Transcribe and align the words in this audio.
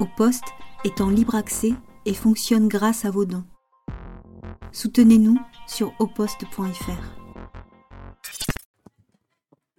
Au 0.00 0.06
poste 0.06 0.44
est 0.84 1.00
en 1.00 1.10
libre 1.10 1.34
accès 1.34 1.72
et 2.06 2.14
fonctionne 2.14 2.68
grâce 2.68 3.04
à 3.04 3.10
vos 3.10 3.24
dons. 3.24 3.44
Soutenez-nous 4.72 5.38
sur 5.66 5.92
oposte.fr. 6.00 7.22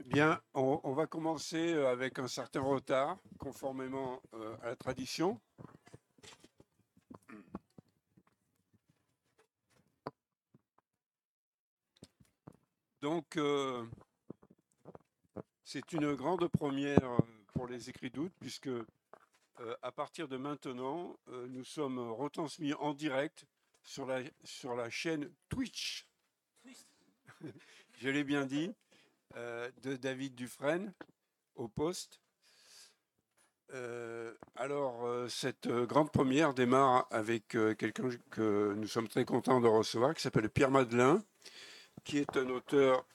Bien, 0.05 0.39
on, 0.54 0.94
va 0.94 1.07
commencer 1.07 1.73
avec 1.73 2.20
un 2.20 2.28
certain 2.28 2.62
retard, 2.62 3.18
conformément 3.39 4.21
euh, 4.36 4.55
à 4.62 4.68
la 4.68 4.76
tradition. 4.76 5.41
Donc, 13.02 13.36
euh, 13.38 13.84
c'est 15.64 15.91
une 15.91 16.14
grande 16.14 16.48
première 16.48 17.04
euh, 17.04 17.18
pour 17.54 17.68
les 17.68 17.89
écrits 17.89 18.11
d'août, 18.11 18.32
puisque 18.39 18.70
à 19.81 19.91
partir 19.91 20.27
de 20.27 20.38
maintenant, 20.38 21.17
nous 21.27 21.63
sommes 21.63 21.99
retransmis 21.99 22.73
en 22.73 22.94
direct 22.94 23.45
sur 23.84 24.05
la, 24.05 24.21
sur 24.44 24.75
la 24.75 24.89
chaîne 24.89 25.31
Twitch. 25.49 26.07
Je 27.99 28.09
l'ai 28.09 28.23
bien 28.23 28.45
dit, 28.45 28.73
de 29.35 29.95
David 29.95 30.35
Dufresne 30.35 30.94
au 31.55 31.67
poste. 31.67 32.20
alors, 34.55 35.30
cette 35.30 35.67
grande 35.67 36.11
première 36.11 36.53
démarre 36.53 37.08
avec 37.11 37.49
quelqu'un 37.49 38.09
que 38.31 38.73
nous 38.75 38.88
sommes 38.88 39.08
très 39.08 39.25
contents 39.25 39.61
de 39.61 39.67
recevoir, 39.67 40.13
qui 40.13 40.22
s'appelle 40.22 40.49
Pierre 40.49 40.72
Madelin, 40.72 41.23
qui 42.03 42.17
est 42.17 42.38
un 42.38 42.49
auteur 42.49 43.05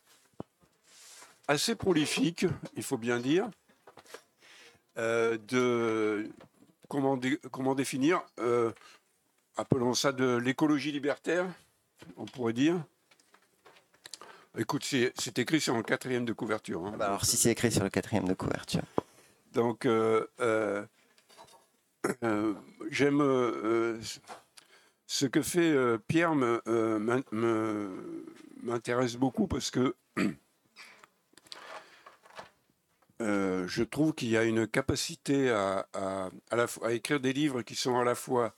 assez 1.47 1.75
prolifique, 1.75 2.47
il 2.77 2.83
faut 2.83 2.99
bien 2.99 3.19
dire, 3.19 3.45
euh, 3.47 3.51
de 4.99 6.29
comment, 6.89 7.19
comment 7.51 7.75
définir, 7.75 8.23
euh, 8.41 8.73
appelons 9.57 9.95
ça 9.95 10.13
de 10.13 10.37
l'écologie 10.37 10.93
libertaire, 10.93 11.47
on 12.17 12.25
pourrait 12.25 12.53
dire. 12.53 12.77
Écoute, 14.57 14.85
c'est 14.85 15.39
écrit 15.39 15.61
sur 15.61 15.77
le 15.77 15.83
quatrième 15.83 16.25
de 16.25 16.33
couverture. 16.33 16.85
Hein. 16.85 16.93
Ah 16.95 16.97
bah 16.97 17.07
alors, 17.07 17.25
si 17.25 17.37
c'est 17.37 17.51
écrit 17.53 17.71
sur 17.71 17.85
le 17.85 17.91
quatrième 17.91 18.27
de 18.27 18.35
couverture. 18.35 18.83
Donc, 19.53 19.87
euh, 19.87 20.27
j'aime 22.91 23.21
ce 25.07 25.27
que 25.27 25.43
fait 25.43 25.99
Pierre 26.09 26.35
m'intéresse 28.63 29.17
beaucoup 29.17 29.47
parce 29.47 29.71
que 29.71 29.95
Euh, 33.21 33.67
je 33.67 33.83
trouve 33.83 34.15
qu'il 34.15 34.29
y 34.29 34.37
a 34.37 34.45
une 34.45 34.67
capacité 34.67 35.51
à, 35.51 35.87
à, 35.93 36.93
écrire 36.93 37.21
des 37.21 37.33
livres 37.33 37.63
qui 37.63 37.75
sont 37.75 37.99
à 37.99 38.05
la 38.05 38.15
fois 38.15 38.55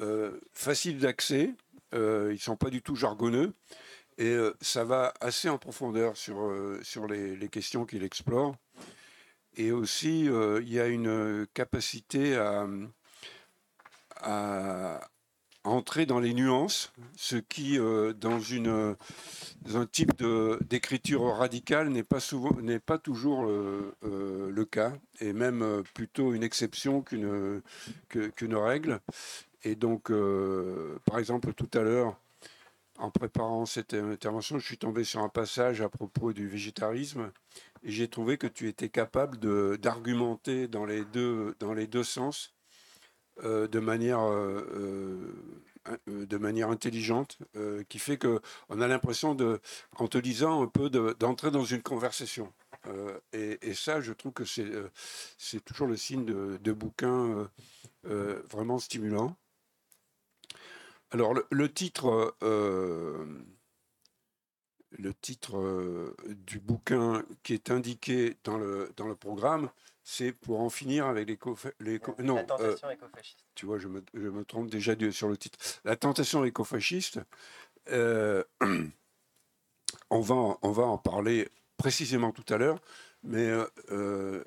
euh, 0.00 0.40
faciles 0.52 0.98
d'accès, 0.98 1.54
euh, 1.94 2.28
ils 2.30 2.34
ne 2.34 2.40
sont 2.40 2.56
pas 2.56 2.70
du 2.70 2.82
tout 2.82 2.96
jargonneux, 2.96 3.54
et 4.18 4.36
ça 4.60 4.84
va 4.84 5.14
assez 5.20 5.48
en 5.48 5.58
profondeur 5.58 6.16
sur, 6.16 6.52
sur 6.82 7.06
les, 7.06 7.34
les 7.34 7.48
questions 7.48 7.86
qu'il 7.86 8.04
explore. 8.04 8.56
Et 9.56 9.72
aussi, 9.72 10.26
il 10.26 10.68
y 10.72 10.80
a 10.80 10.86
une 10.86 11.46
capacité 11.54 12.36
à, 12.36 12.66
à, 14.16 15.00
entrer 15.64 16.06
dans 16.06 16.18
les 16.18 16.34
nuances, 16.34 16.92
ce 17.16 17.36
qui, 17.36 17.78
euh, 17.78 18.12
dans, 18.12 18.40
une, 18.40 18.96
un 19.74 19.86
type 19.86 20.22
d'écriture 20.68 21.22
radicale, 21.36 21.88
n'est 21.88 22.02
pas, 22.02 22.20
souvent, 22.20 22.50
pas 22.84 22.98
toujours 22.98 23.44
euh, 23.44 23.94
euh, 24.04 24.50
le 24.50 24.64
cas, 24.64 24.92
et 25.20 25.32
même 25.32 25.82
plutôt 25.94 26.34
une 26.34 26.42
exception 26.42 27.02
qu'une, 27.02 27.62
règle. 28.52 29.00
Et 29.64 29.76
donc, 29.76 30.10
par 31.04 31.18
exemple, 31.18 31.52
tout 31.54 31.70
à 31.74 31.82
l'heure, 31.82 32.16
en 32.98 33.10
préparant 33.10 33.64
cette 33.64 33.94
intervention, 33.94 34.58
je 34.58 34.66
suis 34.66 34.78
tombé 34.78 35.04
sur 35.04 35.20
un 35.20 35.28
passage 35.28 35.80
à 35.80 35.88
propos 35.88 36.32
du 36.32 36.48
végétarisme, 36.48 37.30
et 37.84 37.90
j'ai 37.92 38.08
trouvé 38.08 38.38
que 38.38 38.48
tu 38.48 38.68
étais 38.68 38.88
capable 38.88 39.38
d'argumenter 39.78 40.66
dans 40.66 40.86
dans 41.60 41.74
les 41.74 41.86
deux 41.86 42.04
sens 42.04 42.52
euh, 43.44 43.66
de 43.66 43.80
manière 43.80 44.20
euh, 44.20 45.34
euh, 46.06 46.26
de 46.26 46.36
manière 46.36 46.68
intelligente, 46.68 47.38
qui 47.88 47.98
fait 47.98 48.16
que 48.16 48.40
on 48.68 48.80
a 48.80 48.86
l'impression 48.86 49.34
de, 49.34 49.60
en 49.96 50.06
te 50.06 50.16
lisant 50.16 50.62
un 50.62 50.68
peu, 50.68 50.90
d'entrer 50.90 51.50
dans 51.50 51.64
une 51.64 51.82
conversation. 51.82 52.52
Et, 53.32 53.74
ça, 53.74 54.00
je 54.00 54.12
trouve 54.12 54.32
que 54.32 54.44
c'est 54.44 55.64
toujours 55.64 55.88
le 55.88 55.96
signe 55.96 56.24
de, 56.24 56.56
de 56.62 56.72
bouquins 56.72 57.50
vraiment 58.04 58.78
stimulants. 58.78 59.36
Alors 61.10 61.34
le, 61.50 61.72
titre, 61.72 62.36
le 64.92 65.14
titre 65.20 66.14
du 66.28 66.60
bouquin 66.60 67.24
qui 67.42 67.54
est 67.54 67.72
indiqué 67.72 68.36
dans 68.44 68.56
le, 68.56 68.92
dans 68.96 69.08
le 69.08 69.16
programme, 69.16 69.68
c'est 70.04 70.32
pour 70.32 70.60
en 70.60 70.70
finir 70.70 71.06
avec 71.06 71.28
les, 71.28 71.38
les 71.80 72.00
non 72.18 72.36
la 72.36 72.44
tentation 72.44 72.88
euh, 72.88 72.92
écofasciste. 72.92 73.44
Tu 73.54 73.66
vois, 73.66 73.78
je 73.78 73.88
me, 73.88 74.02
je 74.14 74.28
me, 74.28 74.44
trompe 74.44 74.68
déjà 74.68 74.94
sur 75.10 75.28
le 75.28 75.36
titre. 75.36 75.58
La 75.84 75.96
tentation 75.96 76.44
écofasciste. 76.44 77.20
Euh, 77.90 78.42
on 80.10 80.20
va 80.20 80.34
on 80.62 80.72
va 80.72 80.84
en 80.84 80.98
parler 80.98 81.48
précisément 81.76 82.32
tout 82.32 82.52
à 82.52 82.58
l'heure, 82.58 82.80
mais 83.22 83.50
euh, 83.90 84.42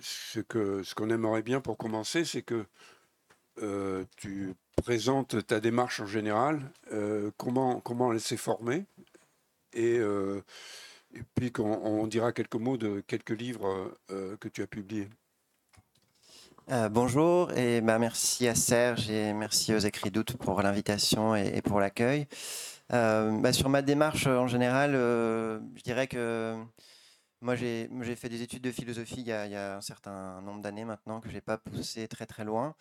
ce 0.00 0.40
que 0.40 0.82
ce 0.82 0.94
qu'on 0.94 1.10
aimerait 1.10 1.42
bien 1.42 1.60
pour 1.60 1.78
commencer, 1.78 2.24
c'est 2.24 2.42
que 2.42 2.66
tu 4.16 4.54
présentes 4.76 5.44
ta 5.46 5.58
démarche 5.58 6.00
en 6.00 6.06
général, 6.06 6.70
comment 7.36 7.80
comment 7.80 8.12
elle 8.12 8.20
s'est 8.20 8.36
formée 8.36 8.84
et 9.72 9.98
et 11.14 11.22
puis 11.34 11.52
qu'on 11.52 12.06
dira 12.06 12.32
quelques 12.32 12.56
mots 12.56 12.76
de 12.76 13.00
quelques 13.06 13.30
livres 13.38 13.96
euh, 14.10 14.36
que 14.36 14.48
tu 14.48 14.62
as 14.62 14.66
publiés. 14.66 15.08
Euh, 16.70 16.88
bonjour 16.90 17.50
et 17.52 17.80
bah, 17.80 17.98
merci 17.98 18.46
à 18.46 18.54
Serge 18.54 19.08
et 19.08 19.32
merci 19.32 19.74
aux 19.74 19.78
écrits 19.78 20.10
d'août 20.10 20.36
pour 20.36 20.60
l'invitation 20.60 21.34
et, 21.34 21.62
pour 21.62 21.80
l'accueil. 21.80 22.26
Euh, 22.92 23.38
bah, 23.40 23.52
sur 23.52 23.68
ma 23.70 23.80
démarche 23.80 24.26
en 24.26 24.46
général, 24.46 24.92
je 24.92 25.82
dirais 25.82 26.08
que 26.08 26.54
moi 27.40 27.54
j'ai 27.54 27.88
fait 28.16 28.28
des 28.28 28.42
études 28.42 28.62
de 28.62 28.72
philosophie 28.72 29.20
il 29.20 29.28
y 29.28 29.32
a, 29.32 29.76
un 29.76 29.80
certain 29.80 30.42
nombre 30.42 30.60
d'années 30.60 30.84
maintenant 30.84 31.20
que 31.20 31.30
je 31.30 31.34
n'ai 31.34 31.40
pas 31.40 31.56
poussé 31.56 32.06
très 32.06 32.26
très 32.26 32.44
loin. 32.44 32.74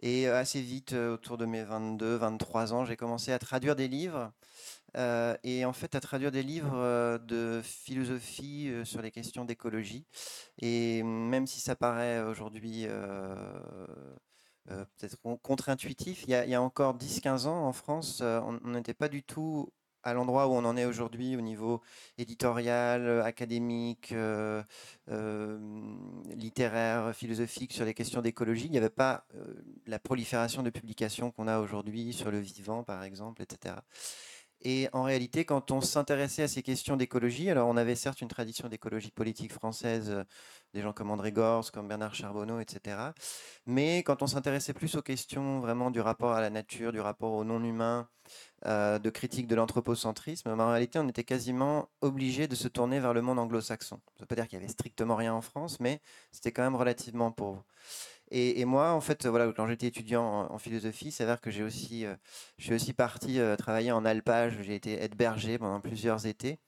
Et 0.00 0.26
assez 0.26 0.62
vite, 0.62 0.94
autour 0.94 1.36
de 1.36 1.44
mes 1.44 1.64
22-23 1.64 2.72
ans, 2.72 2.84
j'ai 2.86 2.96
commencé 2.96 3.30
à 3.30 3.38
traduire 3.38 3.76
des 3.76 3.88
livres 3.88 4.32
euh, 4.96 5.36
et 5.42 5.64
en 5.64 5.72
fait 5.72 5.94
à 5.94 6.00
traduire 6.00 6.30
des 6.30 6.42
livres 6.42 6.76
euh, 6.76 7.18
de 7.18 7.60
philosophie 7.64 8.68
euh, 8.68 8.84
sur 8.84 9.02
les 9.02 9.10
questions 9.10 9.44
d'écologie. 9.44 10.06
Et 10.60 11.02
même 11.02 11.46
si 11.46 11.60
ça 11.60 11.74
paraît 11.74 12.22
aujourd'hui 12.22 12.86
peut-être 14.66 15.16
contre-intuitif, 15.42 16.24
il, 16.26 16.30
y 16.30 16.54
a 16.54 16.62
encore 16.62 16.96
10-15 16.96 17.46
ans 17.46 17.66
en 17.66 17.72
France, 17.72 18.22
on 18.22 18.60
n'était 18.64 18.94
pas 18.94 19.08
du 19.08 19.22
tout 19.22 19.72
à 20.02 20.12
l'endroit 20.14 20.46
où 20.48 20.52
on 20.52 20.64
en 20.64 20.76
est 20.76 20.84
aujourd'hui 20.84 21.36
au 21.36 21.40
niveau 21.40 21.80
éditorial, 22.18 23.22
académique, 23.22 24.14
littéraire, 26.34 27.14
philosophique 27.14 27.72
sur 27.72 27.84
les 27.84 27.94
questions 27.94 28.22
d'écologie. 28.22 28.66
Il 28.66 28.70
n'y 28.70 28.78
avait 28.78 28.90
pas 28.90 29.26
la 29.86 29.98
prolifération 29.98 30.62
de 30.62 30.70
publications 30.70 31.30
qu'on 31.30 31.48
a 31.48 31.58
aujourd'hui 31.58 32.12
sur 32.12 32.30
le 32.30 32.38
vivant, 32.38 32.84
par 32.84 33.02
exemple, 33.02 33.42
etc. 33.42 33.74
Et 34.64 34.88
en 34.94 35.02
réalité, 35.02 35.44
quand 35.44 35.70
on 35.70 35.82
s'intéressait 35.82 36.44
à 36.44 36.48
ces 36.48 36.62
questions 36.62 36.96
d'écologie, 36.96 37.50
alors 37.50 37.68
on 37.68 37.76
avait 37.76 37.94
certes 37.94 38.22
une 38.22 38.28
tradition 38.28 38.66
d'écologie 38.68 39.10
politique 39.10 39.52
française, 39.52 40.08
euh, 40.10 40.24
des 40.72 40.80
gens 40.80 40.94
comme 40.94 41.10
André 41.10 41.32
Gors, 41.32 41.70
comme 41.70 41.86
Bernard 41.86 42.14
Charbonneau, 42.14 42.60
etc. 42.60 42.96
Mais 43.66 43.98
quand 43.98 44.22
on 44.22 44.26
s'intéressait 44.26 44.72
plus 44.72 44.94
aux 44.96 45.02
questions 45.02 45.60
vraiment 45.60 45.90
du 45.90 46.00
rapport 46.00 46.32
à 46.32 46.40
la 46.40 46.48
nature, 46.48 46.92
du 46.92 47.00
rapport 47.00 47.32
au 47.32 47.44
non-humain, 47.44 48.08
euh, 48.64 48.98
de 48.98 49.10
critique 49.10 49.46
de 49.46 49.54
l'anthropocentrisme, 49.54 50.48
en 50.48 50.70
réalité, 50.70 50.98
on 50.98 51.08
était 51.08 51.24
quasiment 51.24 51.90
obligé 52.00 52.48
de 52.48 52.54
se 52.54 52.68
tourner 52.68 53.00
vers 53.00 53.12
le 53.12 53.20
monde 53.20 53.38
anglo-saxon. 53.38 53.96
Ça 53.96 54.12
ne 54.16 54.22
veut 54.22 54.26
pas 54.26 54.34
dire 54.34 54.48
qu'il 54.48 54.58
y 54.58 54.62
avait 54.62 54.72
strictement 54.72 55.16
rien 55.16 55.34
en 55.34 55.42
France, 55.42 55.78
mais 55.78 56.00
c'était 56.32 56.52
quand 56.52 56.62
même 56.62 56.76
relativement 56.76 57.30
pauvre. 57.32 57.66
Et, 58.30 58.64
moi, 58.64 58.90
en 58.92 59.00
fait, 59.00 59.26
voilà, 59.26 59.52
quand 59.52 59.66
j'étais 59.66 59.86
étudiant 59.86 60.48
en, 60.50 60.58
philosophie, 60.58 61.12
c'est 61.12 61.24
vrai 61.24 61.38
que 61.40 61.50
j'ai 61.50 61.62
aussi, 61.62 62.06
euh, 62.06 62.14
je 62.58 62.64
suis 62.64 62.74
aussi 62.74 62.92
parti 62.92 63.38
euh, 63.38 63.56
travailler 63.56 63.92
en 63.92 64.04
alpage. 64.04 64.58
J'ai 64.62 64.74
été 64.74 64.94
être 64.94 65.16
berger 65.16 65.58
pendant 65.58 65.80
plusieurs 65.80 66.26
étés. 66.26 66.58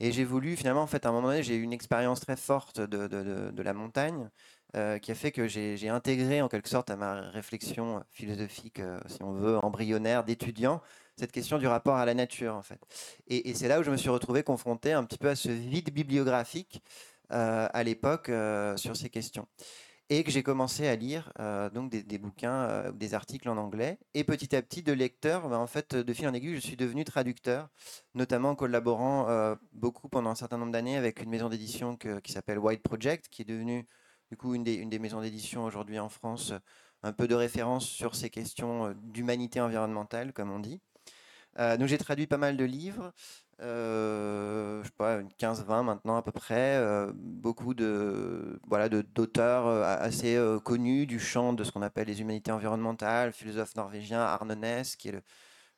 Et 0.00 0.12
j'ai 0.12 0.24
voulu, 0.24 0.56
finalement, 0.56 0.82
en 0.82 0.86
fait, 0.86 1.06
à 1.06 1.10
un 1.10 1.12
moment 1.12 1.28
donné, 1.28 1.42
j'ai 1.42 1.56
eu 1.56 1.62
une 1.62 1.72
expérience 1.72 2.20
très 2.20 2.36
forte 2.36 2.80
de, 2.80 3.62
la 3.62 3.72
montagne 3.74 4.30
euh, 4.76 4.98
qui 4.98 5.10
a 5.10 5.14
fait 5.14 5.32
que 5.32 5.46
j'ai 5.48 5.88
intégré, 5.88 6.40
en 6.40 6.48
quelque 6.48 6.68
sorte, 6.68 6.90
à 6.90 6.96
ma 6.96 7.30
réflexion 7.30 8.02
philosophique, 8.10 8.80
si 9.06 9.22
on 9.22 9.32
veut, 9.32 9.58
embryonnaire 9.64 10.24
d'étudiant, 10.24 10.80
cette 11.16 11.32
question 11.32 11.58
du 11.58 11.66
rapport 11.66 11.96
à 11.96 12.06
la 12.06 12.14
nature, 12.14 12.54
en 12.54 12.62
fait. 12.62 12.80
Et, 13.26 13.50
et 13.50 13.54
c'est 13.54 13.68
là 13.68 13.80
où 13.80 13.82
je 13.82 13.90
me 13.90 13.96
suis 13.96 14.10
retrouvé 14.10 14.42
confronté 14.42 14.92
un 14.92 15.04
petit 15.04 15.18
peu 15.18 15.28
à 15.28 15.36
ce 15.36 15.50
vide 15.50 15.92
bibliographique 15.92 16.82
à 17.30 17.82
l'époque 17.82 18.30
sur 18.76 18.96
ces 18.96 19.10
questions. 19.10 19.46
Et 20.10 20.24
que 20.24 20.30
j'ai 20.30 20.42
commencé 20.42 20.86
à 20.86 20.96
lire 20.96 21.32
donc 21.74 21.90
des, 21.90 22.18
bouquins, 22.18 22.92
des 22.92 23.14
articles 23.14 23.48
en 23.48 23.56
anglais. 23.56 23.98
Et 24.14 24.24
petit 24.24 24.56
à 24.56 24.62
petit, 24.62 24.82
de 24.82 24.92
lecteur, 24.92 25.48
bah, 25.48 25.58
en 25.58 25.66
fait, 25.66 25.94
de 25.94 26.12
fil 26.12 26.26
en 26.26 26.34
aiguille, 26.34 26.54
je 26.54 26.60
suis 26.60 26.76
devenu 26.76 27.04
traducteur, 27.04 27.68
notamment 28.14 28.50
en 28.50 28.54
collaborant 28.54 29.56
beaucoup 29.72 30.08
pendant 30.08 30.30
un 30.30 30.34
certain 30.34 30.58
nombre 30.58 30.72
d'années 30.72 30.96
avec 30.96 31.22
une 31.22 31.30
maison 31.30 31.48
d'édition 31.48 31.96
qui 31.96 32.32
s'appelle 32.32 32.58
White 32.58 32.82
Project, 32.82 33.28
qui 33.30 33.42
est 33.42 33.44
devenue 33.44 33.86
du 34.30 34.36
coup 34.36 34.54
une 34.54 34.64
des, 34.64 34.74
une 34.74 34.90
des 34.90 34.98
maisons 34.98 35.20
d'édition 35.20 35.64
aujourd'hui 35.64 35.98
en 35.98 36.08
France, 36.08 36.52
un 37.02 37.12
peu 37.12 37.28
de 37.28 37.34
référence 37.34 37.86
sur 37.86 38.14
ces 38.14 38.30
questions 38.30 38.94
d'humanité 39.02 39.60
environnementale, 39.60 40.32
comme 40.32 40.50
on 40.50 40.58
dit. 40.58 40.80
donc 41.58 41.86
j'ai 41.86 41.98
traduit 41.98 42.26
pas 42.26 42.38
mal 42.38 42.56
de 42.56 42.64
livres, 42.64 43.12
euh, 43.60 44.82
je 44.82 44.86
sais 44.88 44.94
pas, 44.96 45.16
une 45.16 45.30
15-20 45.30 45.82
maintenant 45.82 46.16
à 46.16 46.22
peu 46.22 46.30
près, 46.30 46.76
euh, 46.76 47.10
beaucoup 47.14 47.74
de 47.74 48.60
voilà 48.68 48.88
d'auteurs 48.88 49.66
euh, 49.66 49.82
assez 49.98 50.38
connus 50.64 51.06
du 51.06 51.18
champ 51.18 51.52
de 51.52 51.64
ce 51.64 51.72
qu'on 51.72 51.82
appelle 51.82 52.06
les 52.06 52.20
humanités 52.20 52.52
environnementales, 52.52 53.32
philosophe 53.32 53.74
norvégien 53.74 54.20
Arne 54.20 54.54
Næss, 54.54 54.94
qui 54.96 55.08
est 55.08 55.22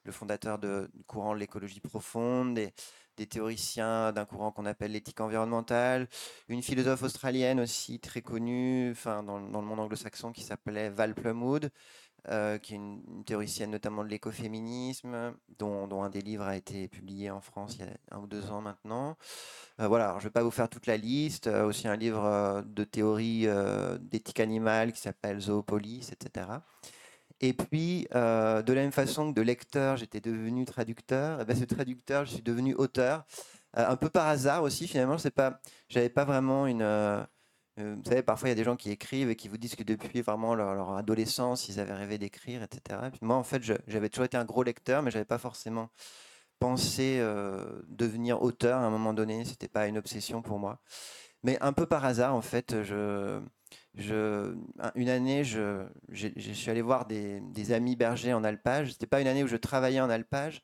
le, 0.05 0.12
fondateur 0.12 0.59
de, 0.59 0.91
courant 1.06 1.35
de 1.35 1.38
l'écologie 1.38 1.81
profonde, 1.81 2.55
des, 2.55 2.75
des 3.17 3.27
théoriciens 3.27 4.12
d'un 4.12 4.25
courant 4.26 4.53
qu'on 4.53 4.67
appelle 4.67 4.93
l'éthique 4.93 5.21
environnementale, 5.21 6.09
une 6.49 6.62
philosophe 6.62 7.03
australienne 7.03 7.61
aussi 7.61 8.00
très 8.00 8.21
connue, 8.23 8.91
enfin 8.91 9.23
dans, 9.23 9.41
dans 9.41 9.61
le 9.61 9.67
monde 9.67 9.81
anglo-saxon 9.81 10.33
qui 10.33 10.43
s'appelait 10.43 10.91
Val 10.91 11.15
Plumwood, 11.15 11.71
euh, 12.29 12.59
qui 12.59 12.75
est 12.75 12.77
une, 12.77 13.25
théoricienne 13.25 13.71
notamment 13.71 14.05
de 14.05 14.09
l'écoféminisme, 14.09 15.35
dont, 15.59 16.03
un 16.03 16.11
des 16.11 16.21
livres 16.21 16.45
a 16.45 16.57
été 16.57 16.89
publié 16.89 17.31
en 17.31 17.41
France 17.41 17.77
il 17.77 17.87
y 17.87 17.89
a 17.89 18.17
un 18.17 18.21
ou 18.21 18.27
deux 18.27 18.51
ans 18.51 18.61
maintenant. 18.61 19.17
Euh, 19.81 19.89
voilà, 19.89 20.13
je 20.19 20.19
ne 20.19 20.23
vais 20.25 20.31
pas 20.31 20.43
vous 20.43 20.51
faire 20.51 20.69
toute 20.69 20.87
la 20.87 20.97
liste. 20.97 21.47
Euh, 21.47 21.65
aussi 21.65 21.89
un 21.89 21.97
livre 21.97 22.63
de 22.67 22.85
théorie 22.85 23.47
d'éthique 24.01 24.41
animale 24.41 24.93
qui 24.93 25.01
s'appelle 25.01 25.41
Zoopolis, 25.41 26.11
etc. 26.13 26.47
Et 27.41 27.55
puis, 27.55 28.07
de 28.13 28.73
la 28.73 28.81
même 28.81 28.93
façon 28.93 29.33
que 29.33 29.37
de 29.37 29.43
lecteur, 29.43 29.97
j'étais 29.97 30.21
devenu 30.21 30.67
traducteur, 30.67 31.39
et 31.39 31.43
eh 31.43 31.45
ben, 31.47 31.57
ce 31.57 31.65
traducteur, 31.65 32.27
je 32.27 32.35
suis 32.35 32.43
devenu 32.43 32.75
auteur. 32.75 33.25
un 33.73 33.97
peu 33.97 34.11
par 34.11 34.27
hasard 34.27 34.63
aussi, 34.63 34.87
finalement, 34.87 35.17
je 35.17 35.29
n'avais 35.95 36.11
pas 36.11 36.25
vraiment 36.25 36.67
une 36.67 36.83
euh, 37.81 37.94
vous 37.97 38.09
savez, 38.09 38.23
parfois 38.23 38.49
il 38.49 38.50
y 38.50 38.53
a 38.53 38.56
des 38.56 38.65
gens 38.65 38.77
qui 38.77 38.91
écrivent 38.91 39.31
et 39.31 39.37
qui 39.37 39.49
vous 39.49 39.59
disent 39.59 39.75
que 39.75 39.82
depuis 39.82 40.23
vraiment 40.23 40.55
leur, 40.55 40.97
adolescence, 40.97 41.69
ils 41.69 41.81
avaient 41.81 41.94
rêvé 41.94 42.19
d'écrire, 42.19 42.62
etc. 42.62 43.00
moi, 43.21 43.37
en 43.37 43.43
fait, 43.43 43.62
j'avais 43.62 44.09
toujours 44.09 44.27
été 44.27 44.37
un 44.37 44.44
gros 44.44 44.62
lecteur, 44.62 45.03
mais 45.03 45.11
je 45.11 45.17
n'avais 45.17 45.27
pas 45.27 45.38
forcément 45.38 45.91
pensé 46.59 47.19
euh, 47.21 47.82
devenir 47.88 48.43
auteur 48.43 48.79
à 48.79 48.85
un 48.85 48.91
moment 48.91 49.15
donné. 49.15 49.44
C'était 49.44 49.69
pas 49.69 49.87
une 49.87 49.99
obsession 49.99 50.43
pour 50.43 50.59
moi. 50.59 50.81
Mais 51.43 51.59
un 51.62 51.73
peu 51.73 51.87
par 51.87 52.05
hasard, 52.05 52.35
en 52.35 52.43
fait, 52.43 52.75
une 52.75 55.09
année, 55.09 55.44
je, 55.44 55.87
suis 56.53 56.71
allé 56.71 56.83
voir 56.83 57.06
des, 57.06 57.41
des 57.41 57.73
amis 57.73 57.97
bergers 57.97 58.35
en 58.35 58.44
alpage. 58.44 58.93
C'était 58.93 59.06
pas 59.06 59.21
une 59.21 59.26
année 59.26 59.43
où 59.43 59.49
je 59.49 59.56
travaillais 59.56 60.00
en 60.00 60.11
alpage, 60.11 60.62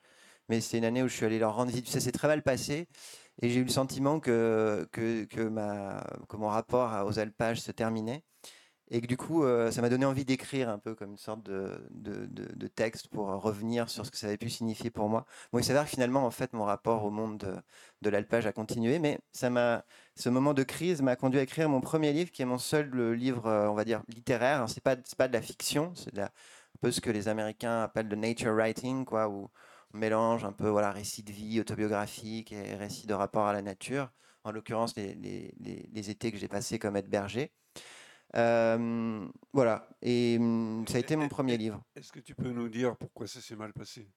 mais 0.48 0.60
c'est 0.60 0.78
une 0.78 0.84
année 0.84 1.02
où 1.02 1.08
je 1.08 1.14
suis 1.14 1.26
allé 1.26 1.38
leur 1.38 1.56
rendre 1.56 1.70
visite. 1.70 1.88
Ça 1.88 2.00
s'est 2.00 2.12
très 2.12 2.28
mal 2.28 2.42
passé. 2.42 2.88
Et 3.42 3.50
j'ai 3.50 3.60
eu 3.60 3.64
le 3.64 3.70
sentiment 3.70 4.20
que, 4.20 4.88
que, 4.92 5.24
que, 5.24 5.40
ma, 5.42 6.02
que 6.28 6.36
mon 6.36 6.48
rapport 6.48 7.06
aux 7.06 7.18
alpages 7.18 7.60
se 7.60 7.72
terminait. 7.72 8.24
Et 8.90 9.00
que 9.00 9.06
du 9.06 9.16
coup, 9.16 9.42
euh, 9.44 9.72
ça 9.72 9.82
m'a 9.82 9.88
donné 9.88 10.06
envie 10.06 10.24
d'écrire 10.24 10.68
un 10.68 10.78
peu 10.78 10.94
comme 10.94 11.10
une 11.12 11.16
sorte 11.16 11.42
de, 11.42 11.84
de, 11.90 12.26
de, 12.26 12.66
texte 12.68 13.08
pour 13.08 13.26
revenir 13.26 13.90
sur 13.90 14.06
ce 14.06 14.12
que 14.12 14.16
ça 14.16 14.28
avait 14.28 14.36
pu 14.36 14.48
signifier 14.48 14.90
pour 14.90 15.08
moi. 15.08 15.26
Bon, 15.52 15.58
il 15.58 15.64
s'avère 15.64 15.84
que 15.84 15.90
finalement, 15.90 16.24
en 16.24 16.30
fait, 16.30 16.52
mon 16.52 16.64
rapport 16.64 17.04
au 17.04 17.10
monde 17.10 17.62
de, 18.02 18.10
l'alpage 18.10 18.46
a 18.46 18.52
continué, 18.52 19.00
mais 19.00 19.18
ça 19.32 19.50
m'a, 19.50 19.84
ce 20.14 20.28
moment 20.28 20.54
de 20.54 20.62
crise 20.62 21.02
m'a 21.02 21.16
conduit 21.16 21.40
à 21.40 21.42
écrire 21.42 21.68
mon 21.68 21.80
premier 21.80 22.12
livre, 22.12 22.30
qui 22.30 22.42
est 22.42 22.44
mon 22.44 22.58
seul 22.58 23.12
livre, 23.14 23.46
euh, 23.46 23.68
on 23.68 23.74
va 23.74 23.84
dire, 23.84 24.02
littéraire. 24.08 24.68
C'est 24.68 24.82
pas, 24.82 24.96
pas 25.18 25.26
de 25.26 25.32
la 25.32 25.42
fiction, 25.42 25.92
c'est 25.96 26.16
un 26.20 26.30
peu 26.80 26.92
ce 26.92 27.00
que 27.00 27.10
les 27.10 27.26
Américains 27.26 27.82
appellent 27.82 28.08
le 28.08 28.16
nature 28.16 28.52
writing, 28.54 29.04
quoi, 29.04 29.28
où 29.28 29.50
mélange 29.96 30.44
un 30.44 30.52
peu 30.52 30.68
voilà, 30.68 30.92
récit 30.92 31.22
de 31.22 31.32
vie 31.32 31.60
autobiographique 31.60 32.52
et 32.52 32.74
récit 32.74 33.06
de 33.06 33.14
rapport 33.14 33.46
à 33.46 33.52
la 33.52 33.62
nature, 33.62 34.10
en 34.44 34.52
l'occurrence 34.52 34.96
les, 34.96 35.14
les, 35.14 35.54
les, 35.92 36.10
étés 36.10 36.30
que 36.30 36.38
j'ai 36.38 36.48
passés 36.48 36.78
comme 36.78 36.96
aide 36.96 37.08
berger. 37.08 37.52
Euh, 38.36 39.26
voilà, 39.52 39.88
et 40.02 40.36
hum, 40.38 40.84
ça 40.88 40.96
a 40.96 41.00
été 41.00 41.16
mon 41.16 41.28
premier 41.28 41.56
livre. 41.56 41.82
Est-ce 41.94 42.12
que 42.12 42.20
tu 42.20 42.34
peux 42.34 42.50
nous 42.50 42.68
dire 42.68 42.96
pourquoi 42.96 43.26
ça 43.26 43.40
s'est 43.40 43.56
mal 43.56 43.72
passé? 43.72 44.08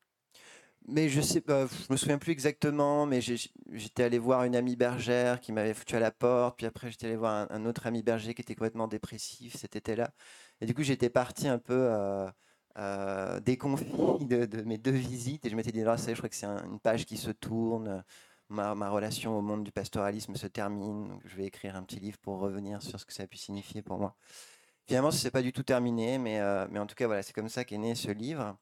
Mais 0.87 1.09
je 1.09 1.21
sais 1.21 1.41
pas, 1.41 1.67
je 1.67 1.91
me 1.91 1.97
souviens 1.97 2.17
plus 2.17 2.31
exactement, 2.31 3.05
mais 3.05 3.21
j'étais 3.21 4.03
allé 4.03 4.17
voir 4.17 4.43
une 4.45 4.55
amie 4.55 4.75
bergère 4.75 5.39
qui 5.39 5.51
m'avait 5.51 5.73
foutu 5.73 5.95
à 5.95 5.99
la 5.99 6.11
porte, 6.11 6.57
puis 6.57 6.65
après 6.65 6.89
j'étais 6.89 7.07
allé 7.07 7.15
voir 7.15 7.47
un, 7.51 7.65
autre 7.65 7.85
ami 7.85 8.01
berger 8.01 8.33
qui 8.33 8.41
était 8.41 8.55
complètement 8.55 8.87
dépressif 8.87 9.55
cet 9.55 9.75
été-là. 9.75 10.11
Et 10.61 10.65
du 10.65 10.73
coup 10.73 10.81
j'étais 10.83 11.09
parti 11.09 11.47
un 11.47 11.59
peu 11.59 11.73
euh, 11.75 12.27
euh, 12.77 13.39
déconfit 13.39 14.25
de, 14.25 14.61
mes 14.63 14.77
deux 14.77 14.91
visites 14.91 15.45
et 15.45 15.49
je 15.49 15.55
m'étais 15.55 15.71
dit, 15.71 15.81
là, 15.81 15.95
je 15.97 16.13
crois 16.13 16.29
que 16.29 16.35
c'est 16.35 16.45
une 16.45 16.79
page 16.79 17.05
qui 17.05 17.17
se 17.17 17.31
tourne, 17.31 18.03
ma, 18.49 18.89
relation 18.89 19.37
au 19.37 19.41
monde 19.41 19.63
du 19.63 19.71
pastoralisme 19.71 20.35
se 20.35 20.47
termine, 20.47 21.19
je 21.25 21.35
vais 21.35 21.45
écrire 21.45 21.75
un 21.75 21.83
petit 21.83 21.99
livre 21.99 22.17
pour 22.19 22.39
revenir 22.39 22.81
sur 22.81 22.99
ce 22.99 23.05
que 23.05 23.13
ça 23.13 23.23
a 23.23 23.27
pu 23.27 23.37
signifier 23.37 23.81
pour 23.81 23.97
moi. 23.97 24.15
Finalement, 24.87 25.11
ce 25.11 25.23
n'est 25.23 25.31
pas 25.31 25.43
du 25.43 25.53
tout 25.53 25.63
terminé, 25.63 26.17
mais, 26.17 26.39
euh, 26.39 26.65
mais 26.71 26.79
en 26.79 26.87
tout 26.87 26.95
cas, 26.95 27.05
voilà, 27.05 27.21
c'est 27.21 27.33
comme 27.33 27.49
ça 27.49 27.63
qu'est 27.63 27.77
né 27.77 27.93
ce 27.93 28.09
livre. 28.09 28.57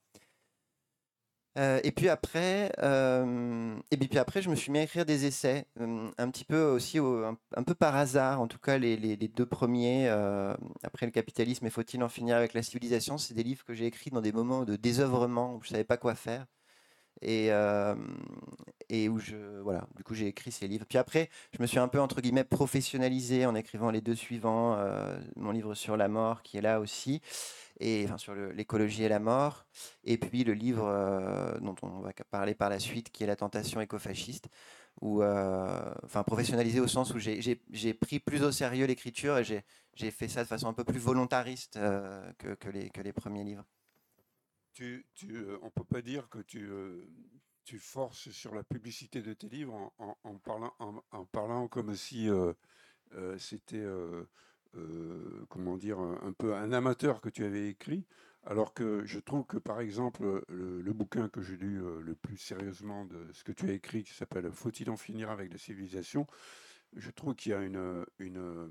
Euh, 1.57 1.80
et 1.83 1.92
puis 1.92 2.07
après, 2.07 2.71
euh, 2.83 3.75
et 3.89 3.98
puis 3.98 4.19
après, 4.19 4.42
je 4.44 4.50
me 4.50 4.56
suis 4.56 4.71
mis 4.71 4.77
à 4.80 4.83
écrire 4.83 5.06
des 5.06 5.25
essais, 5.25 5.65
euh, 5.81 6.09
un 6.18 6.30
petit 6.30 6.45
peu 6.45 6.63
aussi, 6.65 7.00
un, 7.00 7.63
peu 7.63 7.74
par 7.74 7.95
hasard. 7.95 8.42
En 8.42 8.48
tout 8.48 8.59
cas, 8.59 8.77
les, 8.77 8.98
deux 9.18 9.45
premiers, 9.45 10.07
après 10.83 11.06
le 11.06 11.12
capitalisme 11.12 11.65
et 11.65 11.69
faut-il 11.69 12.04
en 12.04 12.09
finir 12.09 12.36
avec 12.38 12.54
la 12.54 12.62
civilisation, 12.62 13.18
c'est 13.18 13.33
des 13.33 13.44
livres 13.44 13.63
que 13.65 13.74
j'ai 13.74 13.86
écrits 13.86 14.12
dans 14.12 14.21
des 14.21 14.31
moments 14.31 14.63
de 14.63 14.75
désœuvrement 14.75 15.56
où 15.56 15.63
je 15.63 15.69
savais 15.69 15.83
pas 15.83 15.98
quoi 15.98 16.15
faire. 16.15 16.45
Et, 17.24 17.48
et 18.89 19.09
où 19.09 19.18
je, 19.18 19.36
voilà, 19.63 19.88
du 19.95 20.04
coup, 20.04 20.13
j'ai 20.13 20.27
écrit 20.27 20.51
ces 20.51 20.68
livres. 20.68 20.86
Puis 20.88 21.00
après, 21.00 21.30
je 21.56 21.62
me 21.62 21.68
suis 21.68 21.80
un 21.80 21.88
peu 21.88 22.00
entre 22.00 22.21
guillemets 22.21 22.44
professionnalisé 22.44 23.48
en 23.48 23.56
écrivant 23.56 23.89
les 23.89 24.01
deux 24.01 24.15
suivants, 24.15 24.77
mon 25.36 25.51
livre 25.51 25.74
sur 25.74 25.98
la 25.98 26.07
mort 26.07 26.44
qui 26.44 26.57
est 26.57 26.62
là 26.62 26.80
aussi 26.80 27.21
et 27.80 28.06
enfin, 28.06 28.18
sur 28.18 28.34
l'écologie 28.36 29.04
et 29.04 29.10
la 29.10 29.20
mort, 29.20 29.66
et 30.04 30.18
puis 30.18 30.44
le 30.44 30.54
livre 30.54 30.86
euh, 30.86 31.58
dont 31.60 31.76
on 31.84 32.00
va 32.00 32.12
parler 32.30 32.56
par 32.56 32.70
la 32.70 32.80
suite, 32.80 33.12
qui 33.12 33.24
est 33.24 33.28
La 33.28 33.36
tentation 33.36 33.82
écofasciste, 33.82 34.50
où, 35.02 35.22
euh, 35.22 35.94
professionnalisé 36.26 36.80
au 36.80 36.88
sens 36.88 37.14
où 37.14 37.20
j'ai 37.20 37.94
pris 37.94 38.20
plus 38.20 38.44
au 38.44 38.52
sérieux 38.52 38.86
l'écriture 38.88 39.38
et 39.38 39.44
j'ai 39.44 40.12
fait 40.12 40.28
ça 40.28 40.44
de 40.44 40.48
façon 40.48 40.68
un 40.68 40.74
peu 40.74 40.84
plus 40.84 41.00
volontariste 41.00 41.78
euh, 41.78 42.32
que, 42.40 42.56
que, 42.56 42.69
les, 42.69 42.90
que 42.90 43.02
les 43.02 43.14
premiers 43.14 43.44
livres. 43.44 43.66
Tu, 44.74 45.06
tu, 45.14 45.46
on 45.62 45.69
peut 45.69 45.84
pas 45.84 46.02
dire 46.02 46.30
que 46.30 46.40
tu, 46.40 46.69
tu 47.64 47.80
forces 47.80 48.30
sur 48.30 48.56
la 48.56 48.64
publicité 48.64 49.22
de 49.22 49.34
tes 49.34 49.50
livres 49.50 49.92
en, 49.98 50.18
en, 50.24 50.38
parlant, 50.38 50.74
en, 50.80 51.26
parlant 51.26 51.68
comme 51.68 51.96
si 51.96 52.30
c'était 53.38 53.86
euh, 54.76 55.45
comment 55.50 55.78
dire, 55.78 56.00
un, 56.00 56.33
peu 56.33 56.56
un 56.56 56.71
amateur 56.71 57.21
que 57.21 57.30
tu 57.30 57.44
avais 57.44 57.69
écrit, 57.69 58.06
alors 58.44 58.74
que 58.74 59.06
je 59.06 59.19
trouve 59.19 59.45
que, 59.45 59.57
par 59.57 59.80
exemple, 59.80 60.44
le, 60.50 60.94
bouquin 60.94 61.30
que 61.30 61.42
j'ai 61.42 61.57
lu 61.57 61.81
euh, 61.81 62.02
le 62.02 62.16
plus 62.16 62.38
sérieusement 62.38 63.06
de 63.06 63.31
ce 63.33 63.44
que 63.44 63.52
tu 63.52 63.69
as 63.69 63.74
écrit, 63.74 64.04
qui 64.04 64.14
s'appelle 64.14 64.52
Faut-il 64.52 64.90
en 64.90 64.97
finir 64.97 65.30
avec 65.30 65.52
la 65.52 65.57
civilisation, 65.57 66.28
je 66.95 67.12
trouve 67.12 67.36
qu'il 67.36 67.52
y 67.52 67.56
a 67.56 67.62
une, 67.62 68.06
une, 68.19 68.69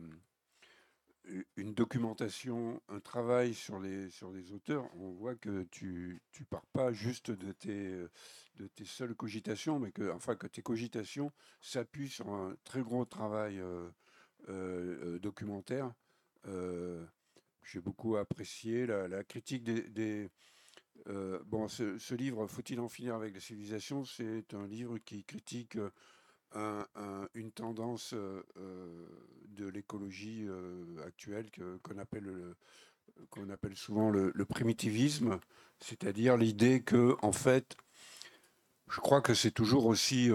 une, 1.57 1.75
documentation, 1.75 2.81
un 2.89 3.01
travail 3.01 3.53
sur 3.53 3.79
les, 3.79 4.09
sur 4.11 4.33
les 4.33 4.53
auteurs. 4.53 4.89
On 4.97 5.11
voit 5.11 5.35
que 5.35 5.65
tu 5.71 6.23
ne 6.41 6.45
pars 6.47 6.67
pas 6.73 6.93
juste 6.93 7.31
de 7.31 7.53
tes, 7.53 7.93
de 8.57 8.67
tes 8.69 8.85
seules 8.85 9.15
cogitations, 9.15 9.79
mais 9.79 9.93
que, 9.93 10.11
enfin, 10.13 10.35
que 10.37 10.47
tes 10.47 10.63
cogitations 10.63 11.33
s'appuient 11.61 12.09
sur 12.09 12.29
un 12.31 12.57
très 12.65 12.81
gros 12.81 13.05
travail. 13.05 13.59
Euh, 13.59 13.65
euh, 13.67 13.89
euh, 13.89 13.91
documentaire. 15.21 15.93
Euh, 16.49 17.05
j'ai 17.63 17.81
beaucoup 17.81 18.17
apprécié 18.17 18.87
la, 18.87 19.25
critique 19.25 19.65
des, 19.65 20.31
bon, 21.47 21.67
ce, 21.69 22.15
livre, 22.15 22.47
Faut-il 22.47 22.79
en 22.79 22.89
finir 22.89 23.17
avec 23.17 23.35
la 23.35 23.41
civilisation? 23.41 24.05
C'est 24.05 24.55
un 24.55 24.67
livre 24.67 24.99
qui 24.99 25.25
critique 25.25 25.77
une 26.55 27.51
tendance 27.53 28.15
de 28.15 29.67
l'écologie 29.67 30.47
actuelle 31.05 31.51
qu'on 31.83 31.99
appelle, 31.99 32.55
appelle 33.51 33.77
souvent 33.77 34.11
le, 34.11 34.45
primitivisme, 34.45 35.41
c'est-à-dire 35.81 36.37
l'idée 36.37 36.83
que, 36.83 37.17
en 37.21 37.33
fait, 37.33 37.77
je 38.89 39.01
crois 39.01 39.23
que 39.23 39.35
c'est 39.35 39.51
toujours 39.51 39.87
aussi 39.87 40.31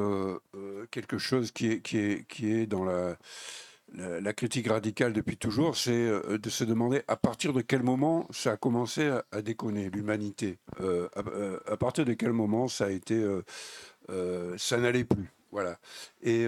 quelque 0.92 1.18
chose 1.18 1.54
qui 1.54 1.68
est, 1.68 1.82
qui 1.82 1.98
est, 1.98 2.28
qui 2.28 2.52
est 2.52 2.68
dans 2.68 2.84
la 2.84 3.18
la, 3.94 4.34
critique 4.34 4.68
radicale 4.68 5.14
depuis 5.14 5.38
toujours, 5.38 5.76
c'est 5.76 5.92
euh, 5.92 6.38
de 6.38 6.50
se 6.50 6.64
demander 6.64 7.02
à 7.08 7.16
partir 7.16 7.54
de 7.54 7.62
quel 7.62 7.84
moment 7.84 8.28
ça 8.32 8.54
a 8.54 8.58
commencé 8.58 9.12
à, 9.32 9.42
déconner, 9.42 9.90
l'humanité. 9.90 10.60
Euh, 10.80 11.08
euh, 11.18 11.60
à, 11.68 11.78
partir 11.78 12.06
de 12.06 12.14
quel 12.14 12.32
moment 12.32 12.68
ça 12.68 12.86
a 12.86 12.90
été, 12.90 13.24
ça 14.58 14.78
n'allait 14.78 15.04
plus. 15.04 15.32
Voilà. 15.52 15.78
Et 16.22 16.48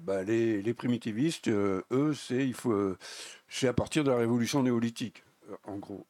bah, 0.00 0.22
les, 0.22 0.74
primitivistes, 0.74 1.48
eux, 1.48 2.14
c'est 2.14 2.50
c'est 3.48 3.68
à 3.68 3.72
partir 3.72 4.04
de 4.04 4.10
la 4.10 4.16
révolution 4.16 4.62
néolithique, 4.62 5.22
en 5.64 5.76
gros. 5.76 6.06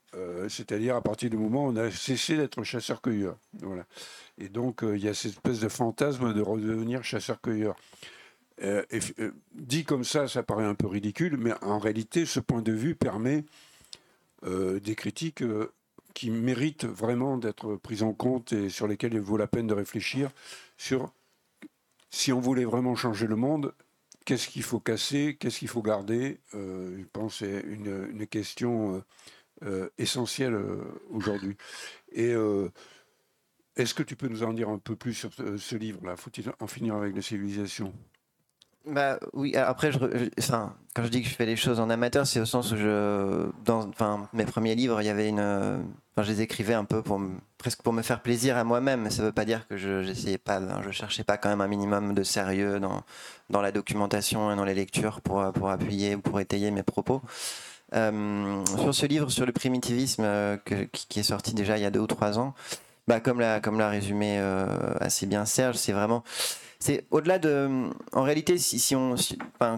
C'est-à-dire 0.48 0.96
à 0.96 1.00
partir 1.00 1.30
du 1.30 1.36
moment 1.36 1.66
où 1.66 1.70
on 1.70 1.76
a 1.76 1.90
cessé 1.90 2.36
d'être 2.36 2.62
chasseur-cueilleur. 2.62 3.36
Voilà. 3.60 3.84
Et 4.38 4.48
donc 4.48 4.82
il 4.82 5.02
y 5.02 5.08
a 5.08 5.14
cette 5.14 5.32
espèce 5.32 5.60
de 5.60 5.68
fantasme 5.68 6.32
de 6.32 6.40
redevenir 6.40 7.02
chasseur-cueilleur. 7.02 7.76
Dit 9.54 9.84
comme 9.84 10.04
ça, 10.04 10.28
ça 10.28 10.42
paraît 10.42 10.64
un 10.64 10.74
peu 10.74 10.86
ridicule, 10.86 11.36
mais 11.36 11.52
en 11.62 11.78
réalité, 11.78 12.24
ce 12.26 12.40
point 12.40 12.62
de 12.62 12.72
vue 12.72 12.94
permet 12.94 13.44
des 14.42 14.94
critiques 14.94 15.42
qui 16.14 16.30
méritent 16.30 16.84
vraiment 16.84 17.36
d'être 17.36 17.76
prises 17.76 18.02
en 18.02 18.12
compte 18.12 18.52
et 18.52 18.68
sur 18.68 18.86
lesquelles 18.86 19.14
il 19.14 19.20
vaut 19.20 19.36
la 19.36 19.48
peine 19.48 19.66
de 19.66 19.74
réfléchir 19.74 20.30
sur 20.78 21.12
si 22.10 22.32
on 22.32 22.40
voulait 22.40 22.64
vraiment 22.64 22.94
changer 22.94 23.26
le 23.26 23.34
monde, 23.34 23.74
qu'est-ce 24.24 24.48
qu'il 24.48 24.62
faut 24.62 24.80
casser, 24.80 25.36
qu'est-ce 25.38 25.58
qu'il 25.58 25.68
faut 25.68 25.82
garder 25.82 26.38
euh, 26.54 26.96
Je 26.98 27.04
pense 27.12 27.40
que 27.40 27.46
c'est 27.46 27.66
une, 27.68 28.26
question 28.28 28.94
euh, 28.94 29.00
euh, 29.64 29.90
essentielle 29.98 30.56
aujourd'hui. 31.10 31.56
Et 32.12 32.32
est-ce 33.76 33.94
que 33.94 34.04
tu 34.04 34.14
peux 34.14 34.28
nous 34.28 34.44
en 34.44 34.52
dire 34.52 34.68
un 34.68 34.78
peu 34.78 34.94
plus 34.94 35.14
sur 35.14 35.32
ce, 35.32 35.76
livre-là? 35.76 36.16
Faut-il 36.16 36.52
en 36.60 36.66
finir 36.68 36.94
avec 36.94 37.14
la 37.14 37.22
civilisation 37.22 37.92
bah 38.86 39.18
oui, 39.32 39.56
après, 39.56 39.90
quand 39.92 41.04
je 41.04 41.08
dis 41.08 41.22
que 41.22 41.28
je 41.28 41.34
fais 41.34 41.46
les 41.46 41.56
choses 41.56 41.80
en 41.80 41.88
amateur, 41.90 42.26
c'est 42.26 42.40
au 42.40 42.44
sens 42.44 42.72
où 42.72 42.76
je, 42.76 43.46
dans 43.64 43.88
enfin, 43.88 44.28
mes 44.32 44.44
premiers 44.44 44.74
livres, 44.74 45.00
il 45.00 45.06
y 45.06 45.10
avait 45.10 45.28
une, 45.28 45.84
je 46.18 46.30
les 46.30 46.42
écrivais 46.42 46.74
un 46.74 46.84
peu 46.84 47.02
pour 47.02 47.20
presque 47.58 47.82
pour 47.82 47.92
me 47.92 48.02
faire 48.02 48.20
plaisir 48.20 48.56
à 48.56 48.64
moi-même. 48.64 49.10
Ça 49.10 49.22
ne 49.22 49.28
veut 49.28 49.32
pas 49.32 49.44
dire 49.44 49.66
que 49.68 49.76
je 49.76 50.06
n'essayais 50.06 50.38
pas, 50.38 50.60
je 50.82 50.90
cherchais 50.90 51.24
pas 51.24 51.36
quand 51.38 51.48
même 51.48 51.62
un 51.62 51.68
minimum 51.68 52.14
de 52.14 52.22
sérieux 52.22 52.78
dans, 52.78 53.02
dans 53.50 53.62
la 53.62 53.72
documentation 53.72 54.52
et 54.52 54.56
dans 54.56 54.64
les 54.64 54.74
lectures 54.74 55.20
pour, 55.22 55.50
pour 55.52 55.70
appuyer 55.70 56.14
ou 56.14 56.20
pour 56.20 56.38
étayer 56.40 56.70
mes 56.70 56.82
propos. 56.82 57.22
Euh, 57.94 58.64
sur 58.64 58.94
ce 58.94 59.06
livre 59.06 59.30
sur 59.30 59.46
le 59.46 59.52
primitivisme 59.52 60.24
euh, 60.24 60.56
qui, 60.90 61.20
est 61.20 61.24
sorti 61.24 61.54
déjà 61.54 61.76
il 61.76 61.82
y 61.82 61.86
a 61.86 61.90
deux 61.90 62.00
ou 62.00 62.06
trois 62.06 62.38
ans, 62.38 62.54
bah, 63.06 63.20
comme 63.20 63.38
l'a 63.38 63.60
comme 63.60 63.78
l'a 63.78 63.88
résumé 63.88 64.38
euh, 64.38 64.94
assez 64.98 65.26
bien 65.26 65.44
Serge, 65.44 65.76
c'est 65.76 65.92
vraiment 65.92 66.24
c'est 66.78 67.06
au-delà 67.10 67.38
de. 67.38 67.88
En 68.12 68.22
réalité, 68.22 68.58
si, 68.58 68.94
on, 68.94 69.14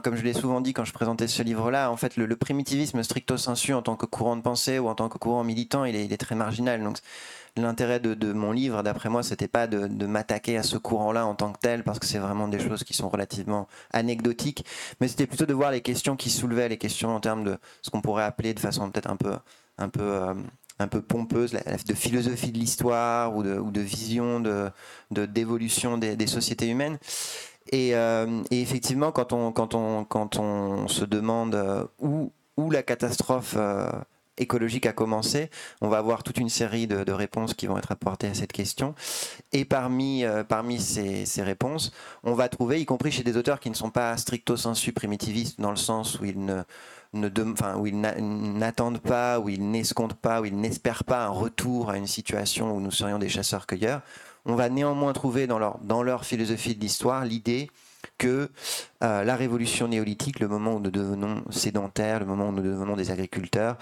comme 0.03 0.17
je 0.17 0.23
l'ai 0.23 0.33
souvent 0.33 0.61
dit 0.61 0.73
quand 0.73 0.85
je 0.85 0.93
présentais 0.93 1.29
ce 1.29 1.43
livre-là, 1.43 1.91
en 1.91 1.97
fait, 1.97 2.17
le, 2.17 2.37
primitivisme 2.37 3.03
stricto 3.03 3.37
sensu 3.37 3.75
en 3.75 3.83
tant 3.83 3.97
que 3.97 4.07
courant 4.07 4.37
de 4.37 4.43
pensée 4.43 4.79
ou 4.79 4.89
en 4.89 4.95
tant 4.95 5.09
que 5.09 5.19
courant 5.19 5.45
militant, 5.45 5.85
il 5.85 5.97
est, 5.97 6.17
très 6.17 6.35
marginal. 6.35 6.83
Donc, 6.83 6.99
l'intérêt 7.57 8.01
de, 8.01 8.33
mon 8.33 8.53
livre, 8.53 8.83
d'après 8.83 9.09
moi, 9.09 9.23
c'était 9.23 9.49
pas 9.49 9.67
de, 9.67 10.07
m'attaquer 10.07 10.57
à 10.59 10.63
ce 10.63 10.77
courant-là 10.77 11.27
en 11.27 11.35
tant 11.35 11.53
que 11.53 11.59
tel, 11.59 11.85
parce 11.85 11.99
que 11.99 12.07
c'est 12.07 12.19
vraiment 12.19 12.49
des 12.49 12.59
choses 12.59 12.85
qui 12.85 12.95
sont 12.95 13.09
relativement 13.09 13.69
anecdotiques, 13.93 14.65
mais 15.01 15.09
c'était 15.09 15.27
plutôt 15.27 15.47
de 15.47 15.55
voir 15.55 15.71
les 15.71 15.81
questions 15.81 16.17
qui 16.17 16.31
soulevaient, 16.31 16.69
les 16.69 16.79
questions 16.79 17.15
en 17.15 17.21
termes 17.21 17.45
de 17.45 17.59
ce 17.83 17.91
qu'on 17.91 18.01
pourrait 18.01 18.25
appeler 18.25 18.55
de 18.55 18.61
façon 18.61 18.91
peut-être 18.91 19.11
un 19.11 19.17
peu, 19.17 19.37
un 19.79 19.89
peu 19.89 20.03
euh, 20.03 20.35
un 20.79 20.89
peu 20.89 21.01
pompeuse, 21.01 21.53
de 21.53 21.95
philosophie 21.95 22.53
de 22.53 22.59
l'histoire 22.59 23.35
ou 23.35 23.43
de, 23.43 23.81
vision 23.81 24.41
de, 24.41 24.71
d'évolution 25.11 25.99
des, 25.99 26.27
sociétés 26.27 26.69
humaines. 26.69 26.99
Euh, 27.75 28.43
et, 28.51 28.61
effectivement, 28.61 29.13
quand 29.13 29.33
on, 29.33 29.53
quand 29.53 29.75
on, 29.75 30.05
quand 30.05 30.39
on 30.39 30.89
se 30.89 31.05
demande 31.05 31.55
euh, 31.55 31.85
où, 31.99 32.33
où 32.57 32.71
la 32.71 32.83
catastrophe 32.83 33.55
euh, 33.57 33.91
écologique 34.37 34.87
a 34.87 34.93
commencé, 34.93 35.51
on 35.81 35.89
va 35.89 35.99
avoir 35.99 36.23
toute 36.23 36.39
une 36.39 36.49
série 36.49 36.87
de, 36.87 37.11
réponses 37.11 37.55
qui 37.55 37.67
vont 37.67 37.79
être 37.79 37.91
apportées 37.91 38.29
à 38.29 38.35
cette 38.35 38.53
question. 38.53 38.95
Et 39.53 39.65
parmi, 39.65 40.25
parmi 40.49 40.79
ces, 40.79 41.25
ces, 41.25 41.43
réponses, 41.43 41.91
on 42.23 42.35
va 42.35 42.49
trouver, 42.49 42.81
y 42.81 42.85
compris 42.85 43.11
chez 43.11 43.25
des 43.25 43.37
auteurs 43.37 43.61
qui 43.61 43.71
ne 43.71 43.75
sont 43.75 43.91
pas 43.91 44.17
stricto 44.19 44.57
sensu 44.57 44.93
primitivistes, 44.93 45.59
dans 45.59 45.71
le 45.71 45.77
sens 45.77 46.21
où 46.21 46.27
ils 46.27 46.45
ne 46.45 46.63
où 47.77 47.87
ils 47.87 48.01
n'attendent 48.01 49.01
pas, 49.01 49.41
où 49.41 49.49
ils 49.49 49.71
n'escomptent 49.71 50.15
pas, 50.15 50.41
où 50.41 50.45
ils 50.45 50.59
n'espèrent 50.59 51.05
pas 51.05 51.25
un 51.25 51.31
retour 51.31 51.91
à 51.91 51.97
une 51.97 52.07
situation 52.07 52.75
où 52.75 52.81
nous 52.81 52.91
serions 52.91 53.19
des 53.19 53.29
chasseurs-cueilleurs, 53.29 54.03
on 54.47 54.55
va 54.55 54.69
néanmoins 54.69 55.13
trouver 55.13 55.47
dans 55.47 55.59
leur, 55.59 56.25
philosophie 56.25 56.75
de 56.75 56.81
l'histoire 56.81 57.25
l'idée 57.25 57.69
que 58.19 58.49
euh, 59.03 59.25
la 59.25 59.37
révolution 59.37 59.89
néolithique, 59.89 60.39
le 60.39 60.47
moment 60.47 60.75
où 60.75 60.81
nous 60.81 60.93
devenons 60.93 61.43
sédentaires, 61.51 62.21
le 62.21 62.27
moment 62.27 62.49
où 62.49 62.53
nous 62.53 62.63
devenons 62.63 62.95
des 62.95 63.11
agriculteurs 63.11 63.77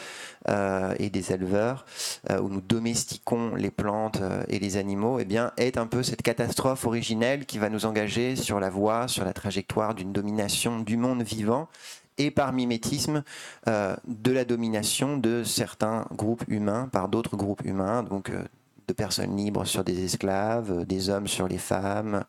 euh, 0.49 0.95
et 0.99 1.11
des 1.11 1.33
éleveurs, 1.33 1.85
euh, 2.31 2.41
où 2.41 2.49
nous 2.49 2.63
domestiquons 2.63 3.55
les 3.55 3.71
plantes 3.71 4.23
et 4.49 4.59
les 4.59 4.77
animaux, 4.79 5.19
eh 5.21 5.27
bien, 5.27 5.53
est 5.59 5.77
un 5.77 5.87
peu 5.87 6.03
cette 6.03 6.23
catastrophe 6.23 6.87
originelle 6.87 7.45
qui 7.45 7.59
va 7.59 7.69
nous 7.69 7.85
engager 7.85 8.35
sur 8.35 8.59
la 8.59 8.71
voie, 8.71 9.07
sur 9.07 9.25
la 9.25 9.35
trajectoire 9.35 9.95
d'une 9.95 10.13
domination 10.13 10.81
du 10.81 10.97
monde 10.97 11.23
vivant 11.23 11.69
et 12.19 12.31
par 12.31 12.53
mimétisme 12.53 13.23
euh, 13.69 13.97
de 14.07 14.33
la 14.33 14.45
domination 14.45 15.17
de 15.17 15.43
certains 15.45 16.07
groupes 16.13 16.45
humains 16.49 16.89
par 16.93 17.09
d'autres 17.09 17.37
groupes 17.37 17.65
humains, 17.65 18.03
donc 18.03 18.31
euh, 18.31 18.43
de 18.87 18.93
personnes 18.93 19.37
libres 19.37 19.65
sur 19.65 19.83
des 19.83 20.05
esclaves, 20.05 20.71
euh, 20.71 20.85
des 20.85 21.09
hommes 21.09 21.27
sur 21.27 21.49
les 21.49 21.59
femmes, 21.59 22.25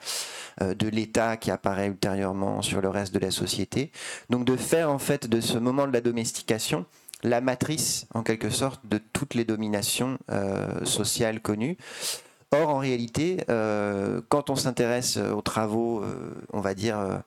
de 0.62 0.88
l'État 0.88 1.36
qui 1.36 1.52
apparaît 1.52 1.88
ultérieurement 1.88 2.62
sur 2.62 2.80
le 2.80 2.88
reste 2.88 3.14
de 3.14 3.20
la 3.20 3.30
société. 3.30 3.92
Donc 4.30 4.46
de 4.46 4.56
faire 4.56 4.90
en 4.90 5.00
fait 5.00 5.28
de 5.28 5.42
ce 5.42 5.58
moment 5.58 5.86
de 5.86 5.92
la 5.92 6.00
domestication 6.00 6.86
la 7.24 7.42
matrice 7.42 8.08
en 8.14 8.24
quelque 8.24 8.50
sorte 8.50 8.80
de 8.88 9.00
toutes 9.12 9.34
les 9.34 9.44
dominations 9.44 10.18
sociales 10.84 11.42
connues. 11.42 11.76
Or, 12.52 12.70
en 12.70 12.78
réalité, 12.78 13.38
quand 14.30 14.50
on 14.50 14.56
s'intéresse 14.56 15.18
aux 15.18 15.42
travaux, 15.42 16.04
on 16.54 16.62
va 16.62 16.74
dire, 16.74 17.22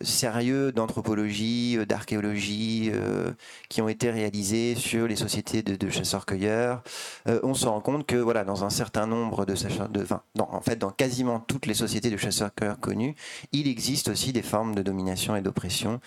sérieux 0.00 0.72
d'anthropologie, 0.72 1.76
euh, 1.78 1.86
d'archéologie 1.86 2.90
euh, 2.92 3.30
qui 3.68 3.82
ont 3.82 3.88
été 3.88 4.10
réalisés 4.10 4.74
sur 4.74 5.06
les 5.06 5.16
sociétés 5.16 5.62
de, 5.62 5.90
chasseurs-cueilleurs, 5.90 6.82
euh, 7.28 7.40
on 7.42 7.54
se 7.54 7.66
rend 7.66 7.80
compte 7.80 8.06
que 8.06 8.16
voilà, 8.16 8.44
dans 8.44 8.64
un 8.64 8.70
certain 8.70 9.06
nombre 9.06 9.44
de, 9.44 9.54
de 9.88 10.02
enfin, 10.02 10.22
en 10.38 10.60
fait, 10.60 10.76
dans 10.76 10.90
quasiment 10.90 11.40
toutes 11.40 11.66
les 11.66 11.74
sociétés 11.74 12.10
de 12.10 12.16
chasseurs-cueilleurs 12.16 12.80
connues, 12.80 13.14
il 13.52 13.68
existe 13.68 14.08
aussi 14.08 14.32
des 14.32 14.42
formes 14.42 14.74
de 14.74 14.82
domination 14.82 15.36
et 15.36 15.42
d'oppression 15.42 16.00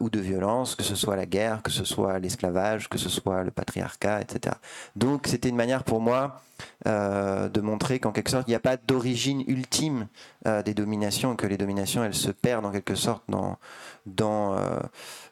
ou 0.00 0.10
de 0.10 0.20
violence, 0.20 0.74
que 0.74 0.82
ce 0.82 0.94
soit 0.94 1.16
la 1.16 1.26
guerre, 1.26 1.62
que 1.62 1.70
ce 1.70 1.84
soit 1.84 2.18
l'esclavage, 2.18 2.88
que 2.88 2.98
ce 2.98 3.08
soit 3.08 3.42
le 3.44 3.50
patriarcat, 3.50 4.20
etc. 4.20 4.56
Donc, 4.94 5.26
c'était 5.26 5.48
une 5.48 5.56
manière 5.56 5.84
pour 5.84 6.00
moi 6.00 6.42
euh, 6.86 7.48
de 7.48 7.60
montrer 7.60 7.98
qu'en 7.98 8.12
quelque 8.12 8.30
sorte, 8.30 8.46
il 8.48 8.50
n'y 8.50 8.56
a 8.56 8.60
pas 8.60 8.76
d'origine 8.76 9.42
ultime 9.46 10.08
euh, 10.46 10.62
des 10.62 10.74
dominations, 10.74 11.36
que 11.36 11.46
les 11.46 11.56
dominations, 11.56 12.04
elles 12.04 12.14
se 12.14 12.30
perdent 12.30 12.66
en 12.66 12.70
quelque 12.70 12.94
sorte 12.94 13.22
dans, 13.28 13.58
dans, 14.06 14.56
euh, 14.56 14.78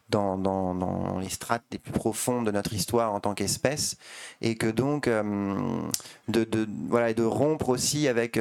dans, 0.08 0.36
dans, 0.36 1.18
les 1.18 1.28
strates 1.28 1.64
les 1.72 1.78
plus 1.78 1.92
profondes 1.92 2.46
de 2.46 2.50
notre 2.50 2.72
histoire 2.72 3.12
en 3.12 3.20
tant 3.20 3.34
qu'espèce, 3.34 3.96
et 4.40 4.56
que 4.56 4.66
donc, 4.66 5.08
de, 5.08 6.44
de, 6.44 6.68
voilà, 6.88 7.14
de 7.14 7.24
rompre 7.24 7.68
aussi 7.68 8.08
avec 8.08 8.38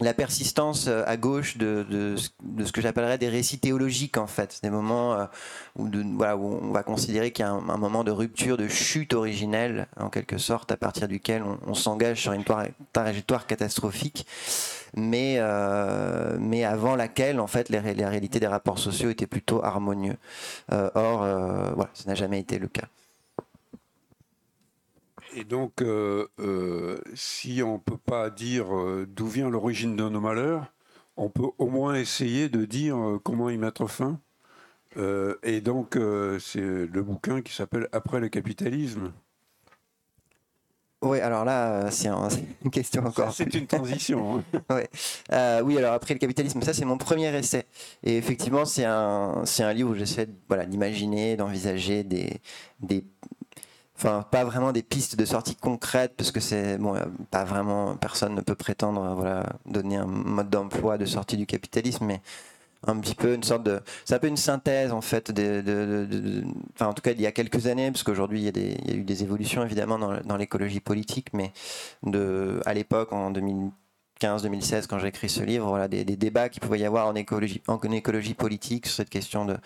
la 0.00 0.12
persistance 0.12 0.88
euh, 0.88 1.02
à 1.06 1.16
gauche 1.16 1.56
de, 1.56 2.16
ce 2.16 2.72
que 2.72 2.80
j'appellerais 2.80 3.18
des 3.18 3.28
récits 3.28 3.58
théologiques 3.58 4.18
en 4.18 4.26
fait, 4.26 4.60
des 4.62 4.70
moments 4.70 5.14
euh, 5.14 5.24
où, 5.76 5.88
voilà, 6.16 6.36
où 6.36 6.60
on 6.62 6.72
va 6.72 6.82
considérer 6.82 7.30
qu'il 7.30 7.44
y 7.44 7.48
a 7.48 7.52
un, 7.52 7.60
moment 7.60 8.04
de 8.04 8.10
rupture, 8.10 8.56
de 8.56 8.68
chute 8.68 9.14
originelle 9.14 9.86
en 9.98 10.10
quelque 10.10 10.38
sorte, 10.38 10.70
à 10.72 10.76
partir 10.76 11.08
duquel 11.08 11.42
on, 11.66 11.74
s'engage 11.74 12.20
sur 12.20 12.32
une 12.32 12.44
trajectoire 12.92 13.46
catastrophique, 13.46 14.26
mais, 14.94 15.36
euh, 15.38 16.36
mais 16.38 16.64
avant 16.64 16.96
laquelle 16.96 17.40
en 17.40 17.46
fait 17.46 17.68
les, 17.68 17.80
les, 17.94 18.06
réalités 18.06 18.40
des 18.40 18.46
rapports 18.46 18.78
sociaux 18.78 19.10
étaient 19.10 19.26
plutôt 19.26 19.62
harmonieux. 19.64 20.16
or, 20.70 21.18
voilà, 21.74 21.90
ça 21.94 22.04
n'a 22.06 22.14
jamais 22.14 22.40
été 22.40 22.58
le 22.58 22.68
cas. 22.68 22.88
Et 25.36 25.44
donc, 25.44 25.82
euh, 25.82 26.26
euh, 26.40 26.98
si 27.14 27.62
on 27.62 27.74
ne 27.74 27.78
peut 27.78 27.98
pas 27.98 28.30
dire 28.30 28.74
euh, 28.74 29.06
d'où 29.06 29.26
vient 29.26 29.50
l'origine 29.50 29.94
de 29.94 30.08
nos 30.08 30.20
malheurs, 30.20 30.72
on 31.18 31.28
peut 31.28 31.50
au 31.58 31.68
moins 31.68 31.94
essayer 31.94 32.48
de 32.48 32.64
dire 32.64 32.96
comment 33.22 33.50
y 33.50 33.58
mettre 33.58 33.86
fin. 33.86 34.18
et 34.96 35.60
donc, 35.60 35.98
c'est 36.40 36.60
le 36.60 37.02
bouquin 37.02 37.42
qui 37.42 37.54
s'appelle 37.54 37.88
Après 37.92 38.20
le 38.20 38.28
capitalisme. 38.28 39.12
Oui, 41.02 41.20
alors 41.20 41.44
là, 41.44 41.90
c'est 41.90 42.08
une 42.64 42.70
question 42.70 43.04
encore. 43.04 43.32
C'est 43.32 43.54
une 43.54 43.66
transition. 43.66 44.42
Hein. 44.70 44.82
oui, 45.64 45.78
alors 45.78 45.94
après 45.94 46.14
le 46.14 46.18
capitalisme, 46.18 46.60
ça 46.62 46.74
c'est 46.74 46.84
mon 46.84 46.98
premier 46.98 47.34
essai. 47.34 47.64
Et 48.02 48.16
effectivement, 48.16 48.64
c'est 48.64 48.84
un, 48.84 49.44
un 49.58 49.72
livre 49.72 49.90
où 49.90 49.94
j'essaie 49.94 50.28
voilà, 50.48 50.66
d'imaginer, 50.66 51.36
d'envisager 51.36 52.04
des, 52.04 52.40
des, 52.80 53.04
enfin 53.96 54.24
pas 54.30 54.44
vraiment 54.44 54.72
des 54.72 54.82
pistes 54.82 55.16
de 55.16 55.24
sortie 55.24 55.56
concrètes 55.56 56.14
parce 56.16 56.30
que 56.30 56.40
c'est 56.40 56.78
bon 56.78 56.94
pas 57.30 57.44
vraiment 57.44 57.96
personne 57.96 58.34
ne 58.34 58.40
peut 58.40 58.54
prétendre 58.54 59.14
voilà 59.14 59.46
donner 59.64 59.96
un 59.96 60.06
mode 60.06 60.50
d'emploi 60.50 60.98
de 60.98 61.06
sortie 61.06 61.36
du 61.36 61.46
capitalisme 61.46 62.04
mais 62.06 62.20
un 62.86 62.98
petit 63.00 63.14
peu 63.14 63.34
une 63.34 63.42
sorte 63.42 63.64
de 63.64 63.80
c'est 64.04 64.14
un 64.14 64.18
peu 64.18 64.28
une 64.28 64.36
synthèse 64.36 64.92
en 64.92 65.00
fait 65.00 65.32
de, 65.32 66.44
en 66.80 66.92
tout 66.92 67.02
cas 67.02 67.12
il 67.12 67.20
y 67.20 67.26
a 67.26 67.32
quelques 67.32 67.66
années 67.66 67.90
parce 67.90 68.02
qu'aujourd'hui 68.02 68.44
il, 68.46 68.58
y 68.58 68.90
a 68.90 68.94
eu 68.94 69.02
des 69.02 69.22
évolutions 69.22 69.64
évidemment 69.64 69.98
dans, 69.98 70.36
l'écologie 70.36 70.80
politique 70.80 71.28
mais 71.32 71.52
de 72.02 72.60
à 72.66 72.74
l'époque 72.74 73.12
en 73.12 73.30
2000 73.30 73.70
2015-2016 74.20 74.86
quand 74.86 74.98
j'ai 74.98 75.08
écrit 75.08 75.28
ce 75.28 75.42
livre, 75.42 75.66
voilà, 75.68 75.88
des, 75.88 76.04
débats 76.04 76.48
qu'il 76.48 76.60
pouvait 76.60 76.78
y 76.78 76.84
avoir 76.84 77.06
en 77.06 77.14
écologie, 77.14 77.62
en 77.66 77.78
écologie 77.90 78.34
politique 78.34 78.86
sur 78.86 78.96
cette 78.96 79.10
question 79.10 79.44
de, 79.44 79.56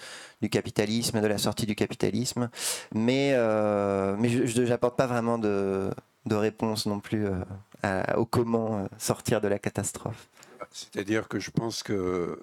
du 0.43 0.49
capitalisme, 0.49 1.21
de 1.21 1.27
la 1.27 1.39
sortie 1.39 1.67
du 1.67 1.75
capitalisme. 1.75 2.51
Mais, 2.95 3.33
euh, 3.35 4.17
mais 4.19 4.29
je 4.29 4.63
n'apporte 4.63 4.97
pas 4.97 5.07
vraiment 5.07 5.39
de, 5.39 5.91
de, 6.27 6.35
réponse 6.35 6.87
non 6.87 7.01
plus 7.01 7.27
euh, 7.27 8.03
au 8.17 8.25
comment 8.25 8.79
euh, 8.79 8.87
sortir 8.99 9.41
de 9.41 9.49
la 9.49 9.59
catastrophe. 9.59 10.29
C'est-à-dire 10.73 11.29
que 11.29 11.39
je 11.39 11.51
pense 11.51 11.83
que 11.83 12.39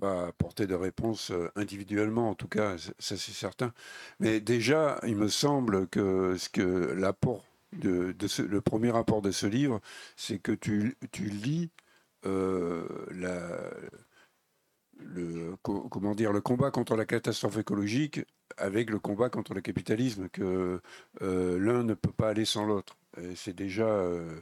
pas 0.00 0.26
apporter 0.26 0.66
de 0.66 0.74
réponse 0.74 1.32
individuellement, 1.54 2.28
en 2.28 2.34
tout 2.34 2.48
cas, 2.48 2.76
ça 2.76 3.16
c'est 3.16 3.32
certain. 3.32 3.72
Mais 4.20 4.40
déjà, 4.40 4.98
il 5.06 5.16
me 5.16 5.28
semble 5.28 5.86
que, 5.86 6.36
ce 6.36 6.48
que 6.48 6.92
l'apport 6.92 7.44
de, 7.72 8.14
le 8.42 8.60
premier 8.60 8.90
rapport 8.90 9.22
de 9.22 9.30
ce 9.30 9.46
livre, 9.46 9.80
c'est 10.16 10.38
que 10.38 10.52
tu, 10.52 10.96
tu 11.12 11.24
lis 11.24 11.70
euh, 12.24 12.86
la, 13.12 13.70
le, 14.98 15.56
comment 15.62 16.14
dire, 16.14 16.32
le 16.32 16.40
combat 16.40 16.70
contre 16.70 16.96
la 16.96 17.04
catastrophe 17.04 17.58
écologique 17.58 18.20
avec 18.56 18.90
le 18.90 18.98
combat 18.98 19.28
contre 19.28 19.54
le 19.54 19.60
capitalisme, 19.60 20.28
que 20.28 20.80
euh, 21.22 21.58
l'un 21.58 21.82
ne 21.82 21.94
peut 21.94 22.12
pas 22.12 22.30
aller 22.30 22.44
sans 22.44 22.64
l'autre. 22.64 22.96
C'est 23.34 23.54
déjà, 23.54 23.86
euh, 23.86 24.40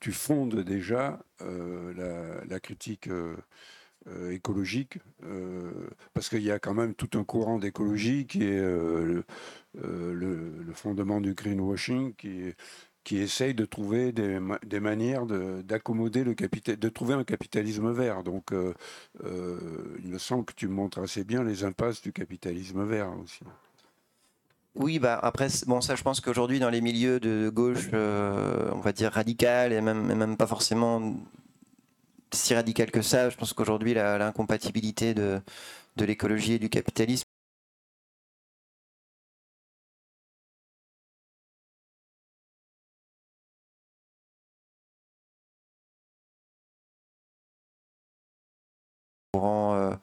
tu 0.00 0.12
fondes 0.12 0.60
déjà 0.60 1.20
la, 1.40 2.60
critique 2.60 3.10
écologique, 4.30 4.98
parce 6.14 6.30
qu'il 6.30 6.42
y 6.42 6.50
a 6.50 6.58
quand 6.58 6.74
même 6.74 6.94
tout 6.94 7.18
un 7.18 7.24
courant 7.24 7.58
d'écologie 7.58 8.26
qui 8.26 8.44
est 8.44 8.64
le, 9.82 10.72
fondement 10.74 11.20
du 11.20 11.34
greenwashing, 11.34 12.14
qui, 12.14 12.52
qui 13.04 13.18
essaye 13.18 13.54
de 13.54 13.64
trouver 13.64 14.12
des, 14.12 14.38
des 14.66 14.80
manières 14.80 15.26
d'accommoder 15.26 16.24
le 16.24 16.34
capital, 16.34 16.76
de 16.76 16.88
trouver 16.88 17.14
un 17.14 17.24
capitalisme 17.24 17.90
vert. 17.92 18.22
Donc, 18.22 18.52
il 19.22 20.08
me 20.08 20.18
semble 20.18 20.44
que 20.44 20.54
tu 20.54 20.68
montres 20.68 20.98
assez 20.98 21.24
bien 21.24 21.44
les 21.44 21.64
impasses 21.64 22.02
du 22.02 22.12
capitalisme 22.12 22.84
vert 22.84 23.12
aussi. 23.22 23.40
Oui, 24.76 24.98
bah 24.98 25.20
après, 25.22 25.46
bon, 25.68 25.80
ça, 25.80 25.94
je 25.94 26.02
pense 26.02 26.20
qu'aujourd'hui, 26.20 26.58
dans 26.58 26.70
les 26.70 26.80
milieux 26.80 27.20
de 27.20 27.48
gauche, 27.48 27.90
on 27.92 28.80
va 28.80 28.92
dire 28.92 29.12
radical, 29.12 29.72
et 29.72 29.80
même, 29.80 30.14
même 30.14 30.36
pas 30.36 30.48
forcément 30.48 31.14
si 32.34 32.54
radical 32.54 32.90
que 32.90 33.02
ça. 33.02 33.30
Je 33.30 33.36
pense 33.36 33.52
qu'aujourd'hui, 33.52 33.94
l'incompatibilité 33.94 35.14
de, 35.14 35.40
de 35.96 36.04
l'écologie 36.04 36.54
et 36.54 36.58
du 36.58 36.68
capitalisme 36.68 37.24
euh, 49.42 49.94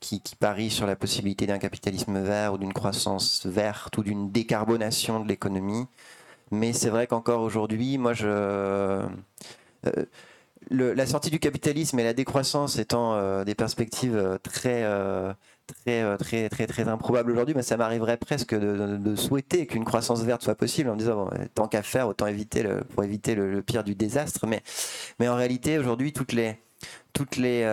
qui, 0.00 0.20
qui 0.20 0.36
parie 0.36 0.70
sur 0.70 0.86
la 0.86 0.96
possibilité 0.96 1.46
d'un 1.46 1.58
capitalisme 1.58 2.20
vert 2.20 2.54
ou 2.54 2.58
d'une 2.58 2.72
croissance 2.72 3.46
verte 3.46 3.98
ou 3.98 4.02
d'une 4.02 4.30
décarbonation 4.30 5.20
de 5.20 5.28
l'économie. 5.28 5.86
Mais 6.50 6.72
c'est 6.72 6.88
vrai 6.88 7.06
qu'encore 7.06 7.42
aujourd'hui, 7.42 7.98
moi, 7.98 8.12
euh, 8.22 9.06
la 10.70 11.06
sortie 11.06 11.30
du 11.30 11.40
capitalisme 11.40 11.98
et 11.98 12.04
la 12.04 12.14
décroissance 12.14 12.78
étant 12.78 13.14
euh, 13.14 13.44
des 13.44 13.54
perspectives 13.54 14.38
très, 14.42 14.84
très, 15.66 16.16
très, 16.16 16.48
très, 16.48 16.66
très 16.66 16.88
improbables 16.88 17.32
aujourd'hui, 17.32 17.54
mais 17.54 17.62
ça 17.62 17.76
m'arriverait 17.76 18.16
presque 18.16 18.54
de, 18.54 19.16
souhaiter 19.16 19.66
qu'une 19.66 19.84
croissance 19.84 20.22
verte 20.22 20.42
soit 20.42 20.54
possible 20.54 20.90
en 20.90 20.94
me 20.94 21.00
disant 21.00 21.28
tant 21.54 21.66
qu'à 21.66 21.82
faire, 21.82 22.08
autant 22.08 22.28
éviter 22.28 22.62
le, 22.62 22.82
pour 22.82 23.02
éviter 23.02 23.34
le, 23.34 23.62
pire 23.62 23.82
du 23.84 23.94
désastre. 23.94 24.46
Mais 24.46 25.28
en 25.28 25.34
réalité, 25.34 25.78
aujourd'hui, 25.78 26.12
toutes 26.12 26.32
les 26.32 26.56
toutes 27.12 27.36
les, 27.36 27.64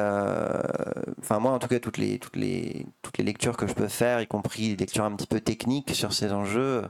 enfin 1.19 1.39
moi 1.39 1.51
en 1.51 1.59
tout 1.59 1.67
cas 1.67 1.79
toutes 1.79 1.97
les 1.97 2.17
toutes 2.19 2.35
les 2.35 2.85
toutes 3.01 3.17
les 3.17 3.23
lectures 3.23 3.57
que 3.57 3.67
je 3.67 3.73
peux 3.73 3.87
faire, 3.87 4.21
y 4.21 4.27
compris 4.27 4.69
des 4.69 4.85
lectures 4.85 5.05
un 5.05 5.15
petit 5.15 5.27
peu 5.27 5.39
techniques 5.39 5.93
sur 5.93 6.13
ces 6.13 6.31
enjeux 6.31 6.83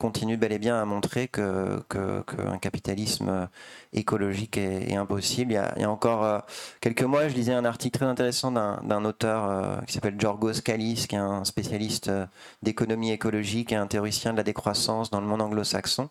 continue 0.00 0.38
bel 0.38 0.50
et 0.50 0.58
bien 0.58 0.80
à 0.80 0.84
montrer 0.86 1.28
qu'un 1.28 1.84
que, 1.88 2.56
capitalisme 2.60 3.48
écologique 3.92 4.56
est, 4.56 4.96
impossible. 4.96 5.52
Il 5.52 5.80
y, 5.80 5.84
a, 5.84 5.90
encore 5.90 6.24
euh, 6.24 6.38
quelques 6.80 7.02
mois, 7.02 7.28
je 7.28 7.34
lisais 7.34 7.52
un 7.52 7.66
article 7.66 7.98
très 7.98 8.06
intéressant 8.06 8.50
d'un 8.50 9.04
auteur 9.04 9.44
euh, 9.44 9.76
qui 9.86 9.92
s'appelle 9.92 10.16
Georgos 10.18 10.62
Kallis, 10.64 11.06
qui 11.06 11.14
est 11.14 11.18
un 11.18 11.44
spécialiste 11.44 12.08
euh, 12.08 12.26
d'économie 12.62 13.12
écologique 13.12 13.72
et 13.72 13.76
un 13.76 13.86
théoricien 13.86 14.32
de 14.32 14.38
la 14.38 14.42
décroissance 14.42 15.10
dans 15.10 15.20
le 15.20 15.26
monde 15.26 15.42
anglo-saxon. 15.42 16.08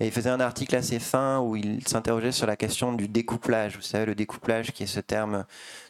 Et 0.00 0.06
il 0.06 0.12
faisait 0.12 0.30
un 0.30 0.40
article 0.40 0.74
assez 0.74 0.98
fin 0.98 1.40
où 1.40 1.56
il 1.56 1.86
s'interrogeait 1.86 2.32
sur 2.32 2.46
la 2.46 2.56
question 2.56 2.92
du 2.92 3.08
découplage. 3.08 3.76
Vous 3.76 3.82
savez, 3.82 4.06
le 4.06 4.14
découplage 4.14 4.72
qui 4.72 4.82
est 4.82 4.86
ce 4.86 5.00
terme 5.00 5.44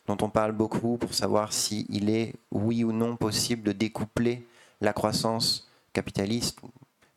dont 0.06 0.18
on 0.20 0.28
parle 0.28 0.52
beaucoup 0.52 0.98
pour 0.98 1.14
savoir 1.14 1.52
s'il 1.52 2.10
est 2.10 2.34
oui 2.50 2.84
ou 2.84 2.92
non 2.92 3.16
possible 3.16 3.62
de 3.62 3.72
découpler 3.72 4.46
la 4.80 4.92
croissance 4.92 5.70
capitaliste 5.92 6.58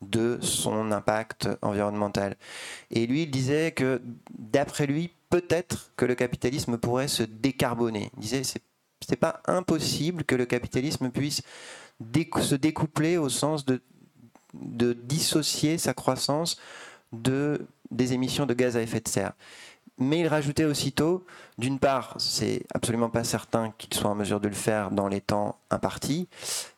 de 0.02 0.38
son 0.42 0.92
impact 0.92 1.50
environnemental. 1.62 2.36
Et 2.92 3.08
lui, 3.08 3.24
il 3.24 3.32
disait 3.32 3.72
que, 3.72 4.02
d'après 4.38 4.86
lui, 4.86 5.12
peut-être 5.30 5.92
que 5.98 6.06
le 6.06 6.16
capitalisme 6.16 6.78
pourrait 6.78 7.08
se 7.08 7.24
décarboner. 7.24 8.12
Il 8.16 8.22
disait 8.22 8.44
c'est 8.44 8.62
c'est 9.06 9.16
pas 9.16 9.42
impossible 9.46 10.24
que 10.24 10.36
le 10.36 10.46
capitalisme 10.46 11.10
puisse 11.10 11.42
se 12.42 12.56
découpler 12.56 13.18
au 13.18 13.30
sens 13.30 13.66
de, 13.66 13.82
de 14.54 14.94
dissocier 14.94 15.78
sa 15.78 15.94
croissance 15.94 16.58
de, 17.12 17.68
des 17.92 18.14
émissions 18.14 18.46
de 18.46 18.54
gaz 18.54 18.78
à 18.78 18.82
effet 18.82 19.00
de 19.00 19.08
serre. 19.08 19.34
Mais 20.00 20.20
il 20.20 20.28
rajoutait 20.28 20.66
aussitôt, 20.66 21.26
d'une 21.58 21.80
part, 21.80 22.14
c'est 22.20 22.68
absolument 22.76 23.10
pas 23.10 23.24
certain 23.24 23.74
qu'il 23.80 23.96
soit 23.96 24.12
en 24.12 24.16
mesure 24.16 24.40
de 24.40 24.48
le 24.48 24.54
faire 24.54 24.92
dans 24.92 25.08
les 25.08 25.22
temps 25.22 25.58
impartis, 25.72 26.28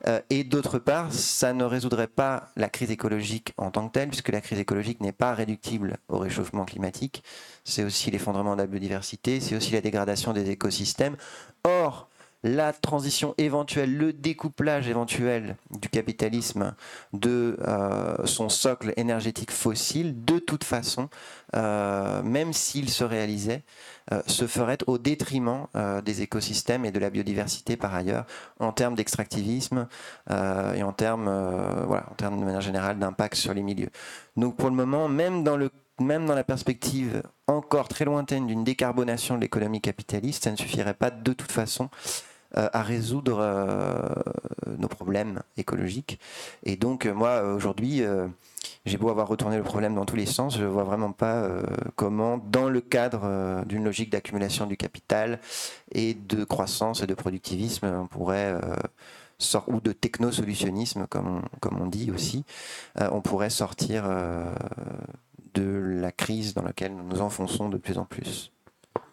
euh, 0.07 0.21
et 0.29 0.45
d'autre 0.45 0.79
part, 0.79 1.11
ça 1.11 1.51
ne 1.51 1.65
résoudrait 1.65 2.07
pas 2.07 2.47
la 2.55 2.69
crise 2.69 2.91
écologique 2.91 3.53
en 3.57 3.71
tant 3.71 3.89
que 3.89 3.93
telle, 3.93 4.07
puisque 4.07 4.29
la 4.29 4.39
crise 4.39 4.59
écologique 4.59 5.01
n'est 5.01 5.11
pas 5.11 5.33
réductible 5.33 5.97
au 6.07 6.17
réchauffement 6.17 6.63
climatique. 6.63 7.21
C'est 7.65 7.83
aussi 7.83 8.09
l'effondrement 8.09 8.55
de 8.55 8.61
la 8.61 8.67
biodiversité, 8.67 9.41
c'est 9.41 9.57
aussi 9.57 9.73
la 9.73 9.81
dégradation 9.81 10.31
des 10.31 10.49
écosystèmes. 10.49 11.17
Or, 11.65 12.07
la 12.43 12.71
transition 12.71 13.35
éventuelle, 13.37 13.95
le 13.95 14.13
découplage 14.13 14.87
éventuel 14.87 15.57
du 15.71 15.89
capitalisme 15.89 16.73
de 17.11 17.57
euh, 17.67 18.25
son 18.25 18.47
socle 18.47 18.93
énergétique 18.95 19.51
fossile, 19.51 20.23
de 20.23 20.39
toute 20.39 20.63
façon, 20.63 21.09
euh, 21.55 22.23
même 22.23 22.53
s'il 22.53 22.89
se 22.89 23.03
réalisait, 23.03 23.63
euh, 24.13 24.21
se 24.27 24.47
ferait 24.47 24.77
au 24.87 24.97
détriment 24.97 25.67
des 26.03 26.21
écosystèmes 26.21 26.85
et 26.85 26.91
de 26.91 26.99
la 26.99 27.09
biodiversité 27.09 27.75
par 27.75 27.93
ailleurs, 27.93 28.25
en 28.59 28.71
termes 28.71 28.95
d'extractivisme 28.95 29.87
et 30.29 30.83
en 30.83 30.93
termes, 30.93 31.29
voilà, 31.85 32.05
en 32.11 32.15
termes 32.15 32.39
de 32.39 32.45
manière 32.45 32.61
générale 32.61 32.99
d'impact 32.99 33.35
sur 33.35 33.53
les 33.53 33.61
milieux. 33.61 33.89
Donc 34.37 34.57
pour 34.57 34.69
le 34.69 34.75
moment, 34.75 35.07
même 35.07 35.43
dans 35.43 35.57
le 35.57 35.69
même 35.99 36.25
dans 36.25 36.35
la 36.35 36.45
perspective 36.45 37.23
encore 37.47 37.89
très 37.89 38.05
lointaine 38.05 38.47
d'une 38.47 38.63
décarbonation 38.63 39.35
de 39.35 39.41
l'économie 39.41 39.81
capitaliste, 39.81 40.45
ça 40.45 40.51
ne 40.51 40.55
suffirait 40.55 40.93
pas 40.93 41.11
de 41.11 41.33
toute 41.33 41.51
façon 41.51 41.89
à 42.55 42.81
résoudre 42.81 43.39
euh, 43.39 44.75
nos 44.77 44.87
problèmes 44.87 45.41
écologiques. 45.57 46.19
Et 46.63 46.75
donc, 46.75 47.05
euh, 47.05 47.13
moi, 47.13 47.43
aujourd'hui, 47.43 48.01
j'ai 48.85 48.97
beau 48.97 49.09
avoir 49.09 49.27
retourné 49.27 49.57
le 49.57 49.63
problème 49.63 49.95
dans 49.95 50.05
tous 50.05 50.15
les 50.15 50.25
sens, 50.25 50.57
je 50.57 50.63
ne 50.63 50.67
vois 50.67 50.83
vraiment 50.83 51.11
pas 51.11 51.47
comment, 51.95 52.37
dans 52.37 52.69
le 52.69 52.81
cadre 52.81 53.63
d'une 53.65 53.83
logique 53.83 54.09
d'accumulation 54.09 54.65
du 54.65 54.77
capital 54.77 55.39
et 55.91 56.13
de 56.13 56.43
croissance 56.43 57.01
et 57.03 57.07
de 57.07 57.13
productivisme, 57.13 57.85
on 57.85 58.07
pourrait 58.07 58.55
ou 59.67 59.79
de 59.79 59.91
technosolutionnisme, 59.91 61.07
comme 61.07 61.37
on, 61.37 61.59
comme 61.59 61.81
on 61.81 61.87
dit 61.87 62.11
aussi, 62.11 62.45
on 62.99 63.21
pourrait 63.21 63.49
sortir 63.49 64.05
de 65.53 65.99
la 66.01 66.11
crise 66.11 66.53
dans 66.53 66.63
laquelle 66.63 66.95
nous 66.95 67.03
nous 67.03 67.21
enfonçons 67.21 67.69
de 67.69 67.77
plus 67.77 67.97
en 67.97 68.05
plus. 68.05 68.51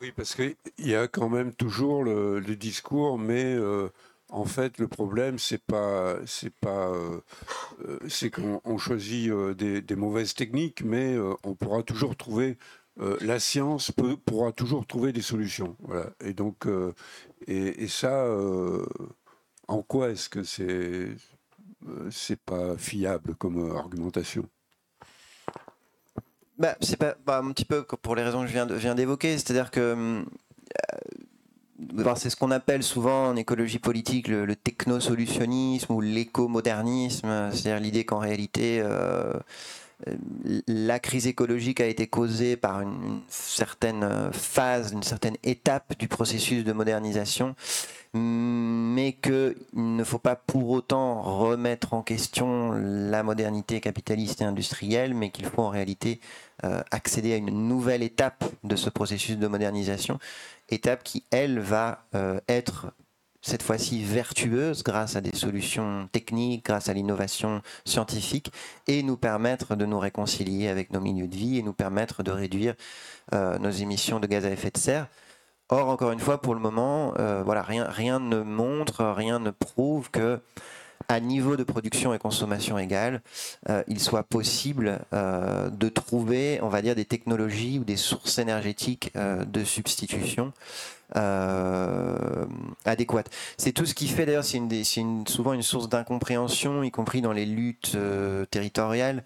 Oui, 0.01 0.13
parce 0.13 0.35
qu'il 0.35 0.57
y 0.79 0.95
a 0.95 1.09
quand 1.09 1.29
même 1.29 1.55
toujours 1.55 2.05
le, 2.05 2.41
discours, 2.57 3.19
mais 3.19 3.55
euh, 3.55 3.89
en 4.29 4.45
fait, 4.45 4.79
le 4.79 4.89
problème, 4.89 5.39
c'est 5.39 5.63
pas, 5.65 6.17
c'est 6.27 6.55
pas, 6.55 6.89
euh, 6.89 7.21
euh, 7.87 7.99
c'est 8.09 8.31
qu'on 8.31 8.79
choisit 8.79 9.31
des, 9.33 9.97
mauvaises 9.97 10.35
techniques, 10.35 10.83
mais 10.85 11.17
on 11.45 11.55
pourra 11.55 11.83
toujours 11.83 12.17
trouver. 12.17 12.59
la 13.21 13.39
science 13.41 13.91
peut, 13.93 14.17
pourra 14.17 14.53
toujours 14.53 14.87
trouver 14.87 15.13
des 15.13 15.23
solutions. 15.23 15.77
Voilà. 15.81 16.11
Et 16.21 16.35
donc, 16.35 16.67
et, 17.47 17.85
et, 17.85 17.89
ça, 17.89 18.27
en 19.69 19.83
quoi 19.83 20.11
est-ce 20.11 20.29
que 20.29 20.43
c'est, 20.43 21.09
c'est 22.11 22.41
pas 22.41 22.77
fiable 22.77 23.35
comme 23.37 23.71
argumentation? 23.77 24.49
Bah, 26.59 26.77
c'est 26.81 26.97
pas 26.97 27.15
bah, 27.25 27.41
un 27.45 27.53
petit 27.53 27.65
peu 27.65 27.85
pour 27.85 28.17
les 28.17 28.23
raisons 28.23 28.43
que 28.43 28.47
je 28.47 28.53
viens, 28.53 28.67
viens 28.67 28.95
d'évoquer, 28.95 29.33
c'est-à-dire 29.33 29.71
que 29.71 29.81
euh, 29.81 30.23
c'est 32.17 32.31
ce 32.31 32.37
qu'on 32.37 32.51
appelle 32.51 32.83
souvent 32.83 33.29
en 33.29 33.37
écologie 33.37 33.79
politique 33.79 34.29
le, 34.29 34.47
le 34.47 34.57
technosolutionnisme 34.57 35.93
ou 35.93 36.01
l'éco-modernisme, 36.01 37.51
c'est-à-dire 37.53 37.81
l'idée 37.81 38.05
qu'en 38.05 38.19
réalité, 38.19 38.81
euh, 38.83 39.33
la 40.67 40.99
crise 40.99 41.27
écologique 41.27 41.81
a 41.81 41.87
été 41.87 42.07
causée 42.07 42.57
par 42.57 42.83
une, 42.83 43.21
certaine 43.29 44.31
phase, 44.33 44.93
une 44.93 45.03
certaine 45.03 45.37
étape 45.43 45.99
du 45.99 46.07
processus 46.07 46.65
de 46.65 46.73
modernisation, 46.73 47.55
mais 48.13 49.13
qu'il 49.15 49.57
ne 49.75 50.05
faut 50.05 50.19
pas 50.19 50.37
pour 50.37 50.71
autant 50.71 51.23
remettre 51.23 51.95
en 51.95 52.03
question 52.03 52.73
la 52.73 53.23
modernité 53.23 53.81
capitaliste 53.81 54.41
et 54.41 54.45
industrielle, 54.45 55.15
mais 55.15 55.31
qu'il 55.31 55.47
faut 55.47 55.63
en 55.63 55.69
réalité 55.69 56.21
euh, 56.65 56.83
accéder 56.91 57.33
à 57.33 57.37
une 57.37 57.69
nouvelle 57.69 58.03
étape 58.03 58.45
de 58.65 58.77
ce 58.77 58.91
processus 58.91 59.39
de 59.39 59.47
modernisation, 59.47 60.19
étape 60.69 61.03
qui, 61.05 61.25
elle, 61.31 61.59
va 61.59 62.05
euh, 62.15 62.41
être 62.49 62.93
cette 63.47 63.63
fois-ci 63.63 64.03
vertueuse 64.03 64.83
grâce 64.83 65.15
à 65.15 65.21
des 65.21 65.35
solutions 65.37 66.09
techniques, 66.11 66.65
grâce 66.67 66.89
à 66.89 66.93
l'innovation 66.93 67.63
scientifique, 67.85 68.51
et 68.89 69.05
nous 69.05 69.17
permettre 69.17 69.77
de 69.77 69.87
nous 69.87 70.01
réconcilier 70.01 70.67
avec 70.67 70.93
nos 70.93 71.01
milieux 71.01 71.29
de 71.29 71.37
vie 71.37 71.59
et 71.59 71.63
nous 71.63 71.73
permettre 71.73 72.25
de 72.25 72.33
réduire 72.33 72.75
euh, 73.35 73.57
nos 73.59 73.71
émissions 73.71 74.19
de 74.19 74.27
gaz 74.27 74.45
à 74.45 74.51
effet 74.51 74.73
de 74.73 74.79
serre. 74.79 75.07
Or, 75.69 75.89
encore 75.89 76.11
une 76.11 76.19
fois, 76.19 76.41
pour 76.41 76.55
le 76.55 76.61
moment, 76.61 77.15
euh, 77.19 77.45
voilà, 77.45 77.63
rien, 77.63 77.85
rien 77.89 78.19
ne 78.19 78.43
montre, 78.43 79.05
rien 79.05 79.39
ne 79.39 79.51
prouve 79.51 80.11
que 80.11 80.41
à 81.09 81.21
niveau 81.21 81.57
de 81.57 81.65
production 81.65 82.15
et 82.15 82.19
consommation 82.19 82.79
égale, 82.79 83.23
euh, 83.69 83.83
il 83.89 84.01
soit 84.01 84.23
possible 84.23 85.01
de 85.13 85.89
trouver, 85.89 86.59
on 86.63 86.69
va 86.69 86.83
dire, 86.83 86.95
des 86.95 87.05
technologies 87.05 87.79
ou 87.79 87.85
des 87.85 87.97
sources 87.97 88.39
énergétiques 88.39 89.13
de 89.15 89.65
substitution 89.65 90.53
euh, 91.15 92.47
adéquate. 92.85 93.31
C'est 93.59 93.73
tout 93.73 93.87
ce 93.87 93.95
qui 93.95 94.09
fait 94.09 94.27
d'ailleurs, 94.27 94.45
c'est 94.45 94.61
souvent 95.29 95.53
une 95.53 95.63
source 95.63 95.89
d'incompréhension, 95.89 96.83
y 96.83 96.91
compris 96.91 97.21
dans 97.21 97.33
les 97.33 97.47
luttes 97.47 97.93
euh, 97.95 98.45
territoriales. 98.47 99.23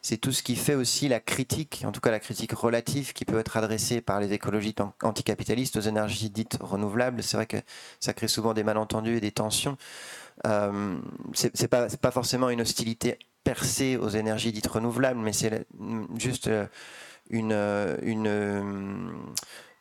C'est 0.00 0.18
tout 0.18 0.32
ce 0.32 0.42
qui 0.42 0.54
fait 0.54 0.74
aussi 0.74 1.08
la 1.08 1.18
critique, 1.18 1.82
en 1.86 1.90
tout 1.90 2.00
cas 2.00 2.10
la 2.10 2.20
critique 2.20 2.52
relative 2.52 3.14
qui 3.14 3.24
peut 3.24 3.38
être 3.38 3.56
adressée 3.56 4.02
par 4.02 4.20
les 4.20 4.32
écologistes 4.34 4.82
anticapitalistes 5.02 5.76
aux 5.76 5.80
énergies 5.80 6.28
dites 6.28 6.58
renouvelables. 6.60 7.22
C'est 7.22 7.38
vrai 7.38 7.46
que 7.46 7.56
ça 8.00 8.12
crée 8.12 8.28
souvent 8.28 8.52
des 8.52 8.64
malentendus 8.64 9.16
et 9.16 9.20
des 9.20 9.32
tensions. 9.32 9.78
Euh, 10.46 10.98
c'est 11.32 11.68
pas, 11.68 12.10
forcément 12.10 12.50
une 12.50 12.60
hostilité 12.60 13.18
percée 13.44 13.96
aux 13.96 14.08
énergies 14.08 14.52
dites 14.52 14.66
renouvelables, 14.66 15.20
mais 15.20 15.32
c'est 15.32 15.66
juste 16.16 16.48
euh, 16.48 16.66
une, 17.30 17.52
une 18.02 19.14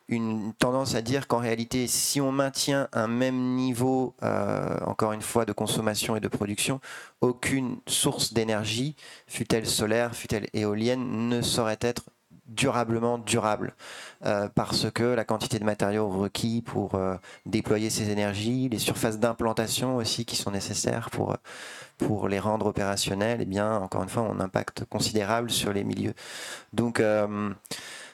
une 0.10 0.54
tendance 0.54 0.96
à 0.96 1.02
dire 1.02 1.28
qu'en 1.28 1.38
réalité, 1.38 1.88
si 1.88 2.20
on 2.20 2.32
maintient 2.32 2.88
un 2.92 3.08
même 3.08 3.56
niveau, 3.56 4.16
euh, 4.24 4.78
encore 4.86 5.14
une 5.14 5.22
fois, 5.22 5.46
de 5.46 5.54
consommation 5.54 6.16
et 6.16 6.20
de 6.20 6.28
production, 6.28 6.82
aucune 7.22 7.78
source 7.88 8.34
d'énergie, 8.34 8.96
fût-elle 9.28 9.66
solaire, 9.66 10.16
fût-elle 10.16 10.48
éolienne, 10.54 11.30
ne 11.30 11.42
saurait 11.42 11.78
être 11.82 12.04
durablement 12.56 13.18
durable 13.18 13.76
euh, 14.26 14.48
parce 14.54 14.90
que 14.92 15.04
la 15.04 15.26
quantité 15.26 15.60
de 15.60 15.64
matériaux 15.64 16.08
requis 16.08 16.62
pour 16.62 16.96
euh, 16.96 17.16
déployer 17.46 17.90
ces 17.90 18.10
énergies, 18.10 18.70
les 18.70 18.80
surfaces 18.80 19.20
d'implantation 19.20 19.98
aussi 19.98 20.26
qui 20.26 20.36
sont 20.36 20.52
nécessaires 20.52 21.10
pour, 21.10 21.36
pour 21.98 22.28
les 22.28 22.40
rendre 22.40 22.68
opérationnelles, 22.68 23.40
eh 23.42 23.46
bien, 23.46 23.78
encore 23.78 24.04
une 24.04 24.10
fois, 24.10 24.24
un 24.24 24.40
impact 24.40 24.86
considérable 24.86 25.50
sur 25.50 25.74
les 25.74 25.84
milieux. 25.84 26.14
Donc, 26.74 27.02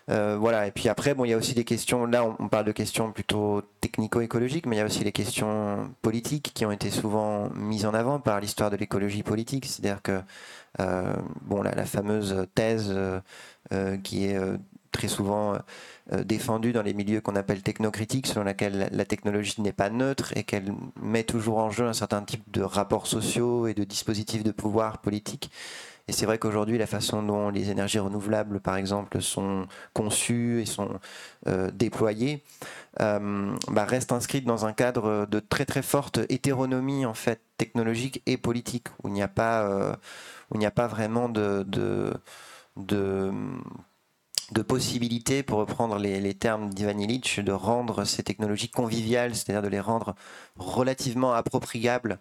euh, 0.09 0.37
voilà. 0.37 0.67
Et 0.67 0.71
puis 0.71 0.89
après, 0.89 1.13
bon, 1.13 1.25
il 1.25 1.29
y 1.29 1.33
a 1.33 1.37
aussi 1.37 1.53
des 1.53 1.63
questions. 1.63 2.05
Là, 2.05 2.25
on, 2.39 2.47
parle 2.47 2.65
de 2.65 2.71
questions 2.71 3.11
plutôt 3.11 3.61
technico-écologiques, 3.81 4.65
mais 4.65 4.77
il 4.77 4.79
y 4.79 4.81
a 4.81 4.85
aussi 4.85 5.03
les 5.03 5.11
questions 5.11 5.89
politiques 6.01 6.51
qui 6.53 6.65
ont 6.65 6.71
été 6.71 6.89
souvent 6.89 7.49
mises 7.55 7.85
en 7.85 7.93
avant 7.93 8.19
par 8.19 8.39
l'histoire 8.39 8.71
de 8.71 8.75
l'écologie 8.75 9.23
politique. 9.23 9.65
C'est-à-dire 9.65 10.01
que, 10.01 10.19
euh, 10.79 11.13
bon, 11.41 11.61
la, 11.61 11.85
fameuse 11.85 12.47
thèse 12.55 12.91
euh, 12.91 13.19
qui 14.03 14.25
est 14.25 14.37
très 14.91 15.07
souvent 15.07 15.57
défendue 16.25 16.73
dans 16.73 16.81
les 16.81 16.93
milieux 16.93 17.21
qu'on 17.21 17.35
appelle 17.35 17.61
technocritiques, 17.61 18.27
selon 18.27 18.43
laquelle 18.43 18.89
la 18.91 19.05
technologie 19.05 19.61
n'est 19.61 19.71
pas 19.71 19.89
neutre 19.89 20.35
et 20.35 20.43
qu'elle 20.43 20.73
met 21.01 21.23
toujours 21.23 21.59
en 21.59 21.69
jeu 21.69 21.85
un 21.85 21.93
certain 21.93 22.23
type 22.23 22.43
de 22.51 22.61
rapports 22.61 23.07
sociaux 23.07 23.67
et 23.67 23.73
de 23.73 23.83
dispositifs 23.83 24.43
de 24.43 24.51
pouvoir 24.51 24.97
politique. 24.99 25.51
Et 26.09 26.11
c'est 26.11 26.25
vrai 26.25 26.39
qu'aujourd'hui, 26.39 26.79
la 26.79 26.87
façon 26.87 27.21
dont 27.21 27.49
les 27.49 27.69
énergies 27.69 27.99
renouvelables, 27.99 28.59
par 28.59 28.77
exemple, 28.77 29.21
sont 29.21 29.67
conçues 29.93 30.59
et 30.59 30.65
sont 30.65 30.99
euh, 31.45 31.69
déployées, 31.69 32.43
euh, 32.99 33.55
bah, 33.67 33.85
reste 33.85 34.11
inscrite 34.11 34.43
dans 34.43 34.65
un 34.65 34.73
cadre 34.73 35.27
de 35.29 35.39
très 35.39 35.65
très 35.65 35.83
forte 35.83 36.19
hétéronomie 36.29 37.05
en 37.05 37.13
fait 37.13 37.41
technologique 37.57 38.23
et 38.25 38.37
politique, 38.37 38.87
où 39.03 39.09
il 39.09 39.13
n'y 39.13 39.21
a 39.21 39.27
pas, 39.27 39.61
euh, 39.61 39.93
où 40.49 40.55
il 40.55 40.57
n'y 40.57 40.65
a 40.65 40.71
pas 40.71 40.87
vraiment 40.87 41.29
de, 41.29 41.63
de 42.77 43.31
de 44.51 44.63
possibilité, 44.63 45.43
pour 45.43 45.59
reprendre 45.59 45.99
les, 45.99 46.19
les 46.19 46.33
termes 46.33 46.73
d'Ivan 46.73 46.97
Illich, 46.97 47.39
de 47.39 47.51
rendre 47.51 48.03
ces 48.03 48.23
technologies 48.23 48.71
conviviales, 48.71 49.35
c'est-à-dire 49.35 49.61
de 49.61 49.67
les 49.67 49.79
rendre 49.79 50.15
relativement 50.57 51.33
appropriables 51.33 52.19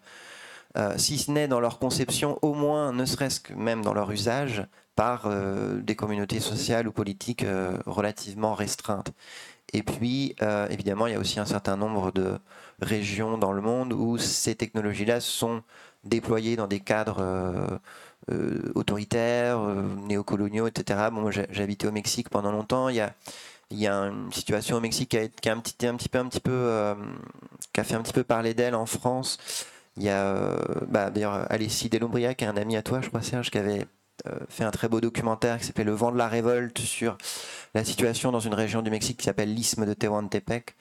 euh, 0.77 0.95
si 0.99 1.19
ce 1.19 1.31
n'est 1.31 1.49
dans 1.49 1.61
leur 1.61 1.79
conception, 1.79 2.39
au 2.43 2.55
moins, 2.55 2.93
ne 2.93 3.05
serait-ce 3.05 3.41
que 3.41 3.53
même 3.55 3.83
dans 3.83 3.95
leur 3.95 4.11
usage, 4.11 4.67
par 4.97 5.27
euh, 5.27 5.81
des 5.81 5.97
communautés 5.97 6.41
sociales 6.41 6.89
ou 6.89 6.93
politiques 6.93 7.45
euh, 7.45 7.79
relativement 7.87 8.55
restreintes. 8.55 9.13
Et 9.73 9.83
puis, 9.83 10.35
évidemment, 10.71 11.07
il 11.09 11.13
y 11.13 11.17
a 11.17 11.19
aussi 11.19 11.39
un 11.41 11.45
certain 11.45 11.77
nombre 11.77 12.11
de 12.11 12.39
régions 12.81 13.37
dans 13.37 13.53
le 13.53 13.61
monde 13.61 13.93
où 13.93 14.17
ces 14.17 14.55
technologies-là 14.55 15.21
sont 15.21 15.63
déployées 16.05 16.57
dans 16.57 16.67
des 16.67 16.81
cadres 16.81 17.79
autoritaires, 18.75 19.61
néocoloniaux, 20.07 20.67
etc. 20.67 21.09
Bon, 21.13 21.31
j'ai 21.31 21.63
habité 21.63 21.87
au 21.87 21.93
Mexique 21.93 22.29
pendant 22.29 22.53
longtemps. 22.53 22.89
Il 22.89 22.97
y 22.97 23.01
a, 23.01 23.15
il 23.71 23.79
y 23.79 23.87
a 23.87 23.95
une 23.95 24.33
situation 24.33 24.77
au 24.77 24.81
Mexique 24.81 25.11
qui 25.11 25.19
a, 25.19 25.23
fait 25.25 25.51
un 25.51 25.59
petit 28.03 28.13
peu 28.13 28.25
parler 28.25 28.55
d'elle 28.55 28.75
en 28.75 28.87
France 28.87 29.39
il 29.99 30.05
y 30.05 30.09
a 30.09 30.25
euh, 30.27 30.57
bah, 30.89 31.11
d'ailleurs 31.11 31.47
Alessi 31.51 31.89
Delombria, 31.89 32.35
qui 32.35 32.45
est 32.45 32.49
un 32.49 32.57
ami 32.57 32.77
à 32.77 32.83
toi, 32.83 33.01
je 33.01 33.09
crois, 33.09 33.23
Serge, 33.23 33.51
qui 33.51 33.59
avait 33.59 33.81
euh, 33.81 33.85
fait 34.49 34.65
un 34.65 34.71
très 34.71 34.89
beau 34.89 35.01
documentaire 35.01 35.59
qui 35.59 35.65
s'appelait 35.67 35.85
Le 35.85 35.93
vent 35.93 36.13
de 36.13 36.19
la 36.19 36.29
révolte 36.29 36.79
sur 36.79 37.17
la 37.75 37.85
situation 37.85 38.33
dans 38.33 38.41
une 38.41 38.55
région 38.55 38.83
du 38.83 38.91
Mexique 38.91 39.19
qui 39.19 39.25
s'appelle 39.25 39.55
l'isthme 39.55 39.87
de 39.87 39.95
Tehuantepec, 39.95 40.75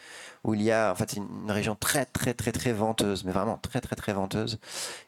où 0.44 0.54
il 0.54 0.62
y 0.62 0.72
a, 0.72 0.92
en 0.92 0.96
fait, 0.96 1.14
une 1.14 1.52
région 1.52 1.76
très, 1.76 2.06
très, 2.06 2.34
très, 2.34 2.52
très 2.52 2.74
venteuse, 2.74 3.24
mais 3.26 3.32
vraiment 3.32 3.58
très, 3.58 3.82
très, 3.82 3.96
très 3.96 4.14
venteuse. 4.14 4.60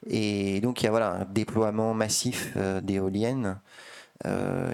Et 0.08 0.62
donc, 0.62 0.82
il 0.82 0.86
y 0.86 0.88
a 0.88 0.92
voilà, 0.92 1.12
un 1.14 1.26
déploiement 1.26 1.94
massif 1.94 2.54
euh, 2.58 2.82
d'éoliennes. 2.82 3.60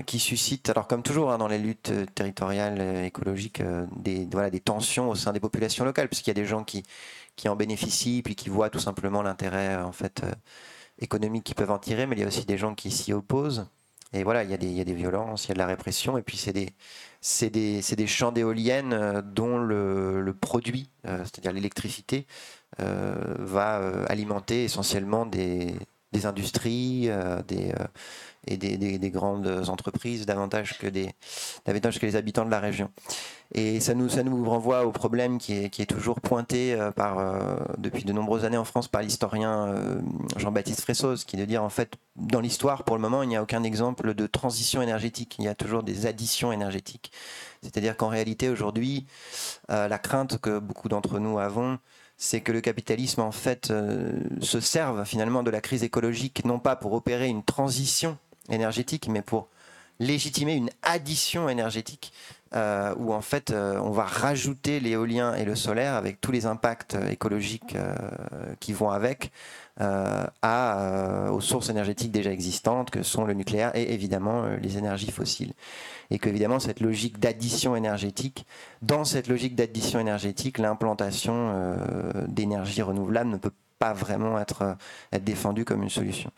qui 0.08 0.20
suscite, 0.20 0.70
alors 0.70 0.88
comme 0.88 1.04
toujours 1.04 1.32
hein, 1.32 1.38
dans 1.38 1.48
les 1.48 1.60
luttes 1.60 1.94
territoriales 2.16 3.06
écologiques, 3.06 3.62
des, 3.96 4.28
voilà, 4.32 4.50
des 4.50 4.60
tensions 4.60 5.10
au 5.10 5.16
sein 5.16 5.34
des 5.34 5.40
populations 5.40 5.86
locales, 5.86 6.10
puisqu'il 6.10 6.32
y 6.32 6.38
a 6.38 6.42
des 6.42 6.46
gens 6.48 6.64
qui, 6.64 6.84
qui 7.36 7.48
en 7.48 7.56
bénéficient, 7.56 8.24
puis 8.24 8.36
qui 8.36 8.50
voient 8.50 8.72
tout 8.72 8.80
simplement 8.80 9.22
l'intérêt 9.22 9.76
en 9.78 9.92
fait 9.92 10.24
euh, 11.02 11.04
économique 11.04 11.44
qu'ils 11.44 11.56
peuvent 11.56 11.72
en 11.72 11.80
tirer, 11.80 12.06
mais 12.06 12.16
il 12.16 12.20
y 12.20 12.24
a 12.24 12.28
aussi 12.28 12.46
des 12.46 12.58
gens 12.58 12.76
qui 12.76 12.92
s'y 12.92 13.14
opposent. 13.14 13.68
Et 14.14 14.24
voilà, 14.24 14.44
il 14.44 14.50
y, 14.50 14.54
a 14.54 14.58
des, 14.58 14.94
violences, 14.94 15.46
il 15.46 15.48
y 15.50 15.52
a 15.52 15.54
de 15.56 15.60
la 15.60 15.66
répression, 15.66 16.18
et 16.18 16.22
puis 16.22 16.38
c'est 16.38 16.54
des, 16.54 18.08
champs 18.08 18.32
d'éoliennes 18.32 18.94
euh, 18.94 19.22
dont 19.22 19.58
le, 19.58 20.34
produit, 20.40 20.90
euh, 21.06 21.18
c'est-à-dire 21.20 21.52
l'électricité, 21.52 22.26
va 22.78 24.06
alimenter 24.10 24.66
essentiellement 24.66 25.26
des 25.26 25.78
industries, 26.26 27.10
des, 27.48 27.74
et 28.48 28.58
des, 28.58 28.78
des, 28.78 29.10
grandes 29.10 29.70
entreprises 29.70 30.26
davantage 30.26 30.78
que, 30.78 30.88
des, 30.88 31.10
davantage 31.66 32.00
que 32.00 32.06
les 32.06 32.16
habitants 32.16 32.46
de 32.46 32.52
la 32.52 32.60
région. 32.60 32.90
Et 33.54 33.80
ça 33.80 33.94
nous, 33.94 34.10
ça 34.10 34.24
nous 34.24 34.44
renvoie 34.50 34.86
au 34.86 34.92
problème 34.92 35.38
qui 35.38 35.54
est, 35.54 35.70
qui 35.70 35.82
est 35.82 35.86
toujours 35.86 36.20
pointé 36.20 36.74
euh, 36.74 36.92
par, 36.92 37.20
euh, 37.20 37.58
depuis 37.78 38.04
de 38.04 38.12
nombreuses 38.12 38.44
années 38.44 38.58
en 38.58 38.66
France 38.66 38.88
par 38.88 39.02
l'historien 39.02 39.68
euh, 39.68 40.02
Jean-Baptiste 40.38 40.82
Fressos, 40.82 41.24
qui 41.26 41.36
est 41.36 41.40
de 41.40 41.46
dire 41.46 41.64
en 41.64 41.70
fait, 41.70 41.94
dans 42.16 42.40
l'histoire, 42.40 42.84
pour 42.84 42.96
le 42.96 43.02
moment, 43.02 43.22
il 43.24 43.30
n'y 43.30 43.36
a 43.36 43.44
aucun 43.44 43.64
exemple 43.64 44.14
de 44.14 44.28
transition 44.28 44.82
énergétique. 44.82 45.36
Il 45.38 45.46
y 45.46 45.48
a 45.48 45.56
toujours 45.56 45.84
des 45.84 46.06
additions 46.06 46.52
énergétiques. 46.52 47.12
C'est-à-dire 47.62 47.96
qu'en 47.98 48.08
réalité, 48.08 48.50
aujourd'hui, 48.50 49.06
la 49.68 49.98
crainte 49.98 50.38
que 50.38 50.60
beaucoup 50.60 50.88
d'entre 50.88 51.20
nous 51.20 51.40
avons, 51.40 51.80
c'est 52.16 52.42
que 52.42 52.52
le 52.52 52.62
capitalisme, 52.62 53.22
en 53.22 53.32
fait, 53.32 53.74
se 54.40 54.60
serve 54.60 55.04
finalement 55.04 55.44
de 55.44 55.50
la 55.50 55.62
crise 55.62 55.84
écologique, 55.84 56.46
non 56.46 56.60
pas 56.60 56.76
pour 56.76 56.94
opérer 56.94 57.28
une 57.28 57.44
transition 57.44 58.18
énergétique, 58.50 59.08
mais 59.10 59.22
pour 59.22 59.48
légitimer 60.00 60.56
une 60.56 60.70
addition 60.84 61.50
énergétique 61.50 62.12
euh, 62.56 62.94
où 62.98 63.14
en 63.14 63.22
fait 63.22 63.52
euh, 63.52 63.80
on 63.80 63.92
va 63.92 64.04
rajouter 64.04 64.80
l'éolien 64.80 65.34
et 65.34 65.46
le 65.46 65.56
solaire 65.56 65.96
avec 65.96 66.22
tous 66.22 66.32
les 66.32 66.46
impacts 66.46 66.96
euh, 66.96 67.10
écologiques 67.10 67.76
qui 68.60 68.74
vont 68.74 68.90
avec 68.90 69.32
aux 69.78 71.42
sources 71.42 71.70
énergétiques 71.70 72.12
déjà 72.12 72.32
existantes 72.32 72.92
que 72.92 73.04
sont 73.04 73.26
le 73.26 73.34
nucléaire 73.34 73.76
et 73.76 73.94
évidemment 73.94 74.46
les 74.62 74.78
énergies 74.78 75.12
fossiles. 75.12 75.52
Et 76.12 76.18
que 76.18 76.30
évidemment 76.30 76.60
cette 76.60 76.80
logique 76.80 77.20
d'addition 77.20 77.76
énergétique, 77.76 78.46
dans 78.82 79.04
cette 79.04 79.28
logique 79.28 79.54
d'addition 79.54 80.00
énergétique, 80.00 80.60
l'implantation 80.60 81.76
d'énergie 82.28 82.84
renouvelable 82.84 83.32
ne 83.32 83.38
peut 83.38 83.52
pas 83.78 83.92
vraiment 83.92 84.40
être 84.40 84.78
défendue 85.20 85.66
comme 85.66 85.84
une 85.84 85.90
solution. 85.90 86.32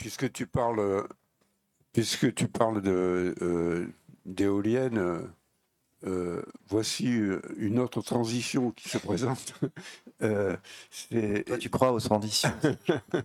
Puisque 0.00 0.32
tu 0.32 0.46
parles, 0.46 1.06
puisque 1.92 2.34
tu 2.34 2.48
parles 2.48 2.80
de 2.80 3.86
d'éoliennes, 4.24 5.28
voici 6.68 7.20
une 7.56 7.78
autre 7.78 8.00
transition 8.00 8.70
qui 8.72 8.88
se 8.88 8.98
présente. 8.98 9.54
Toi, 10.20 11.58
tu 11.58 11.70
crois 11.70 11.92
aux 11.92 12.00
transitions 12.00 12.52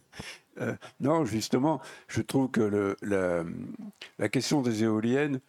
Non, 1.00 1.26
justement, 1.26 1.82
je 2.08 2.22
trouve 2.22 2.52
que 2.52 2.62
le, 2.62 2.98
la, 3.02 3.44
la, 4.20 4.30
question 4.30 4.62
des 4.62 4.84
éoliennes 4.84 5.40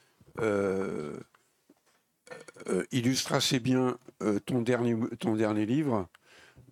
illustre 2.93 3.33
assez 3.33 3.59
bien 3.61 3.99
ton, 4.47 4.63
dernier, 4.63 4.97
ton 5.19 5.35
dernier 5.35 5.67
livre, 5.67 6.09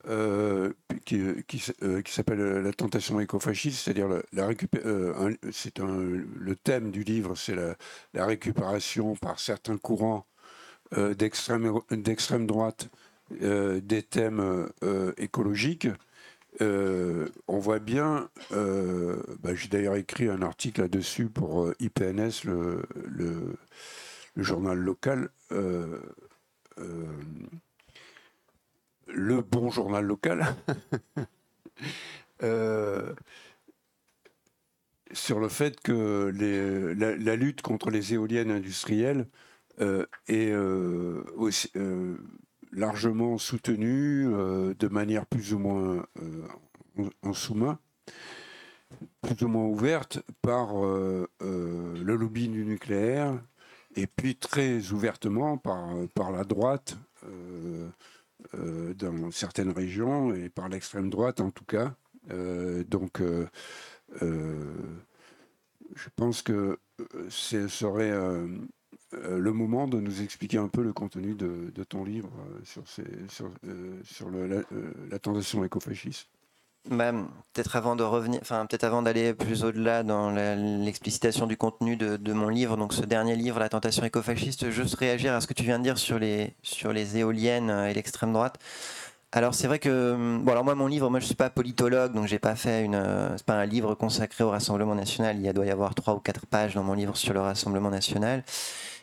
euh, 0.07 0.73
qui, 1.07 1.21
qui, 1.47 1.63
euh, 1.83 2.03
qui 2.03 2.13
s'appelle 2.13 2.39
La 2.39 2.73
tentation 2.73 3.21
écofasciste, 3.21 3.85
c'est-à-dire 3.85 4.09
la, 4.09 4.23
la 4.33 4.51
euh, 4.85 5.35
c'est 5.51 5.79
le 5.79 6.57
thème 6.57 6.91
du 6.91 7.05
livre, 7.05 7.35
c'est 7.37 7.55
la, 7.55 8.27
récupération 8.27 9.17
par 9.17 9.39
certains 9.41 9.79
courants 9.79 10.27
d'extrême 10.93 12.47
droite 12.47 12.91
des 13.31 14.03
thèmes 14.03 14.69
écologiques. 15.17 15.89
on 16.61 17.59
voit 17.59 17.79
bien, 17.79 18.29
bah, 18.51 19.55
j'ai 19.55 19.69
d'ailleurs 19.69 19.97
écrit 19.97 20.29
un 20.29 20.43
article 20.43 20.83
là-dessus 20.83 21.27
pour 21.27 21.73
IPNS, 21.81 22.45
le, 22.45 22.83
le 23.09 24.43
journal 24.43 24.79
local 24.79 25.31
le 29.09 29.43
bon 29.43 29.71
journal 29.71 30.05
local, 30.05 30.55
euh, 32.43 33.15
sur 35.13 35.41
le 35.41 35.49
fait 35.49 35.81
que 35.81 36.33
la, 36.97 37.37
lutte 37.37 37.63
contre 37.63 37.91
les 37.91 38.15
éoliennes 38.15 38.51
industrielles 38.51 39.29
euh, 39.81 40.07
est 40.29 40.51
euh, 40.51 42.17
largement 42.73 43.39
soutenue 43.39 44.25
de 44.25 44.89
manière 44.89 45.27
plus 45.27 45.55
ou 45.55 45.59
moins 45.59 46.07
en, 47.23 47.33
sous-main, 47.33 47.79
plus 49.23 49.45
ou 49.45 49.49
moins 49.49 49.65
ouverte 49.65 50.21
par 50.43 50.75
le 50.75 51.29
lobby 52.03 52.49
du 52.49 52.65
nucléaire 52.65 53.41
et 53.97 54.09
puis 54.09 54.35
très 54.35 54.91
ouvertement 54.91 55.57
par, 55.57 56.33
la 56.33 56.43
droite 56.43 56.97
dans 58.53 59.31
certaines 59.31 59.71
régions 59.71 60.35
et 60.35 60.49
par 60.49 60.69
l'extrême 60.69 61.11
droite 61.11 61.41
en 61.41 61.51
tout 61.51 61.65
cas. 61.65 61.95
Euh, 62.31 62.85
donc, 62.85 63.21
euh, 63.21 63.47
je 64.21 66.09
pense 66.17 66.43
que 66.43 66.79
ce 67.29 67.69
serait 67.69 68.13
le 69.13 69.53
moment 69.53 69.87
de 69.89 70.01
nous 70.01 70.23
expliquer 70.23 70.59
un 70.59 70.69
peu 70.69 70.83
le 70.83 70.93
contenu 70.93 71.35
de, 71.35 71.85
ton 71.85 72.05
livre 72.05 72.33
sur, 72.65 73.49
le, 74.31 74.65
la, 75.11 75.19
tentation 75.19 75.65
écofasciste. 75.65 76.29
Bah, 76.91 77.13
peut-être 77.55 77.77
avant 77.77 77.97
de 77.97 78.03
revenir, 78.03 78.41
enfin 78.43 78.67
peut-être 78.67 78.85
avant 78.85 79.01
d'aller 79.01 79.33
plus 79.33 79.65
au-delà 79.65 80.03
dans 80.03 80.31
l'explicitation 80.31 81.47
du 81.47 81.57
contenu 81.57 81.97
de, 81.97 82.33
mon 82.35 82.51
livre, 82.51 82.77
donc 82.77 82.93
ce 82.93 83.01
dernier 83.07 83.37
livre, 83.37 83.59
La 83.59 83.71
tentation 83.71 84.05
écofasciste, 84.05 84.69
juste 84.69 84.95
réagir 84.97 85.33
à 85.33 85.41
ce 85.41 85.47
que 85.47 85.55
tu 85.55 85.63
viens 85.63 85.79
de 85.79 85.85
dire 85.85 85.97
sur 85.97 86.19
les 86.19 86.55
sur 86.63 86.93
les 86.93 87.17
éoliennes 87.17 87.71
et 87.71 87.95
l'extrême 87.95 88.35
droite. 88.35 88.59
Alors 89.33 89.55
c'est 89.55 89.67
vrai 89.67 89.79
que 89.79 90.39
bon 90.43 90.53
alors 90.53 90.65
moi 90.65 90.75
mon 90.75 90.87
livre, 90.87 91.09
moi 91.11 91.21
je 91.21 91.27
suis 91.27 91.35
pas 91.35 91.49
politologue, 91.51 92.13
donc 92.13 92.27
j'ai 92.27 92.39
pas 92.39 92.55
fait 92.55 92.85
une, 92.85 93.03
c'est 93.37 93.47
pas 93.47 93.55
un 93.55 93.67
livre 93.67 93.95
consacré 93.95 94.45
au 94.45 94.51
Rassemblement 94.51 94.95
national. 94.95 95.37
Il 95.39 95.43
y 95.43 95.49
a, 95.49 95.55
doit 95.55 95.67
y 95.67 95.71
avoir 95.71 95.95
trois 95.95 96.15
ou 96.15 96.21
quatre 96.21 96.47
pages 96.47 96.75
dans 96.75 96.85
mon 96.85 96.95
livre 96.95 97.17
sur 97.17 97.33
le 97.33 97.41
Rassemblement 97.41 97.91
national. 97.91 98.45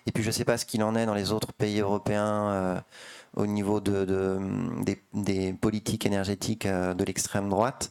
Et 0.05 0.11
puis 0.11 0.23
je 0.23 0.31
sais 0.31 0.45
pas 0.45 0.57
ce 0.57 0.65
qu'il 0.65 0.83
en 0.83 0.95
est 0.95 1.05
dans 1.07 1.15
les 1.15 1.31
autres 1.31 1.53
pays 1.53 1.79
européens. 1.79 2.51
Euh, 2.51 2.79
au 3.35 3.45
niveau 3.45 3.79
de, 3.79 4.39
des, 5.13 5.53
politiques 5.53 6.05
énergétiques 6.05 6.65
euh, 6.65 6.93
de 6.93 7.03
l'extrême 7.03 7.49
droite. 7.49 7.89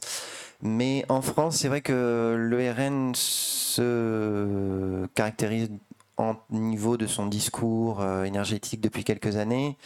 Mais 0.61 1.05
en 1.09 1.21
France, 1.21 1.57
c'est 1.57 1.67
vrai 1.67 1.81
que 1.81 2.35
le 2.37 2.71
RN 2.71 3.15
se 3.15 5.07
caractérise 5.15 5.69
en 6.17 6.35
niveau 6.51 6.97
de 6.97 7.07
son 7.07 7.25
discours 7.25 8.01
euh, 8.01 8.23
énergétique 8.23 8.81
depuis 8.81 9.03
quelques 9.03 9.37
années. 9.37 9.77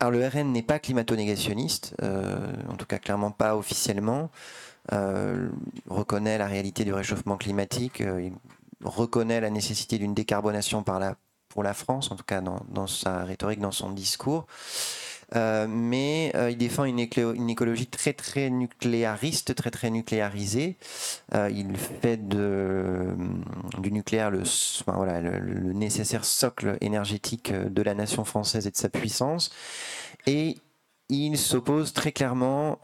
Alors 0.00 0.12
le 0.12 0.26
RN 0.26 0.52
n'est 0.52 0.62
pas 0.62 0.78
climato-négationniste, 0.78 1.94
euh, 2.02 2.52
en 2.68 2.76
tout 2.76 2.86
cas 2.86 2.98
clairement 2.98 3.30
pas 3.30 3.56
officiellement. 3.56 4.30
Euh, 4.92 5.50
reconnaît 5.88 6.38
la 6.38 6.46
réalité 6.46 6.84
du 6.84 6.92
réchauffement 6.92 7.36
climatique, 7.36 8.00
il 8.00 8.32
reconnaît 8.84 9.40
la 9.40 9.50
nécessité 9.50 9.98
d'une 9.98 10.14
décarbonation 10.14 10.82
par 10.82 10.98
la 10.98 11.16
pour 11.48 11.62
la 11.62 11.74
France, 11.74 12.10
en 12.10 12.16
tout 12.16 12.24
cas 12.24 12.40
dans, 12.40 12.86
sa 12.86 13.24
rhétorique, 13.24 13.60
dans 13.60 13.72
son 13.72 13.90
discours. 13.90 14.46
Euh, 15.36 15.66
mais 15.68 16.32
euh, 16.34 16.50
il 16.50 16.56
défend 16.56 16.84
une, 16.84 16.98
écologie 16.98 17.86
très 17.86 18.14
très 18.14 18.48
nucléariste, 18.48 19.54
très 19.54 19.70
très 19.70 19.90
nucléarisée. 19.90 20.76
Euh, 21.34 21.50
il 21.52 21.76
fait 21.76 22.16
du 22.16 23.92
nucléaire 23.92 24.30
le, 24.30 24.42
le, 25.40 25.72
nécessaire 25.74 26.24
socle 26.24 26.78
énergétique 26.80 27.52
de 27.52 27.82
la 27.82 27.94
nation 27.94 28.24
française 28.24 28.66
et 28.66 28.70
de 28.70 28.76
sa 28.76 28.88
puissance. 28.88 29.50
Et 30.26 30.56
il 31.10 31.38
s'oppose 31.38 31.94
très 31.94 32.12
clairement 32.12 32.78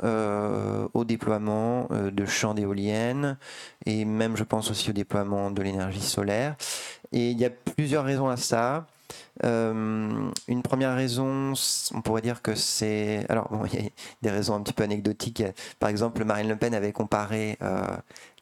au 0.94 1.05
déploiement 1.05 1.88
de 1.90 2.24
champs 2.24 2.55
d'éoliennes 2.55 3.37
et 3.85 4.07
même, 4.07 4.35
je 4.37 4.44
pense 4.44 4.70
aussi 4.70 4.88
au 4.88 4.92
déploiement 4.94 5.50
de 5.50 5.61
l'énergie 5.61 6.00
solaire. 6.00 6.57
Et 7.14 7.31
il 7.31 7.38
y 7.38 7.44
a 7.44 7.50
plusieurs 7.50 8.05
raisons 8.05 8.29
à 8.29 8.37
ça. 8.37 8.87
Euh, 9.44 10.31
une 10.48 10.62
première 10.62 10.96
raison, 10.96 11.53
on 11.94 12.03
pourrait 12.03 12.22
dire 12.22 12.42
que 12.42 12.57
c'est. 12.57 13.24
Alors, 13.29 13.48
il 13.72 13.85
y 13.85 13.87
a 13.87 13.90
des 14.22 14.31
raisons 14.31 14.57
un 14.57 14.61
petit 14.62 14.72
peu 14.72 14.83
anecdotiques. 14.83 15.44
Par 15.79 15.88
exemple, 15.88 16.24
Marine 16.24 16.48
Le 16.48 16.57
Pen 16.57 16.74
avait 16.74 16.92
comparé 16.92 17.57
euh, 17.62 17.87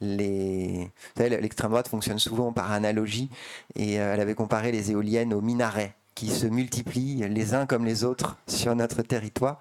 les. 0.01 0.91
Vous 1.15 1.23
savez, 1.23 1.39
l'extrême 1.39 1.71
droite 1.71 1.89
fonctionne 1.89 2.19
souvent 2.19 2.53
par 2.53 2.73
analogie, 2.73 3.29
et 3.77 4.01
euh, 4.01 4.15
elle 4.15 4.21
avait 4.21 4.35
comparé 4.35 4.73
les 4.73 4.91
éoliennes 4.91 5.35
aux 5.35 5.43
minarets 5.43 5.95
qui 6.15 6.29
se 6.29 6.47
multiplient 6.47 7.27
les 7.29 7.55
uns 7.55 7.67
comme 7.67 7.85
les 7.85 8.05
autres 8.05 8.37
sur 8.47 8.75
notre 8.75 9.03
territoire. 9.03 9.59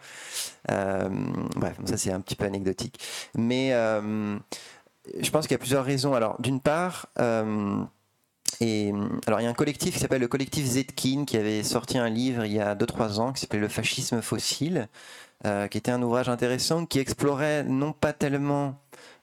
bref, 0.68 1.78
ça 1.86 1.98
c'est 1.98 2.12
un 2.12 2.20
petit 2.20 2.36
peu 2.36 2.46
anecdotique. 2.46 3.00
Mais 3.36 3.72
je 3.72 5.30
pense 5.32 5.48
qu'il 5.48 5.54
y 5.54 5.56
a 5.56 5.60
plusieurs 5.60 5.86
raisons. 5.86 6.14
Alors, 6.14 6.36
d'une 6.42 6.60
part, 6.60 7.08
et 8.60 8.94
alors 9.28 9.40
il 9.40 9.44
y 9.44 9.48
a 9.48 9.50
un 9.50 9.54
collectif 9.54 9.94
qui 9.94 10.00
s'appelle 10.00 10.22
le 10.22 10.28
collectif 10.28 10.66
Zetkin 10.66 11.26
qui 11.26 11.38
avait 11.38 11.64
sorti 11.64 11.98
un 11.98 12.10
livre 12.10 12.46
il 12.46 12.54
y 12.54 12.60
a 12.60 12.76
2-3 12.76 13.20
ans 13.20 13.34
qui 13.34 13.42
s'appelait 13.42 13.60
Le 13.60 13.68
fascisme 13.68 14.22
fossile, 14.22 14.88
euh, 15.46 15.68
qui 15.68 15.78
était 15.78 15.92
un 15.92 16.02
ouvrage 16.02 16.30
intéressant 16.30 16.86
qui 16.86 17.00
explorait 17.00 17.64
non 17.64 17.94
pas 17.94 18.14
tellement 18.14 18.76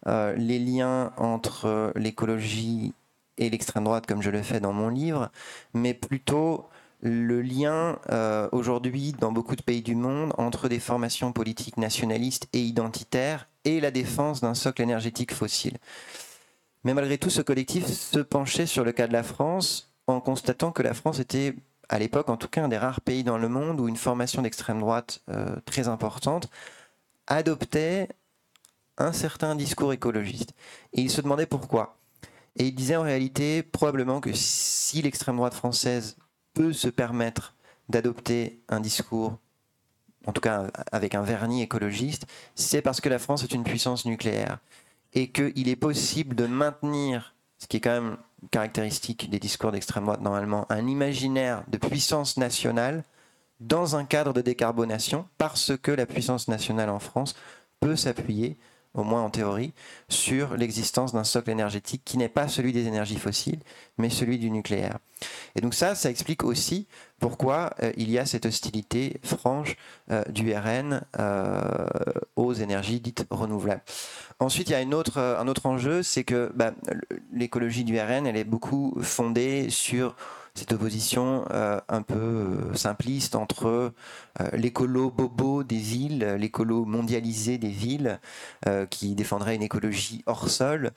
euh, 0.07 0.35
les 0.37 0.59
liens 0.59 1.13
entre 1.17 1.93
l'écologie 1.95 2.95
et 3.37 3.51
l'extrême 3.51 3.85
droite 3.85 4.07
comme 4.07 4.23
je 4.23 4.31
le 4.31 4.43
fais 4.43 4.61
dans 4.61 4.73
mon 4.73 4.89
livre, 4.89 5.31
mais 5.75 5.95
plutôt 5.95 6.69
le 7.01 7.43
lien 7.43 7.99
euh, 8.11 8.49
aujourd'hui 8.53 9.13
dans 9.13 9.31
beaucoup 9.31 9.55
de 9.55 9.63
pays 9.63 9.83
du 9.83 9.95
monde 9.95 10.33
entre 10.37 10.69
des 10.69 10.81
formations 10.81 11.33
politiques 11.33 11.77
nationalistes 11.77 12.49
et 12.53 12.61
identitaires 12.61 13.49
et 13.65 13.81
la 13.81 13.91
défense 13.91 14.41
d'un 14.41 14.55
socle 14.55 14.83
énergétique 14.83 15.33
fossile. 15.33 15.79
Mais 16.89 16.95
malgré 16.95 17.19
tout, 17.19 17.29
ce 17.29 17.43
collectif 17.43 17.85
se 17.85 18.19
penchait 18.19 18.65
sur 18.65 18.83
le 18.83 18.93
cas 18.93 19.07
de 19.07 19.13
la 19.13 19.23
France 19.23 19.93
en 20.07 20.23
constatant 20.23 20.73
que 20.73 20.81
la 20.83 20.95
France 20.95 21.19
était, 21.19 21.55
à 21.91 21.99
l'époque 21.99 22.31
en 22.31 22.39
tout 22.39 22.49
cas, 22.49 22.65
un 22.65 22.69
des 22.69 22.79
rares 22.79 23.03
pays 23.03 23.25
dans 23.25 23.37
le 23.37 23.51
monde 23.51 23.79
où 23.79 23.89
une 23.89 23.97
formation 23.99 24.41
d'extrême 24.41 24.81
droite 24.81 25.21
euh, 25.29 25.57
très 25.67 25.89
importante 25.89 26.49
adoptait 27.27 28.09
un 28.97 29.13
certain 29.13 29.55
discours 29.55 29.93
écologiste. 29.93 30.55
Et 30.95 31.03
il 31.03 31.11
se 31.11 31.21
demandait 31.21 31.45
pourquoi. 31.45 31.99
Et 32.57 32.69
il 32.69 32.75
disait 32.75 32.97
en 32.97 33.03
réalité 33.03 33.63
probablement 33.63 34.23
que 34.23 34.33
si 34.33 35.03
l'extrême 35.03 35.37
droite 35.37 35.53
française 35.53 36.17
peut 36.55 36.73
se 36.73 36.89
permettre 36.89 37.55
d'adopter 37.91 38.63
un 38.71 38.81
discours, 38.81 39.37
en 40.25 40.33
tout 40.33 40.41
cas 40.41 40.69
avec 40.91 41.15
un 41.15 41.23
vernis 41.23 41.61
écologiste, 41.61 42.25
c'est 42.55 42.81
parce 42.81 43.03
que 43.03 43.11
la 43.11 43.19
France 43.19 43.45
est 43.45 43.53
une 43.53 43.65
puissance 43.65 44.07
nucléaire 44.07 44.59
et 45.15 45.31
qu'il 45.31 45.69
est 45.69 45.77
possible 45.77 46.37
de 46.37 46.47
maintenir, 46.47 47.35
ce 47.59 47.67
qui 47.67 47.79
est 47.79 47.81
quand 47.81 48.01
même 48.01 48.17
caractéristique 48.51 49.29
des 49.31 49.39
discours 49.39 49.73
d'extrême 49.73 50.05
droite 50.05 50.21
normalement, 50.21 50.67
un 50.71 50.87
imaginaire 50.87 51.65
de 51.69 51.79
puissance 51.79 52.37
nationale 52.37 53.05
dans 53.61 53.97
un 53.97 54.05
cadre 54.05 54.33
de 54.33 54.41
décarbonation, 54.41 55.27
parce 55.39 55.77
que 55.77 55.91
la 55.91 56.07
puissance 56.07 56.47
nationale 56.47 56.91
en 56.91 57.01
France 57.01 57.35
peut 57.81 57.97
s'appuyer, 57.97 58.57
au 58.95 59.05
moins 59.05 59.23
en 59.23 59.31
théorie, 59.31 59.73
sur 60.09 60.57
l'existence 60.57 61.13
d'un 61.13 61.25
socle 61.25 61.51
énergétique 61.51 62.03
qui 62.05 62.19
n'est 62.19 62.29
pas 62.29 62.49
celui 62.49 62.73
des 62.73 62.87
énergies 62.87 63.19
fossiles, 63.19 63.61
mais 63.97 64.11
celui 64.11 64.39
du 64.39 64.51
nucléaire. 64.51 64.99
Et 65.55 65.61
donc 65.61 65.75
ça, 65.75 65.95
ça 65.95 66.11
explique 66.11 66.45
aussi 66.45 66.87
pourquoi 67.19 67.75
euh, 67.83 67.93
il 67.97 68.11
y 68.11 68.19
a 68.19 68.27
cette 68.27 68.47
hostilité 68.47 69.21
franche 69.23 69.77
euh, 70.11 70.23
du 70.25 70.55
RN 70.55 71.03
euh, 71.19 71.87
aux 72.37 72.53
énergies 72.53 73.01
dites 73.01 73.27
renouvelables. 73.31 73.83
Ensuite, 74.41 74.69
il 74.69 74.73
y 74.73 74.77
a 74.77 74.81
une 74.81 74.95
autre, 74.95 75.19
un 75.19 75.49
autre 75.49 75.67
enjeu, 75.67 76.03
c'est 76.03 76.23
que 76.23 76.53
bah, 76.55 76.73
l'écologie 77.33 77.85
du 77.85 77.99
RN, 77.99 78.27
elle 78.27 78.37
est 78.37 78.45
beaucoup 78.45 78.97
fondée 79.03 79.69
sur 79.69 80.15
cette 80.59 80.73
opposition 80.73 81.45
euh, 81.53 81.81
un 81.89 82.03
peu 82.03 82.15
euh, 82.15 82.75
simpliste 82.75 83.37
entre 83.37 83.67
euh, 83.67 83.91
l'écolo 84.53 85.11
bobo 85.11 85.63
des 85.63 85.77
villes, 85.77 86.37
l'écolo 86.39 86.85
mondialisé 86.85 87.59
des 87.59 87.69
villes, 87.69 88.19
qui 88.91 89.15
défendrait 89.15 89.55
une 89.55 89.63
écologie 89.63 90.23
hors 90.27 90.49
sol, 90.49 90.91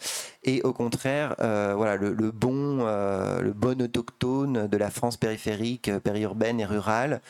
et 0.43 0.61
au 0.63 0.73
contraire, 0.73 1.35
voilà, 1.39 1.95
le, 1.95 2.31
bon, 2.31 2.85
le 2.85 3.53
autochtone 3.83 4.67
de 4.67 4.77
la 4.77 4.89
France 4.89 5.17
périphérique, 5.17 5.91
périurbaine 5.99 6.59
et 6.59 6.65
rurale, 6.65 7.21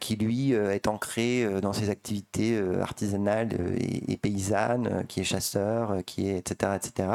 qui 0.00 0.16
lui 0.16 0.52
est 0.52 0.86
ancré 0.86 1.46
dans 1.60 1.72
ses 1.72 1.90
activités 1.90 2.60
artisanales 2.80 3.50
et, 3.78 4.12
et, 4.12 4.16
paysannes, 4.16 5.04
qui 5.08 5.20
est 5.20 5.24
chasseur, 5.24 5.96
qui 6.06 6.28
est 6.28 6.38
etc. 6.38 6.72
etc 6.76 7.08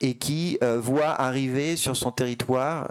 et 0.00 0.14
qui 0.14 0.58
voit 0.78 1.20
arriver 1.20 1.76
sur 1.76 1.96
son 1.96 2.10
territoire 2.10 2.88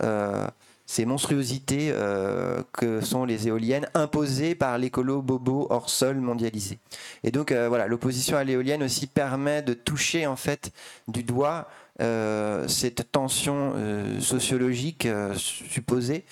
ces 0.85 1.05
monstruosités 1.05 1.89
euh, 1.91 2.61
que 2.71 3.01
sont 3.01 3.25
les 3.25 3.47
éoliennes 3.47 3.87
imposées 3.93 4.55
par 4.55 4.77
l'écolo 4.77 5.21
bobo 5.21 5.67
hors 5.69 5.89
sol 5.89 6.17
mondialisé. 6.17 6.79
Et 7.23 7.31
donc 7.31 7.51
euh, 7.51 7.67
voilà, 7.67 7.87
l'opposition 7.87 8.37
à 8.37 8.43
l'éolienne 8.43 8.83
aussi 8.83 9.07
permet 9.07 9.61
de 9.61 9.73
toucher 9.73 10.27
en 10.27 10.35
fait 10.35 10.71
du 11.07 11.23
doigt 11.23 11.67
euh, 12.01 12.67
cette 12.67 13.11
tension 13.11 13.73
sociologique 14.19 15.07
supposée 15.35 16.25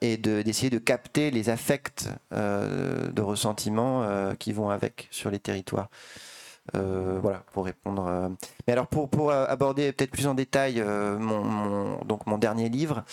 et 0.00 0.16
d'essayer 0.18 0.70
de, 0.70 0.78
capter 0.78 1.30
les 1.30 1.48
affects 1.48 2.08
de 2.32 3.20
ressentiment 3.20 4.34
qui 4.38 4.52
vont 4.52 4.70
avec 4.70 5.08
sur 5.10 5.30
les 5.30 5.38
territoires. 5.38 5.88
voilà, 6.74 7.42
pour 7.52 7.64
répondre. 7.64 8.30
Mais 8.66 8.72
alors, 8.74 8.86
pour, 8.86 9.32
aborder 9.32 9.92
peut-être 9.92 10.10
plus 10.10 10.26
en 10.26 10.34
détail 10.34 10.84
donc 12.06 12.26
mon 12.26 12.38
dernier 12.38 12.68
livre, 12.68 13.04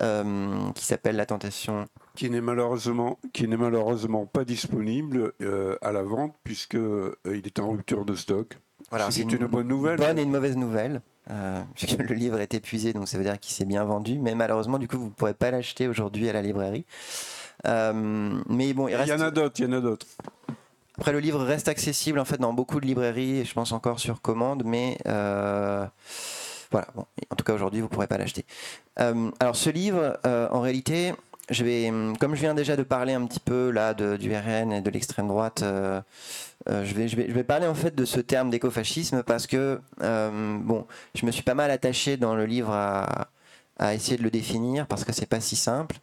euh, 0.00 0.70
qui 0.74 0.84
s'appelle 0.84 1.16
La 1.16 1.24
Tentation. 1.24 1.86
Qui 2.14 2.28
n'est 2.28 2.42
malheureusement, 2.42 3.18
qui 3.32 3.48
n'est 3.48 3.56
malheureusement 3.56 4.26
pas 4.26 4.44
disponible 4.44 5.32
euh, 5.40 5.78
à 5.80 5.90
la 5.90 6.02
vente 6.02 6.34
puisque 6.44 6.74
euh, 6.74 7.16
il 7.24 7.46
est 7.46 7.58
en 7.58 7.70
rupture 7.70 8.04
de 8.04 8.14
stock. 8.14 8.58
Voilà, 8.90 9.10
c'est 9.10 9.22
une, 9.22 9.46
bonne 9.46 9.68
nouvelle. 9.68 9.96
Bonne 9.96 10.18
et 10.18 10.22
une 10.22 10.30
mauvaise 10.30 10.56
nouvelle. 10.56 11.00
le 11.28 12.14
livre 12.14 12.40
est 12.40 12.52
épuisé, 12.52 12.92
donc 12.92 13.08
ça 13.08 13.16
veut 13.16 13.24
dire 13.24 13.40
qu'il 13.40 13.54
s'est 13.54 13.64
bien 13.64 13.84
vendu. 13.84 14.18
Mais 14.18 14.34
malheureusement, 14.34 14.78
du 14.78 14.86
coup, 14.86 14.98
vous 14.98 15.06
ne 15.06 15.10
pourrez 15.10 15.34
pas 15.34 15.50
l'acheter 15.50 15.88
aujourd'hui 15.88 16.28
à 16.28 16.34
la 16.34 16.42
librairie. 16.42 16.84
mais 17.64 18.74
bon, 18.74 18.88
il, 18.88 18.96
reste... 18.96 19.08
il 19.08 19.12
y 19.12 19.14
en 19.14 19.20
a 19.20 19.30
d'autres. 19.30 19.58
Il 19.58 19.64
y 19.64 19.68
en 19.68 19.72
a 19.72 19.80
d'autres. 19.80 20.06
Après, 20.98 21.12
le 21.12 21.20
livre 21.20 21.42
reste 21.42 21.68
accessible 21.68 22.18
en 22.18 22.24
fait 22.24 22.38
dans 22.38 22.52
beaucoup 22.52 22.80
de 22.80 22.86
librairies, 22.86 23.38
et 23.38 23.44
je 23.44 23.54
pense 23.54 23.72
encore 23.72 23.98
sur 23.98 24.20
commande, 24.20 24.62
mais 24.64 24.98
voilà, 26.70 26.88
en 27.30 27.36
tout 27.36 27.44
cas 27.44 27.52
aujourd'hui, 27.52 27.80
vous 27.80 27.86
ne 27.86 27.92
pourrez 27.92 28.06
pas 28.06 28.18
l'acheter. 28.18 28.44
Euh, 29.00 29.30
alors 29.40 29.56
ce 29.56 29.70
livre, 29.70 30.18
euh, 30.26 30.48
en 30.50 30.60
réalité, 30.60 31.12
je 31.50 31.64
vais, 31.64 31.92
comme 32.18 32.34
je 32.34 32.40
viens 32.40 32.54
déjà 32.54 32.76
de 32.76 32.82
parler 32.82 33.12
un 33.12 33.24
petit 33.26 33.40
peu 33.40 33.70
là 33.70 33.94
du 33.94 34.34
RN 34.34 34.72
et 34.72 34.80
de 34.80 34.90
l'extrême 34.90 35.28
droite, 35.28 35.62
euh, 35.62 36.00
je, 36.68 36.94
vais, 36.94 37.08
je, 37.08 37.16
vais, 37.16 37.26
je 37.28 37.32
vais 37.32 37.44
parler 37.44 37.66
en 37.66 37.74
fait 37.74 37.94
de 37.94 38.04
ce 38.04 38.18
terme 38.18 38.50
d'écofascisme 38.50 39.22
parce 39.22 39.46
que 39.46 39.80
bon, 40.00 40.86
je 41.14 41.24
me 41.24 41.30
suis 41.30 41.44
pas 41.44 41.54
mal 41.54 41.70
attaché 41.70 42.16
dans 42.16 42.34
le 42.34 42.46
livre 42.46 42.72
à, 42.72 43.28
à 43.78 43.94
essayer 43.94 44.16
de 44.16 44.22
le 44.22 44.30
définir 44.30 44.86
parce 44.86 45.04
que 45.04 45.12
c'est 45.12 45.26
pas 45.26 45.40
si 45.40 45.54
simple. 45.56 45.96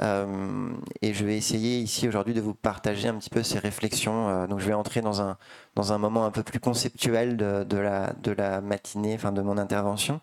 Euh, 0.00 0.70
et 1.02 1.12
je 1.12 1.24
vais 1.24 1.36
essayer 1.36 1.78
ici 1.78 2.06
aujourd'hui 2.06 2.34
de 2.34 2.40
vous 2.40 2.54
partager 2.54 3.08
un 3.08 3.14
petit 3.14 3.30
peu 3.30 3.42
ces 3.42 3.58
réflexions. 3.58 4.28
Euh, 4.28 4.46
donc 4.46 4.60
je 4.60 4.66
vais 4.66 4.74
entrer 4.74 5.00
dans 5.00 5.20
un, 5.22 5.36
dans 5.74 5.92
un 5.92 5.98
moment 5.98 6.24
un 6.24 6.30
peu 6.30 6.42
plus 6.42 6.60
conceptuel 6.60 7.36
de, 7.36 7.76
la, 7.76 8.12
de 8.22 8.32
la 8.32 8.60
matinée, 8.60 9.14
enfin 9.14 9.32
de 9.32 9.42
mon 9.42 9.58
intervention. 9.58 10.20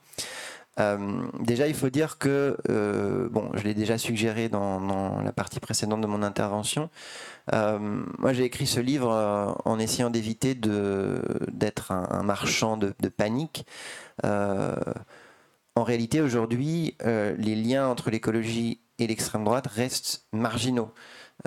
Euh, 0.77 1.25
déjà, 1.39 1.67
il 1.67 1.73
faut 1.73 1.89
dire 1.89 2.17
que, 2.17 2.57
bon, 3.31 3.49
je 3.53 3.63
l'ai 3.63 3.73
déjà 3.73 3.97
suggéré 3.97 4.49
dans, 4.49 5.21
la 5.21 5.31
partie 5.31 5.61
précédente 5.61 6.01
de 6.01 6.07
mon 6.07 6.21
intervention. 6.21 6.89
moi, 7.51 8.33
j'ai 8.33 8.43
écrit 8.43 8.67
ce 8.67 8.81
livre 8.81 9.55
en 9.63 9.79
essayant 9.79 10.09
d'éviter 10.09 10.53
d'être 10.53 11.91
un, 11.91 12.07
un, 12.11 12.23
marchand 12.23 12.75
de, 12.75 12.93
de 12.99 13.09
panique. 13.09 13.65
en 14.23 15.83
réalité, 15.83 16.19
aujourd'hui, 16.19 16.97
les 17.05 17.55
liens 17.55 17.87
entre 17.87 18.09
l'écologie 18.09 18.79
et 18.99 19.07
l'extrême 19.07 19.43
droite 19.43 19.67
restent 19.67 20.25
marginaux. 20.31 20.91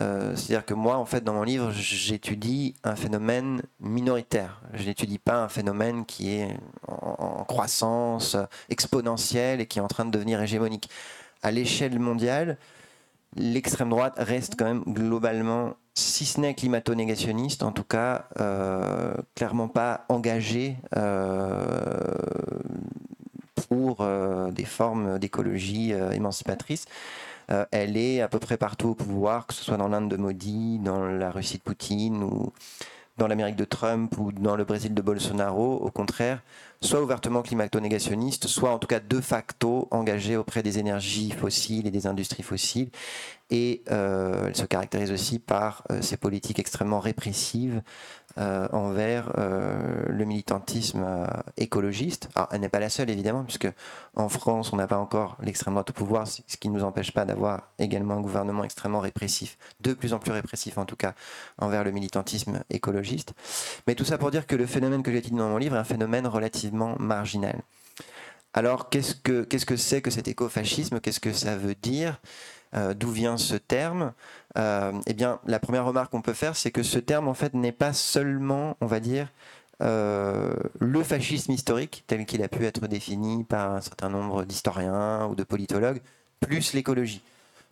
Euh, 0.00 0.36
c'est-à-dire 0.36 0.64
que 0.64 0.74
moi, 0.74 0.96
en 0.96 1.04
fait, 1.04 1.24
dans 1.24 1.32
mon 1.32 1.42
livre, 1.42 1.72
j'étudie 1.72 2.74
un 2.84 2.94
phénomène 2.94 3.62
minoritaire. 3.80 4.60
Je 4.74 4.84
n'étudie 4.84 5.18
pas 5.18 5.42
un 5.42 5.48
phénomène 5.48 6.04
qui 6.04 6.30
est 6.30 6.56
en, 6.86 7.44
croissance 7.44 8.36
exponentielle 8.68 9.60
et 9.60 9.66
qui 9.66 9.78
est 9.78 9.82
en 9.82 9.88
train 9.88 10.04
de 10.04 10.10
devenir 10.10 10.40
hégémonique. 10.40 10.90
À 11.42 11.50
l'échelle 11.50 11.98
mondiale, 11.98 12.58
l'extrême 13.34 13.90
droite 13.90 14.14
reste 14.18 14.54
quand 14.56 14.66
même 14.66 14.84
globalement, 14.86 15.74
si 15.94 16.26
ce 16.26 16.40
n'est 16.40 16.54
climato-négationniste, 16.54 17.62
en 17.62 17.72
tout 17.72 17.84
cas, 17.84 18.28
euh, 18.38 19.14
clairement 19.34 19.68
pas 19.68 20.04
engagée 20.08 20.76
euh, 20.96 22.14
pour 23.68 24.06
des 24.52 24.64
formes 24.64 25.18
d'écologie 25.18 25.92
émancipatrice. 25.92 26.86
Euh, 27.50 27.64
elle 27.70 27.96
est 27.96 28.20
à 28.20 28.28
peu 28.28 28.38
près 28.38 28.56
partout 28.56 28.88
au 28.88 28.94
pouvoir, 28.94 29.46
que 29.46 29.54
ce 29.54 29.64
soit 29.64 29.76
dans 29.76 29.88
l'Inde 29.88 30.10
de 30.10 30.16
Modi, 30.16 30.78
dans 30.78 31.06
la 31.06 31.30
Russie 31.30 31.58
de 31.58 31.62
Poutine 31.62 32.22
ou 32.22 32.52
dans 33.18 33.26
l'Amérique 33.26 33.56
de 33.56 33.64
Trump 33.64 34.16
ou 34.18 34.32
dans 34.32 34.56
le 34.56 34.64
Brésil 34.64 34.94
de 34.94 35.02
Bolsonaro. 35.02 35.76
Au 35.76 35.90
contraire, 35.90 36.40
soit 36.80 37.02
ouvertement 37.02 37.42
climato-négationniste, 37.42 38.46
soit 38.46 38.70
en 38.70 38.78
tout 38.78 38.86
cas 38.86 39.00
de 39.00 39.20
facto 39.20 39.88
engagée 39.90 40.36
auprès 40.36 40.62
des 40.62 40.78
énergies 40.78 41.32
fossiles 41.32 41.86
et 41.86 41.90
des 41.90 42.06
industries 42.06 42.44
fossiles. 42.44 42.90
Et 43.50 43.82
euh, 43.90 44.44
elle 44.46 44.56
se 44.56 44.64
caractérise 44.64 45.10
aussi 45.10 45.38
par 45.38 45.82
euh, 45.90 46.00
ces 46.00 46.16
politiques 46.16 46.58
extrêmement 46.58 47.00
répressives 47.00 47.82
euh, 48.38 48.68
envers 48.72 49.32
euh, 49.36 50.04
le 50.06 50.24
militantisme 50.24 51.02
euh, 51.04 51.26
écologiste. 51.56 52.28
Alors, 52.36 52.48
elle 52.52 52.60
n'est 52.60 52.68
pas 52.68 52.78
la 52.78 52.88
seule, 52.88 53.10
évidemment, 53.10 53.42
puisque 53.42 53.68
en 54.14 54.28
France, 54.28 54.72
on 54.72 54.76
n'a 54.76 54.86
pas 54.86 54.98
encore 54.98 55.36
l'extrême 55.42 55.74
droite 55.74 55.90
au 55.90 55.92
pouvoir, 55.92 56.26
ce 56.28 56.56
qui 56.56 56.68
ne 56.68 56.78
nous 56.78 56.84
empêche 56.84 57.12
pas 57.12 57.24
d'avoir 57.24 57.62
également 57.78 58.14
un 58.14 58.20
gouvernement 58.20 58.62
extrêmement 58.62 59.00
répressif, 59.00 59.58
de 59.80 59.92
plus 59.92 60.12
en 60.12 60.20
plus 60.20 60.30
répressif 60.30 60.78
en 60.78 60.84
tout 60.84 60.94
cas, 60.94 61.14
envers 61.58 61.82
le 61.82 61.90
militantisme 61.90 62.62
écologiste. 62.70 63.34
Mais 63.86 63.96
tout 63.96 64.04
ça 64.04 64.18
pour 64.18 64.30
dire 64.30 64.46
que 64.46 64.54
le 64.54 64.66
phénomène 64.66 65.02
que 65.02 65.10
j'étudie 65.10 65.36
dans 65.36 65.48
mon 65.48 65.58
livre 65.58 65.74
est 65.74 65.80
un 65.80 65.84
phénomène 65.84 66.26
relativement 66.26 66.94
marginal. 67.00 67.60
Alors, 68.54 68.88
qu'est-ce 68.88 69.14
que 69.14 69.42
qu'est-ce 69.42 69.66
que 69.66 69.76
c'est 69.76 70.00
que 70.00 70.10
cet 70.10 70.28
écofascisme? 70.28 71.00
Qu'est-ce 71.00 71.20
que 71.20 71.32
ça 71.32 71.56
veut 71.56 71.74
dire? 71.74 72.18
D'où 72.72 73.10
vient 73.10 73.38
ce 73.38 73.56
terme 73.56 74.12
euh, 74.58 74.92
eh 75.06 75.14
bien, 75.14 75.38
la 75.46 75.60
première 75.60 75.84
remarque 75.84 76.10
qu'on 76.10 76.22
peut 76.22 76.32
faire, 76.32 76.56
c'est 76.56 76.70
que 76.70 76.82
ce 76.82 76.98
terme, 76.98 77.28
en 77.28 77.34
fait, 77.34 77.54
n'est 77.54 77.72
pas 77.72 77.92
seulement, 77.92 78.76
on 78.80 78.86
va 78.86 79.00
dire, 79.00 79.28
euh, 79.82 80.54
le 80.80 81.02
fascisme 81.02 81.52
historique, 81.52 82.04
tel 82.06 82.26
qu'il 82.26 82.42
a 82.42 82.48
pu 82.48 82.64
être 82.64 82.86
défini 82.88 83.44
par 83.44 83.72
un 83.72 83.80
certain 83.80 84.08
nombre 84.08 84.44
d'historiens 84.44 85.26
ou 85.26 85.34
de 85.36 85.44
politologues, 85.44 86.00
plus 86.40 86.72
l'écologie. 86.72 87.22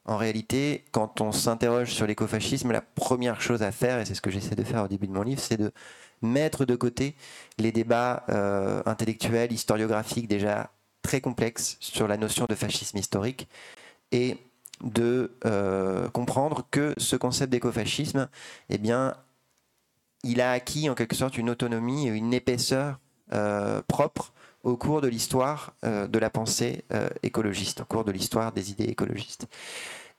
En 0.05 0.17
réalité, 0.17 0.85
quand 0.93 1.21
on 1.21 1.33
s'interroge 1.33 1.93
sur 1.93 2.07
l'écofascisme, 2.07 2.71
la 2.71 2.83
première 2.83 3.41
chose 3.41 3.63
à 3.63 3.73
faire, 3.73 3.99
et 3.99 4.05
c'est 4.05 4.15
ce 4.15 4.21
que 4.21 4.31
j'essaie 4.31 4.55
de 4.55 4.63
faire 4.63 4.85
au 4.85 4.89
début 4.89 5.09
de 5.09 5.13
mon 5.13 5.23
livre, 5.23 5.41
c'est 5.41 5.57
de 5.57 5.73
mettre 6.23 6.65
de 6.65 6.77
côté 6.77 7.17
les 7.59 7.73
débats 7.73 8.23
euh, 8.29 8.83
intellectuels, 8.87 9.51
historiographiques 9.51 10.29
déjà 10.29 10.71
très 11.03 11.21
complexes 11.21 11.77
sur 11.81 12.07
la 12.07 12.17
notion 12.17 12.47
de 12.49 12.55
fascisme 12.55 12.99
historique 12.99 13.49
et 14.13 14.39
de 14.83 15.33
euh, 15.45 16.09
comprendre 16.09 16.67
que 16.71 16.95
ce 16.99 17.17
concept 17.17 17.53
d'écofascisme, 17.53 18.29
eh 18.69 18.79
bien, 18.79 19.15
il 20.23 20.41
a 20.41 20.53
acquis 20.53 20.91
en 20.91 20.95
quelque 20.95 21.15
sorte 21.17 21.39
une 21.39 21.51
autonomie 21.51 22.09
et 22.09 22.11
une 22.11 22.35
épaisseur 22.35 22.99
euh, 23.33 23.83
propre 23.89 24.33
au 24.62 24.77
cours 24.77 25.01
de 25.01 25.09
l'histoire 25.09 25.75
euh, 25.85 26.07
de 26.07 26.19
la 26.19 26.31
pensée 26.31 26.85
écologiste, 27.23 27.83
au 27.83 27.85
cours 27.85 28.05
de 28.05 28.12
l'histoire 28.12 28.53
des 28.53 28.71
idées 28.71 28.85
écologistes. 28.85 29.47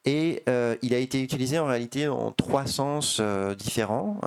Et 0.05 0.43
il 0.81 0.93
a 0.93 0.99
été 0.99 1.21
utilisé 1.21 1.59
en 1.59 1.65
réalité 1.65 2.07
en 2.07 2.31
trois 2.31 2.65
sens 2.65 3.19
différents 3.57 4.21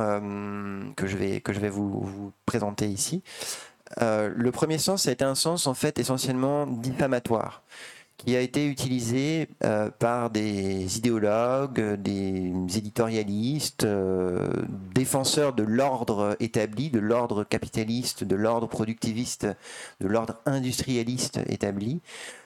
que 0.95 1.07
je 1.07 1.17
vais, 1.17 1.41
que 1.41 1.55
je 1.55 1.61
vais 1.61 1.71
vous, 1.71 2.33
présenter 2.45 2.87
ici. 2.87 3.23
le 3.99 4.51
premier 4.51 4.77
sens, 4.77 5.05
ça 5.05 5.09
a 5.09 5.13
été 5.15 5.25
un 5.25 5.35
sens 5.35 5.67
en 5.67 5.73
fait 5.73 5.99
essentiellement 5.99 6.67
diffamatoire 6.67 7.63
qui 8.21 8.37
a 8.37 8.41
été 8.41 8.67
utilisé 8.67 9.49
euh, 9.65 9.91
par 9.91 10.29
des 10.29 10.99
idéologues, 10.99 11.95
des 11.95 12.53
éditorialistes, 12.77 13.85
euh, 13.85 14.47
défenseurs 14.95 15.55
de 15.55 15.63
l'ordre 15.63 16.37
établi, 16.39 16.91
de 16.91 16.99
l'ordre 16.99 17.45
capitaliste, 17.45 18.25
de 18.25 18.37
l'ordre 18.37 18.67
productiviste, 18.67 19.47
de 20.01 20.07
l'ordre 20.07 20.37
industrialiste 20.45 21.41
établi, 21.49 22.03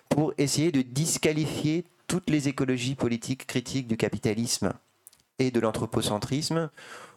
pour 0.08 0.32
essayer 0.38 0.70
de 0.70 0.82
disqualifier 0.82 1.84
toutes 2.06 2.30
les 2.30 2.46
écologies 2.46 2.94
politiques 2.94 3.44
critiques 3.44 3.88
du 3.88 3.96
capitalisme 3.96 4.74
et 5.40 5.50
de 5.50 5.58
l'anthropocentrisme 5.58 6.70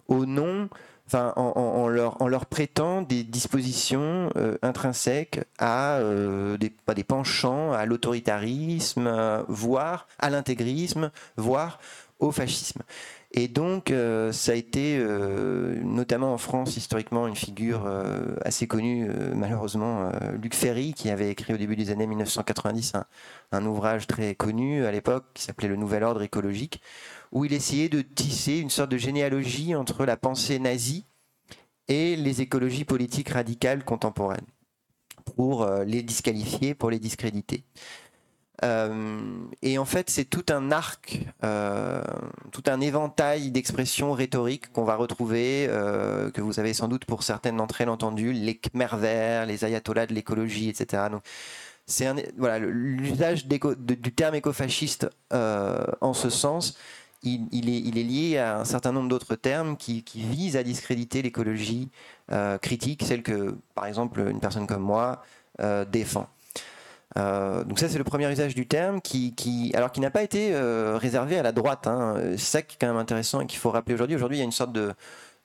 au 0.07 0.25
nom 0.25 0.67
en, 1.13 1.87
leur, 1.87 2.21
en 2.21 2.29
prêtant 2.49 3.01
des 3.01 3.23
dispositions 3.23 4.29
intrinsèques 4.61 5.41
à 5.59 5.99
des, 6.59 6.71
des 6.95 7.03
penchants 7.03 7.73
à 7.73 7.85
l'autoritarisme, 7.85 9.45
voire 9.47 10.07
à 10.19 10.29
l'intégrisme, 10.29 11.11
voire 11.37 11.79
au 12.19 12.31
fascisme. 12.31 12.81
Et 13.33 13.47
donc, 13.47 13.91
euh, 13.91 14.31
ça 14.31 14.53
a 14.53 14.55
été, 14.55 14.97
euh, 14.99 15.75
notamment 15.83 16.33
en 16.33 16.37
France, 16.37 16.77
historiquement, 16.77 17.27
une 17.27 17.35
figure 17.35 17.83
euh, 17.85 18.35
assez 18.43 18.67
connue, 18.67 19.09
malheureusement, 19.35 20.09
Luc 20.41 20.55
Ferry, 20.55 20.93
qui 20.93 21.09
avait 21.09 21.29
écrit 21.29 21.53
au 21.53 21.57
début 21.57 21.75
des 21.75 21.91
années 21.91 22.07
1990 22.07 22.93
un, 23.51 23.65
ouvrage 23.65 24.07
très 24.07 24.33
connu 24.33 24.85
à 24.85 24.91
l'époque 24.91 25.25
qui 25.33 25.43
s'appelait 25.43 25.67
Le 25.67 25.75
Nouvel 25.75 26.03
Ordre 26.03 26.21
écologique, 26.21 26.81
où 27.31 27.45
il 27.45 27.53
essayait 27.53 27.89
de 27.89 28.01
tisser 28.01 28.57
une 28.57 28.69
sorte 28.69 28.91
de 28.91 28.97
généalogie 28.97 29.75
entre 29.75 30.05
la 30.05 30.17
pensée 30.17 30.59
nazie 30.59 31.05
et 31.87 32.15
les 32.15 32.41
écologies 32.41 32.85
politiques 32.85 33.29
radicales 33.29 33.85
contemporaines, 33.85 34.45
pour 35.35 35.65
les 35.85 36.01
disqualifier, 36.01 36.75
pour 36.75 36.89
les 36.89 36.99
discréditer. 36.99 37.63
Euh, 38.63 39.45
et 39.61 39.77
en 39.77 39.85
fait, 39.85 40.09
c'est 40.09 40.25
tout 40.25 40.45
un 40.49 40.71
arc, 40.71 41.19
euh, 41.43 42.01
tout 42.51 42.63
un 42.67 42.81
éventail 42.81 43.51
d'expressions 43.51 44.13
rhétoriques 44.13 44.71
qu'on 44.71 44.83
va 44.83 44.95
retrouver, 44.95 45.67
euh, 45.69 46.31
que 46.31 46.41
vous 46.41 46.59
avez 46.59 46.73
sans 46.73 46.87
doute 46.87 47.05
pour 47.05 47.23
certaines 47.23 47.57
d'entre 47.57 47.81
elles 47.81 47.89
entendu, 47.89 48.33
les 48.33 48.55
Khmer 48.57 48.95
verts, 48.97 49.45
les 49.45 49.63
ayatollahs 49.63 50.07
de 50.07 50.13
l'écologie, 50.13 50.69
etc. 50.69 51.03
Donc, 51.11 51.21
c'est 51.85 52.33
voilà, 52.37 52.59
l'usage 52.59 53.47
du 53.47 54.13
terme 54.13 54.35
écofasciste 54.35 55.07
en 55.31 56.13
ce 56.13 56.29
sens, 56.29 56.77
il, 57.23 57.69
est, 57.69 58.03
lié 58.03 58.37
à 58.37 58.59
un 58.59 58.65
certain 58.65 58.91
nombre 58.91 59.09
d'autres 59.09 59.35
termes 59.35 59.77
qui, 59.77 60.03
visent 60.15 60.57
à 60.57 60.63
discréditer 60.63 61.21
l'écologie 61.21 61.89
critique, 62.61 63.03
celle 63.03 63.23
que, 63.23 63.55
par 63.75 63.85
exemple, 63.85 64.19
une 64.19 64.39
personne 64.39 64.67
comme 64.67 64.83
moi 64.83 65.23
défend. 65.91 66.27
Euh, 67.17 67.63
donc 67.63 67.79
ça 67.79 67.87
c'est 67.89 67.97
le 67.97 68.03
premier 68.03 68.29
usage 68.31 68.53
du 68.53 68.67
terme 68.67 69.01
qui, 69.01 69.71
alors 69.73 69.91
qui 69.91 70.01
n'a 70.01 70.11
pas 70.11 70.23
été 70.23 70.53
euh, 70.53 70.97
réservé 70.97 71.37
à 71.39 71.43
la 71.43 71.51
droite. 71.51 71.87
Hein. 71.87 72.15
C'est 72.31 72.37
ça 72.37 72.61
qui 72.61 72.75
est 72.75 72.77
quand 72.79 72.87
même 72.87 72.97
intéressant 72.97 73.41
et 73.41 73.47
qu'il 73.47 73.59
faut 73.59 73.71
rappeler 73.71 73.95
aujourd'hui. 73.95 74.15
Aujourd'hui 74.15 74.37
il 74.37 74.41
y 74.41 74.43
a 74.43 74.45
une 74.45 74.51
sorte 74.51 74.73
de 74.73 74.93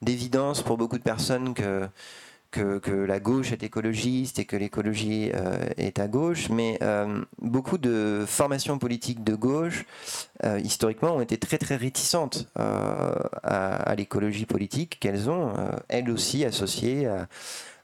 d'évidence 0.01 0.61
pour 0.61 0.75
beaucoup 0.75 0.97
de 0.97 1.03
personnes 1.03 1.53
que, 1.53 1.87
que, 2.53 2.91
la 2.91 3.19
gauche 3.19 3.51
est 3.51 3.63
écologiste 3.63 4.39
et 4.39 4.45
que 4.45 4.55
l'écologie 4.55 5.31
euh, 5.33 5.57
est 5.77 5.99
à 5.99 6.07
gauche, 6.07 6.49
mais 6.49 6.79
beaucoup 7.41 7.77
de 7.77 8.23
formations 8.27 8.77
politiques 8.77 9.23
de 9.23 9.35
gauche 9.35 9.85
historiquement 10.63 11.15
ont 11.15 11.21
été 11.21 11.37
très 11.37 11.57
très 11.57 11.75
réticentes 11.75 12.47
à, 12.55 13.95
l'écologie 13.97 14.45
politique 14.45 14.97
qu'elles 14.99 15.29
ont 15.29 15.53
elles 15.89 16.09
aussi 16.09 16.45
associées 16.45 17.07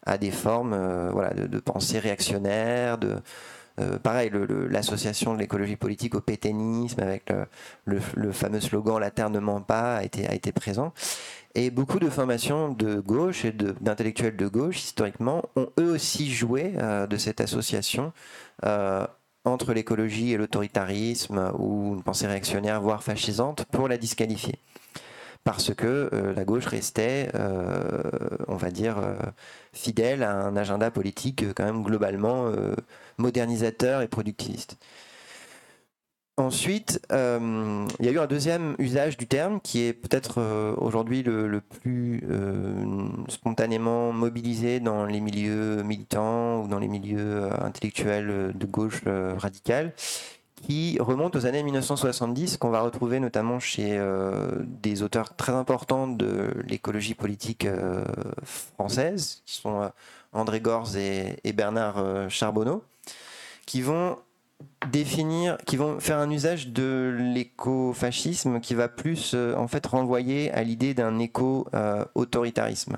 à, 0.06 0.18
des 0.18 0.32
formes 0.32 0.76
voilà, 1.12 1.34
de, 1.34 1.48
de 1.48 1.60
pensée 1.60 2.00
réactionnaire, 2.00 2.98
de, 2.98 3.16
euh, 3.16 3.20
pareil, 4.04 4.32
l'association 4.70 5.34
de 5.34 5.40
l'écologie 5.40 5.76
politique 5.76 6.16
au 6.16 6.22
pétainisme 6.22 7.02
avec 7.02 7.32
le, 7.86 8.32
fameux 8.32 8.60
slogan 8.60 9.00
La 9.00 9.12
Terre 9.12 9.30
ne 9.30 9.40
ment 9.40 9.62
pas 9.62 9.98
a 9.98 10.04
été, 10.04 10.28
a 10.28 10.34
été 10.34 10.52
présent. 10.52 10.94
Et 11.56 11.72
beaucoup 11.72 12.00
de 12.00 12.10
formations 12.10 12.70
de 12.70 13.00
gauche 13.00 13.44
et 13.44 13.52
d'intellectuels 13.52 14.36
de, 14.36 14.48
gauche, 14.48 14.84
historiquement, 14.84 15.44
ont 15.56 15.70
eux 15.80 15.92
aussi 15.92 16.32
joué 16.32 16.74
euh, 16.78 17.08
de 17.08 17.18
cette 17.18 17.42
association 17.42 18.14
euh, 18.66 19.06
entre 19.46 19.74
l'écologie 19.74 20.34
et 20.34 20.38
l'autoritarisme 20.38 21.52
ou 21.58 21.96
une 21.96 22.04
pensée 22.04 22.28
réactionnaire, 22.28 22.82
voire 22.82 23.04
fascisante, 23.04 23.66
pour 23.66 23.88
la 23.88 23.98
disqualifier 23.98 24.56
parce 25.46 25.74
que 25.74 26.10
la 26.36 26.44
gauche 26.44 26.66
restait, 26.66 27.30
on 28.48 28.58
va 28.58 28.70
dire, 28.70 28.98
fidèle 29.72 30.22
à 30.22 30.36
un 30.36 30.56
agenda 30.58 30.92
politique 30.92 31.46
quand 31.56 31.64
même 31.64 31.82
globalement 31.82 32.52
modernisateur 33.20 34.02
et 34.02 34.08
productiviste. 34.08 34.78
Ensuite, 36.40 37.02
euh, 37.12 37.86
il 38.00 38.06
y 38.06 38.10
a 38.10 38.12
eu 38.12 38.20
un 38.20 38.26
deuxième 38.26 38.76
usage 38.80 39.18
du 39.18 39.28
terme 39.28 39.60
qui 39.62 39.82
est 39.82 39.94
peut-être 39.94 40.36
euh, 40.38 40.74
aujourd'hui 40.78 41.22
le, 41.22 41.60
plus 41.60 42.24
euh, 42.30 42.86
spontanément 43.28 44.14
mobilisé 44.14 44.80
dans 44.80 45.06
les 45.06 45.20
milieux 45.20 45.84
militants 45.84 46.62
ou 46.62 46.68
dans 46.70 46.80
les 46.80 46.88
milieux 46.88 47.50
intellectuels 47.62 48.54
de 48.56 48.66
gauche 48.66 49.04
radicale, 49.38 49.94
qui 50.56 50.98
remonte 51.00 51.36
aux 51.36 51.46
années 51.46 51.64
1970, 51.64 52.58
qu'on 52.58 52.70
va 52.70 52.82
retrouver 52.82 53.20
notamment 53.20 53.60
chez 53.60 54.00
des 54.82 55.04
auteurs 55.04 55.36
très 55.36 55.54
importants 55.54 56.08
de 56.08 56.54
l'écologie 56.68 57.16
politique 57.16 57.68
française, 58.44 59.42
qui 59.46 59.56
sont 59.56 59.90
André 60.34 60.60
Gorz 60.60 60.96
et 60.98 61.54
Bernard 61.54 62.30
Charbonneau 62.30 62.84
qui 63.70 63.84
vont 63.84 64.18
définir, 64.92 65.60
qui 65.68 65.78
vont 65.78 66.00
faire 66.00 66.18
un 66.18 66.32
usage 66.32 66.70
de 66.70 67.16
l'écofascisme 67.20 68.60
qui 68.62 68.74
va 68.74 68.88
plus 68.88 69.34
euh, 69.36 69.56
en 69.56 69.68
fait 69.68 69.86
renvoyer 69.86 70.52
à 70.54 70.64
l'idée 70.64 70.96
d'un 70.96 71.20
éco-autoritarisme, 71.20 72.98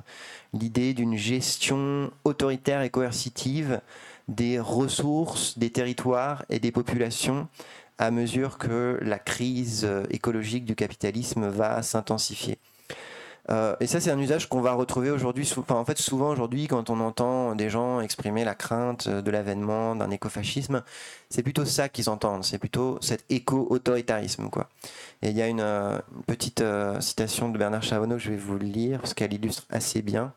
l'idée 0.53 0.93
d'une 0.93 1.17
gestion 1.17 2.09
autoritaire 2.23 2.83
et 2.83 2.89
coercitive 2.89 3.81
des 4.29 4.61
ressources, 4.61 5.57
des 5.57 5.71
territoires 5.71 6.45
et 6.49 6.59
des 6.59 6.71
populations 6.71 7.49
à 7.97 8.11
mesure 8.11 8.57
que 8.57 8.97
la 9.01 9.19
crise 9.19 9.83
euh, 9.83 10.05
écologique 10.09 10.63
du 10.63 10.75
capitalisme 10.75 11.49
va 11.49 11.81
s'intensifier. 11.81 12.59
Euh, 13.49 13.75
et 13.79 13.87
ça, 13.87 13.99
c'est 13.99 14.11
un 14.11 14.19
usage 14.19 14.47
qu'on 14.47 14.61
va 14.61 14.73
retrouver 14.73 15.09
aujourd'hui. 15.09 15.51
en 15.69 15.85
fait, 15.85 15.97
souvent 15.97 16.29
aujourd'hui, 16.29 16.67
quand 16.67 16.89
on 16.89 16.99
entend 16.99 17.55
des 17.55 17.69
gens 17.69 18.01
exprimer 18.01 18.45
la 18.45 18.55
crainte 18.55 19.09
de 19.09 19.31
l'avènement 19.31 19.95
d'un 19.95 20.11
écofascisme, 20.11 20.83
c'est 21.29 21.43
plutôt 21.43 21.65
ça 21.65 21.89
qu'ils 21.89 22.09
entendent. 22.09 22.43
C'est 22.43 22.59
plutôt 22.59 22.97
cet 23.01 23.25
éco-autoritarisme, 23.29 24.49
quoi. 24.49 24.69
Et 25.21 25.29
il 25.29 25.37
y 25.37 25.41
a 25.41 25.47
une, 25.47 25.61
euh, 25.61 25.99
petite 26.27 26.61
euh, 26.61 26.99
citation 27.01 27.49
de 27.49 27.57
Bernard 27.57 27.83
Chavonneau 27.83 28.15
que 28.15 28.21
je 28.21 28.31
vais 28.31 28.37
vous 28.37 28.57
lire 28.57 28.99
parce 28.99 29.13
qu'elle 29.13 29.33
illustre 29.33 29.65
assez 29.69 30.01
bien. 30.01 30.33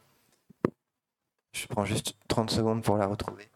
Je 1.52 1.66
prends 1.68 1.84
juste 1.84 2.14
30 2.28 2.50
secondes 2.50 2.82
pour 2.82 2.96
la 2.96 3.06
retrouver. 3.06 3.48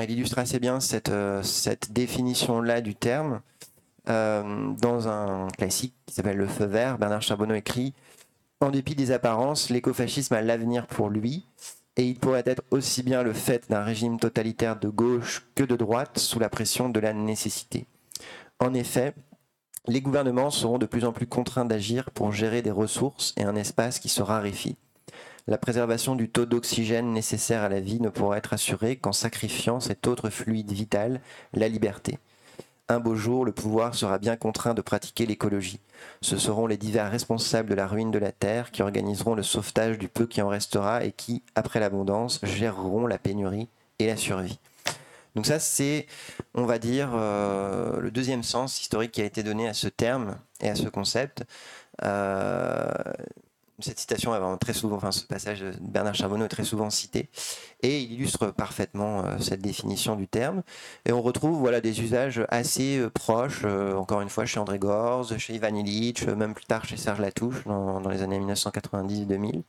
Elle 0.00 0.12
illustre 0.12 0.38
assez 0.38 0.58
bien 0.58 0.80
cette, 0.80 1.10
euh, 1.10 1.42
définition-là 1.90 2.80
du 2.80 2.94
terme. 2.94 3.42
Euh, 4.08 4.72
dans 4.80 5.08
un 5.08 5.48
classique 5.48 5.94
qui 6.06 6.14
s'appelle 6.14 6.38
Le 6.38 6.46
Feu 6.46 6.64
vert, 6.64 6.96
Bernard 6.96 7.20
Charbonneau 7.20 7.54
écrit 7.54 7.92
En 8.60 8.70
dépit 8.70 8.94
des 8.94 9.10
apparences, 9.10 9.68
l'écofascisme 9.68 10.32
a 10.32 10.40
l'avenir 10.40 10.86
pour 10.86 11.10
lui, 11.10 11.44
et 11.98 12.06
il 12.06 12.18
pourrait 12.18 12.44
être 12.46 12.62
aussi 12.70 13.02
bien 13.02 13.22
le 13.22 13.34
fait 13.34 13.68
d'un 13.68 13.82
régime 13.82 14.18
totalitaire 14.18 14.78
de 14.78 14.88
gauche 14.88 15.46
que 15.54 15.64
de 15.64 15.76
droite 15.76 16.18
sous 16.18 16.38
la 16.38 16.48
pression 16.48 16.88
de 16.88 16.98
la 16.98 17.12
nécessité. 17.12 17.84
En 18.58 18.72
effet, 18.72 19.12
les 19.86 20.00
gouvernements 20.00 20.50
seront 20.50 20.78
de 20.78 20.86
plus 20.86 21.04
en 21.04 21.12
plus 21.12 21.26
contraints 21.26 21.66
d'agir 21.66 22.10
pour 22.12 22.32
gérer 22.32 22.62
des 22.62 22.70
ressources 22.70 23.34
et 23.36 23.44
un 23.44 23.54
espace 23.54 23.98
qui 23.98 24.08
se 24.08 24.22
raréfie 24.22 24.78
la 25.50 25.58
préservation 25.58 26.14
du 26.14 26.30
taux 26.30 26.46
d'oxygène 26.46 27.12
nécessaire 27.12 27.64
à 27.64 27.68
la 27.68 27.80
vie 27.80 28.00
ne 28.00 28.08
pourra 28.08 28.38
être 28.38 28.52
assurée 28.52 28.94
qu'en 28.94 29.12
sacrifiant 29.12 29.80
cet 29.80 30.06
autre 30.06 30.30
fluide 30.30 30.70
vital, 30.70 31.20
la 31.52 31.68
liberté. 31.68 32.20
Un 32.88 33.00
beau 33.00 33.16
jour, 33.16 33.44
le 33.44 33.50
pouvoir 33.50 33.96
sera 33.96 34.18
bien 34.18 34.36
contraint 34.36 34.74
de 34.74 34.80
pratiquer 34.80 35.26
l'écologie. 35.26 35.80
Ce 36.22 36.38
seront 36.38 36.68
les 36.68 36.76
divers 36.76 37.10
responsables 37.10 37.68
de 37.68 37.74
la 37.74 37.88
ruine 37.88 38.12
de 38.12 38.18
la 38.20 38.30
Terre 38.30 38.70
qui 38.70 38.82
organiseront 38.82 39.34
le 39.34 39.42
sauvetage 39.42 39.98
du 39.98 40.08
peu 40.08 40.26
qui 40.26 40.40
en 40.40 40.48
restera 40.48 41.04
et 41.04 41.10
qui, 41.10 41.42
après 41.56 41.80
l'abondance, 41.80 42.38
géreront 42.44 43.08
la 43.08 43.18
pénurie 43.18 43.68
et 43.98 44.06
la 44.06 44.16
survie. 44.16 44.60
Donc 45.34 45.46
ça, 45.46 45.58
c'est, 45.58 46.06
on 46.54 46.64
va 46.64 46.78
dire, 46.78 47.10
euh, 47.14 48.00
le 48.00 48.12
deuxième 48.12 48.44
sens 48.44 48.80
historique 48.80 49.12
qui 49.12 49.22
a 49.22 49.24
été 49.24 49.42
donné 49.42 49.68
à 49.68 49.74
ce 49.74 49.88
terme 49.88 50.36
et 50.60 50.70
à 50.70 50.76
ce 50.76 50.88
concept. 50.88 51.44
Euh, 52.04 52.88
cette 53.82 53.98
citation 53.98 54.34
est 54.34 54.58
très 54.58 54.72
souvent, 54.72 54.96
enfin 54.96 55.12
ce 55.12 55.24
passage 55.24 55.60
de 55.60 55.72
Bernard 55.80 56.14
Charbonneau 56.14 56.44
est 56.44 56.48
très 56.48 56.64
souvent 56.64 56.90
cité, 56.90 57.28
et 57.82 58.00
il 58.00 58.12
illustre 58.12 58.48
parfaitement 58.48 59.24
euh, 59.24 59.38
cette 59.38 59.60
définition 59.62 60.16
du 60.16 60.28
terme. 60.28 60.62
Et 61.06 61.12
on 61.12 61.22
retrouve 61.22 61.58
voilà 61.58 61.80
des 61.80 62.00
usages 62.02 62.44
assez 62.48 62.98
euh, 62.98 63.10
proches, 63.10 63.62
euh, 63.64 63.94
encore 63.94 64.20
une 64.20 64.28
fois 64.28 64.46
chez 64.46 64.60
André 64.60 64.78
Gorz, 64.78 65.36
chez 65.38 65.54
Ivan 65.54 65.74
Illich, 65.74 66.26
même 66.26 66.54
plus 66.54 66.66
tard 66.66 66.84
chez 66.84 66.96
Serge 66.96 67.20
Latouche 67.20 67.64
dans, 67.64 68.00
les 68.08 68.22
années 68.22 68.40
1990-2000. 68.40 69.62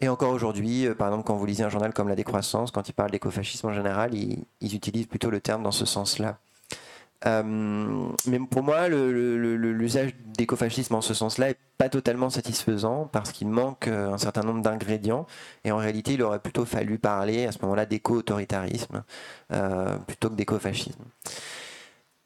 Et 0.00 0.08
encore 0.08 0.32
aujourd'hui, 0.32 0.88
par 0.98 1.08
exemple, 1.08 1.24
quand 1.24 1.36
vous 1.36 1.46
lisez 1.46 1.62
un 1.62 1.68
journal 1.68 1.92
comme 1.92 2.08
La 2.08 2.16
Décroissance, 2.16 2.70
quand 2.72 2.88
il 2.88 2.92
parle 2.92 3.12
d'écofascisme 3.12 3.68
en 3.68 3.72
général, 3.72 4.12
ils 4.14 4.74
utilisent 4.74 5.06
plutôt 5.06 5.30
le 5.30 5.40
terme 5.40 5.62
dans 5.62 5.70
ce 5.70 5.84
sens-là. 5.84 6.38
Euh, 7.26 8.08
mais 8.26 8.38
pour 8.38 8.62
moi, 8.62 8.88
l'usage 8.88 10.14
d'écofascisme 10.36 10.94
en 10.94 11.00
ce 11.00 11.14
sens-là 11.14 11.50
est 11.50 11.58
pas 11.78 11.88
totalement 11.88 12.30
satisfaisant 12.30 13.08
parce 13.10 13.32
qu'il 13.32 13.48
manque 13.48 13.88
euh, 13.88 14.12
un 14.12 14.18
certain 14.18 14.42
nombre 14.42 14.62
d'ingrédients 14.62 15.26
et 15.64 15.72
en 15.72 15.76
réalité, 15.76 16.14
il 16.14 16.22
aurait 16.22 16.38
plutôt 16.38 16.64
fallu 16.64 16.98
parler 16.98 17.46
à 17.46 17.52
ce 17.52 17.58
moment-là 17.62 17.86
d'éco-autoritarisme 17.86 19.02
euh, 19.52 19.96
plutôt 19.98 20.30
que 20.30 20.34
d'écofascisme. 20.34 21.02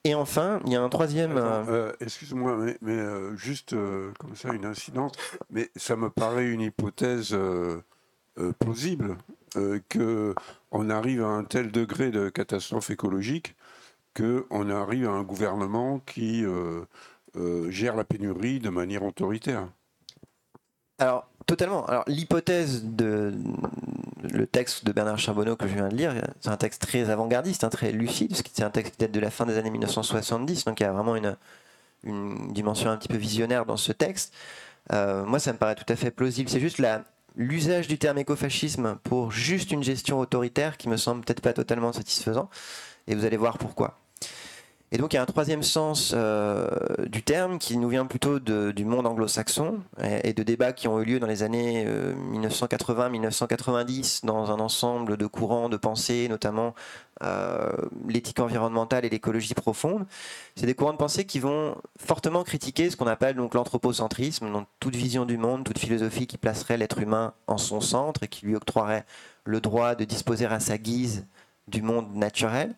Et 0.04 0.14
enfin, 0.14 0.60
il 0.64 0.72
y 0.72 0.76
a 0.76 0.82
un 0.82 0.88
troisième. 0.88 1.36
Euh, 1.36 1.92
excuse-moi, 2.00 2.56
mais, 2.80 2.98
juste 3.36 3.74
comme 4.18 4.34
ça, 4.36 4.52
une 4.54 4.64
incidence. 4.64 5.12
Mais 5.50 5.70
ça 5.76 5.96
me 5.96 6.08
paraît 6.08 6.48
une 6.48 6.60
hypothèse 6.60 7.36
plausible 8.58 9.16
que 9.88 10.34
on 10.70 10.88
arrive 10.88 11.24
à 11.24 11.28
un 11.28 11.44
tel 11.44 11.72
degré 11.72 12.10
de 12.10 12.28
catastrophe 12.28 12.90
écologique 12.90 13.54
qu'on 14.18 14.70
arrive 14.70 15.08
à 15.08 15.12
un 15.12 15.22
gouvernement 15.22 16.00
qui 16.00 16.44
gère 17.68 17.96
la 17.96 18.04
pénurie 18.04 18.58
de 18.58 18.68
manière 18.68 19.04
autoritaire. 19.04 19.68
Alors, 20.98 21.28
totalement. 21.46 21.86
Alors, 21.86 22.04
l'hypothèse 22.08 22.84
de 22.84 23.32
le 24.22 24.46
texte 24.46 24.84
de 24.84 24.92
Bernard 24.92 25.18
Charbonneau 25.18 25.56
que 25.56 25.68
je 25.68 25.74
viens 25.74 25.88
de 25.88 25.94
lire, 25.94 26.14
c'est 26.40 26.50
un 26.50 26.56
texte 26.56 26.82
très 26.82 27.10
avant-gardiste, 27.10 27.64
hein, 27.64 27.68
très 27.68 27.92
lucide, 27.92 28.30
parce 28.30 28.42
que 28.42 28.48
c'est 28.52 28.64
un 28.64 28.70
texte 28.70 28.94
qui 28.94 28.98
date 28.98 29.12
de 29.12 29.20
la 29.20 29.30
fin 29.30 29.46
des 29.46 29.56
années 29.58 29.70
1970, 29.70 30.64
donc 30.64 30.80
il 30.80 30.82
y 30.82 30.86
a 30.86 30.92
vraiment 30.92 31.16
une, 31.16 31.36
une 32.04 32.52
dimension 32.52 32.90
un 32.90 32.96
petit 32.96 33.08
peu 33.08 33.16
visionnaire 33.16 33.64
dans 33.64 33.76
ce 33.76 33.92
texte. 33.92 34.34
Euh, 34.92 35.24
moi, 35.24 35.38
ça 35.38 35.52
me 35.52 35.58
paraît 35.58 35.74
tout 35.74 35.90
à 35.90 35.96
fait 35.96 36.10
plausible. 36.10 36.48
C'est 36.48 36.60
juste 36.60 36.82
l'usage 37.36 37.88
du 37.88 37.98
terme 37.98 38.18
écofascisme 38.18 38.98
pour 39.04 39.30
juste 39.30 39.70
une 39.70 39.82
gestion 39.82 40.18
autoritaire 40.18 40.76
qui 40.76 40.88
me 40.88 40.96
semble 40.96 41.24
peut-être 41.24 41.42
pas 41.42 41.52
totalement 41.52 41.92
satisfaisant, 41.92 42.50
et 43.06 43.14
vous 43.14 43.24
allez 43.24 43.36
voir 43.36 43.58
pourquoi. 43.58 43.98
Et 44.90 44.96
donc 44.96 45.12
il 45.12 45.16
y 45.16 45.18
a 45.18 45.22
un 45.22 45.26
troisième 45.26 45.62
sens 45.62 46.12
euh, 46.14 46.66
du 47.08 47.22
terme 47.22 47.58
qui 47.58 47.76
nous 47.76 47.90
vient 47.90 48.06
plutôt 48.06 48.38
du 48.38 48.84
monde 48.86 49.06
anglo-saxon 49.06 49.80
et, 50.02 50.32
de 50.32 50.42
débats 50.42 50.72
qui 50.72 50.88
ont 50.88 50.98
eu 51.00 51.04
lieu 51.04 51.20
dans 51.20 51.26
les 51.26 51.42
années 51.42 51.86
1980-1990 52.32 54.20
euh, 54.24 54.26
dans 54.26 54.50
un 54.50 54.60
ensemble 54.60 55.18
de 55.18 55.26
courants 55.26 55.68
de 55.68 55.76
pensée, 55.76 56.26
notamment 56.30 56.74
euh, 57.22 57.70
l'éthique 58.08 58.40
environnementale 58.40 59.04
et 59.04 59.10
l'écologie 59.10 59.52
profonde. 59.52 60.06
C'est 60.56 60.64
des 60.64 60.74
courants 60.74 60.92
de 60.92 60.98
pensée 60.98 61.26
qui 61.26 61.38
vont 61.38 61.76
fortement 61.98 62.42
critiquer 62.42 62.88
ce 62.88 62.96
qu'on 62.96 63.08
appelle 63.08 63.36
donc 63.36 63.52
l'anthropocentrisme, 63.52 64.50
donc 64.50 64.68
toute 64.80 64.96
vision 64.96 65.26
du 65.26 65.36
monde, 65.36 65.64
toute 65.64 65.78
philosophie 65.78 66.26
qui 66.26 66.38
placerait 66.38 66.78
l'être 66.78 66.98
humain 66.98 67.34
en 67.46 67.58
son 67.58 67.82
centre 67.82 68.22
et 68.22 68.28
qui 68.28 68.46
lui 68.46 68.56
octroierait 68.56 69.04
le 69.44 69.60
droit 69.60 69.94
de 69.94 70.04
disposer 70.04 70.46
à 70.46 70.60
sa 70.60 70.78
guise 70.78 71.26
du 71.68 71.82
monde 71.82 72.14
naturel. 72.14 72.74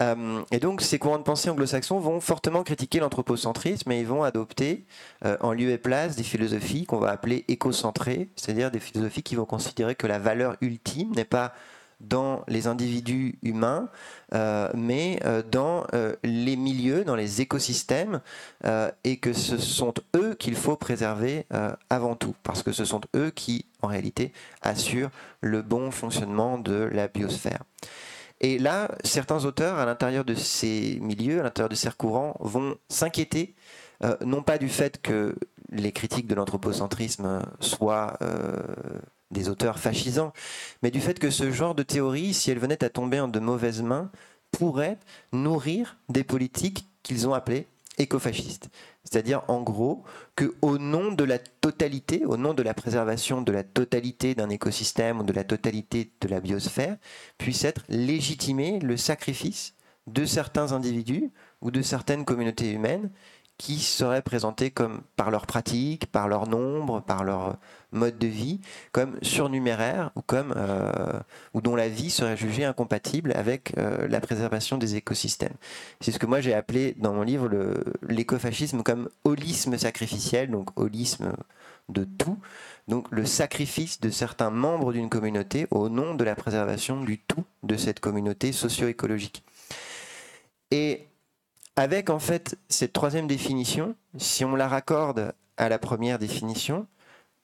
Euh, 0.00 0.42
et 0.50 0.58
donc 0.58 0.82
ces 0.82 0.98
courants 0.98 1.18
de 1.18 1.22
pensée 1.22 1.48
anglo-saxons 1.48 1.98
vont 1.98 2.20
fortement 2.20 2.62
critiquer 2.62 3.00
l'anthropocentrisme 3.00 3.90
et 3.92 4.00
ils 4.00 4.06
vont 4.06 4.22
adopter 4.22 4.84
euh, 5.24 5.36
en 5.40 5.52
lieu 5.52 5.70
et 5.70 5.78
place 5.78 6.16
des 6.16 6.22
philosophies 6.22 6.84
qu'on 6.84 6.98
va 6.98 7.10
appeler 7.10 7.44
écocentrées, 7.48 8.28
c'est-à-dire 8.36 8.70
des 8.70 8.80
philosophies 8.80 9.22
qui 9.22 9.36
vont 9.36 9.46
considérer 9.46 9.94
que 9.94 10.06
la 10.06 10.18
valeur 10.18 10.56
ultime 10.60 11.12
n'est 11.14 11.24
pas 11.24 11.54
dans 12.00 12.44
les 12.48 12.66
individus 12.66 13.38
humains, 13.42 13.88
euh, 14.34 14.68
mais 14.74 15.20
dans 15.50 15.86
les 16.22 16.56
milieux, 16.56 17.04
dans 17.04 17.16
les 17.16 17.40
écosystèmes, 17.40 18.20
et 19.04 19.16
que 19.18 19.32
ce 19.32 19.58
sont 19.58 19.94
eux 20.14 20.34
qu'il 20.34 20.56
faut 20.56 20.76
préserver 20.76 21.46
avant 21.90 22.14
tout, 22.14 22.34
parce 22.42 22.62
que 22.62 22.72
ce 22.72 22.84
sont 22.84 23.00
eux 23.14 23.30
qui, 23.30 23.66
en 23.82 23.88
réalité, 23.88 24.32
assurent 24.62 25.10
le 25.40 25.62
bon 25.62 25.90
fonctionnement 25.90 26.58
de 26.58 26.88
la 26.92 27.08
biosphère. 27.08 27.62
Et 28.40 28.58
là, 28.58 28.90
certains 29.02 29.44
auteurs, 29.44 29.78
à 29.78 29.86
l'intérieur 29.86 30.24
de 30.24 30.34
ces 30.34 30.98
milieux, 31.00 31.40
à 31.40 31.42
l'intérieur 31.42 31.68
de 31.68 31.74
ces 31.74 31.90
courants, 31.90 32.36
vont 32.40 32.76
s'inquiéter, 32.88 33.54
euh, 34.04 34.16
non 34.24 34.42
pas 34.42 34.58
du 34.58 34.68
fait 34.68 35.00
que 35.00 35.36
les 35.70 35.92
critiques 35.92 36.26
de 36.26 36.34
l'anthropocentrisme 36.34 37.42
soient 37.60 38.18
euh, 38.22 38.62
des 39.30 39.48
auteurs 39.48 39.78
fascisants, 39.78 40.32
mais 40.82 40.90
du 40.90 41.00
fait 41.00 41.18
que 41.18 41.30
ce 41.30 41.50
genre 41.50 41.74
de 41.74 41.82
théorie, 41.82 42.34
si 42.34 42.50
elle 42.50 42.58
venait 42.58 42.84
à 42.84 42.90
tomber 42.90 43.20
en 43.20 43.28
de 43.28 43.40
mauvaises 43.40 43.82
mains, 43.82 44.10
pourrait 44.50 44.98
nourrir 45.32 45.98
des 46.08 46.24
politiques 46.24 46.86
qu'ils 47.02 47.28
ont 47.28 47.34
appelées 47.34 47.66
écofascistes. 47.98 48.68
C'est-à-dire, 49.04 49.42
en 49.48 49.62
gros, 49.62 50.02
que 50.34 50.54
au 50.62 50.78
nom 50.78 51.12
de 51.12 51.24
la 51.24 51.38
totalité, 51.38 52.24
au 52.26 52.36
nom 52.36 52.54
de 52.54 52.62
la 52.62 52.74
préservation 52.74 53.40
de 53.42 53.52
la 53.52 53.62
totalité 53.62 54.34
d'un 54.34 54.50
écosystème 54.50 55.20
ou 55.20 55.22
de 55.22 55.32
la 55.32 55.44
totalité 55.44 56.10
de 56.20 56.28
la 56.28 56.40
biosphère, 56.40 56.96
puisse 57.38 57.64
être 57.64 57.84
légitimé 57.88 58.78
le 58.80 58.96
sacrifice 58.96 59.74
de 60.06 60.24
certains 60.24 60.72
individus 60.72 61.30
ou 61.62 61.70
de 61.70 61.82
certaines 61.82 62.24
communautés 62.24 62.70
humaines 62.70 63.10
qui 63.58 63.78
seraient 63.78 64.22
présentés 64.22 64.70
comme, 64.70 65.00
par 65.16 65.30
leur 65.30 65.46
pratique, 65.46 66.06
par 66.06 66.28
leur 66.28 66.46
nombre, 66.46 67.00
par 67.00 67.24
leur 67.24 67.56
mode 67.92 68.18
de 68.18 68.26
vie, 68.26 68.60
comme 68.92 69.18
surnuméraires 69.22 70.10
ou, 70.14 70.20
comme, 70.20 70.52
euh, 70.56 71.18
ou 71.54 71.60
dont 71.62 71.74
la 71.74 71.88
vie 71.88 72.10
serait 72.10 72.36
jugée 72.36 72.64
incompatible 72.64 73.32
avec 73.34 73.72
euh, 73.78 74.06
la 74.08 74.20
préservation 74.20 74.76
des 74.76 74.96
écosystèmes. 74.96 75.54
C'est 76.00 76.12
ce 76.12 76.18
que 76.18 76.26
moi 76.26 76.40
j'ai 76.40 76.52
appelé 76.52 76.94
dans 76.98 77.14
mon 77.14 77.22
livre 77.22 77.48
l'écofascisme 78.02 78.82
comme 78.82 79.08
holisme 79.24 79.78
sacrificiel, 79.78 80.50
donc 80.50 80.78
holisme 80.78 81.32
de 81.88 82.04
tout, 82.04 82.38
donc 82.88 83.06
le 83.10 83.24
sacrifice 83.24 84.00
de 84.00 84.10
certains 84.10 84.50
membres 84.50 84.92
d'une 84.92 85.08
communauté 85.08 85.66
au 85.70 85.88
nom 85.88 86.14
de 86.14 86.24
la 86.24 86.34
préservation 86.34 87.02
du 87.02 87.18
tout 87.18 87.44
de 87.62 87.76
cette 87.76 88.00
communauté 88.00 88.52
socio-écologique. 88.52 89.44
Et 90.72 91.06
avec 91.76 92.10
en 92.10 92.18
fait 92.18 92.58
cette 92.68 92.92
troisième 92.92 93.26
définition, 93.26 93.94
si 94.16 94.44
on 94.44 94.56
la 94.56 94.68
raccorde 94.68 95.34
à 95.56 95.68
la 95.68 95.78
première 95.78 96.18
définition, 96.18 96.86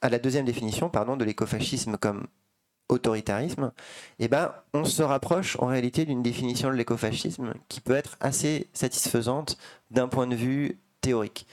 à 0.01 0.09
la 0.09 0.19
deuxième 0.19 0.47
définition 0.47 0.89
pardon, 0.89 1.17
de 1.17 1.25
l'écofascisme 1.25 1.97
comme 1.99 2.27
autoritarisme, 2.89 3.73
eh 4.19 4.29
ben, 4.29 4.53
on 4.75 4.85
se 4.85 5.03
rapproche 5.03 5.57
en 5.61 5.67
réalité 5.67 6.05
d'une 6.05 6.23
définition 6.23 6.71
de 6.71 6.75
l'écofascisme 6.75 7.55
qui 7.69 7.81
peut 7.81 7.95
être 7.95 8.17
assez 8.21 8.69
satisfaisante 8.73 9.57
d'un 9.91 10.09
point 10.09 10.27
de 10.27 10.35
vue 10.35 10.79
théorique. 11.01 11.47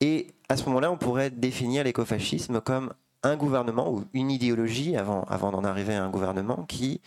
Et 0.00 0.28
à 0.48 0.56
ce 0.56 0.64
moment-là, 0.66 0.90
on 0.90 0.98
pourrait 0.98 1.30
définir 1.30 1.84
l'écofascisme 1.84 2.60
comme 2.60 2.92
un 3.22 3.36
gouvernement 3.36 3.90
ou 3.90 4.04
une 4.12 4.30
idéologie, 4.30 4.96
avant, 4.96 5.50
d'en 5.50 5.64
arriver 5.64 5.94
à 5.94 6.04
un 6.04 6.10
gouvernement, 6.10 6.64
qui, 6.68 7.00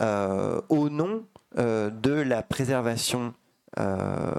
euh, 0.00 0.60
au 0.68 0.88
nom 0.88 1.24
euh, 1.58 1.90
de 1.90 2.12
la 2.12 2.42
préservation 2.42 3.34
euh, 3.78 4.32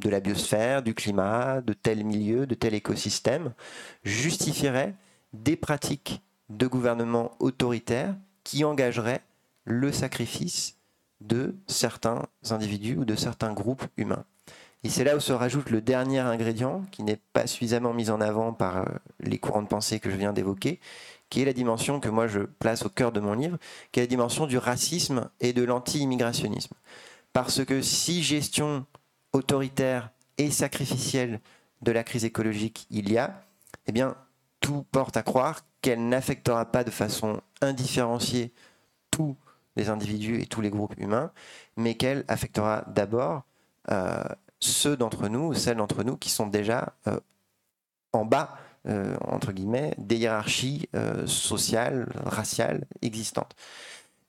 de 0.00 0.08
la 0.08 0.20
biosphère, 0.20 0.82
du 0.82 0.94
climat, 0.94 1.60
de 1.60 1.72
tel 1.72 2.04
milieu, 2.04 2.46
de 2.46 2.54
tel 2.54 2.74
écosystème, 2.74 3.52
justifierait 4.04 4.94
des 5.32 5.56
pratiques 5.56 6.22
de 6.48 6.66
gouvernement 6.66 7.32
autoritaire 7.40 8.14
qui 8.44 8.64
engageraient 8.64 9.22
le 9.64 9.90
sacrifice 9.92 10.76
de 11.20 11.56
certains 11.66 12.22
individus 12.50 12.96
ou 12.96 13.04
de 13.04 13.16
certains 13.16 13.52
groupes 13.52 13.84
humains. 13.96 14.24
Et 14.84 14.88
c'est 14.88 15.02
là 15.02 15.16
où 15.16 15.20
se 15.20 15.32
rajoute 15.32 15.70
le 15.70 15.80
dernier 15.80 16.20
ingrédient 16.20 16.82
qui 16.92 17.02
n'est 17.02 17.18
pas 17.32 17.46
suffisamment 17.48 17.92
mis 17.92 18.10
en 18.10 18.20
avant 18.20 18.52
par 18.52 18.76
euh, 18.76 18.84
les 19.18 19.38
courants 19.38 19.62
de 19.62 19.66
pensée 19.66 19.98
que 19.98 20.10
je 20.10 20.16
viens 20.16 20.32
d'évoquer, 20.32 20.78
qui 21.28 21.42
est 21.42 21.44
la 21.44 21.52
dimension 21.52 21.98
que 21.98 22.08
moi 22.08 22.28
je 22.28 22.40
place 22.40 22.84
au 22.84 22.88
cœur 22.88 23.10
de 23.10 23.18
mon 23.18 23.34
livre, 23.34 23.58
qui 23.90 23.98
est 23.98 24.04
la 24.04 24.08
dimension 24.08 24.46
du 24.46 24.58
racisme 24.58 25.28
et 25.40 25.52
de 25.52 25.64
l'anti-immigrationnisme. 25.64 26.74
Parce 27.36 27.66
que 27.66 27.82
si 27.82 28.22
gestion 28.22 28.86
autoritaire 29.34 30.08
et 30.38 30.50
sacrificielle 30.50 31.42
de 31.82 31.92
la 31.92 32.02
crise 32.02 32.24
écologique 32.24 32.86
il 32.88 33.12
y 33.12 33.18
a, 33.18 33.44
eh 33.86 33.92
bien, 33.92 34.16
tout 34.60 34.86
porte 34.90 35.18
à 35.18 35.22
croire 35.22 35.60
qu'elle 35.82 36.08
n'affectera 36.08 36.64
pas 36.64 36.82
de 36.82 36.90
façon 36.90 37.42
indifférenciée 37.60 38.54
tous 39.10 39.36
les 39.76 39.90
individus 39.90 40.40
et 40.40 40.46
tous 40.46 40.62
les 40.62 40.70
groupes 40.70 40.94
humains, 40.96 41.30
mais 41.76 41.94
qu'elle 41.94 42.24
affectera 42.26 42.84
d'abord 42.86 43.42
euh, 43.90 44.24
ceux 44.58 44.96
d'entre 44.96 45.28
nous, 45.28 45.52
celles 45.52 45.76
d'entre 45.76 46.04
nous 46.04 46.16
qui 46.16 46.30
sont 46.30 46.46
déjà 46.46 46.94
euh, 47.06 47.20
en 48.14 48.24
bas, 48.24 48.56
euh, 48.88 49.14
entre 49.20 49.52
guillemets, 49.52 49.92
des 49.98 50.16
hiérarchies 50.16 50.88
sociales, 51.26 52.10
raciales 52.24 52.86
existantes. 53.02 53.54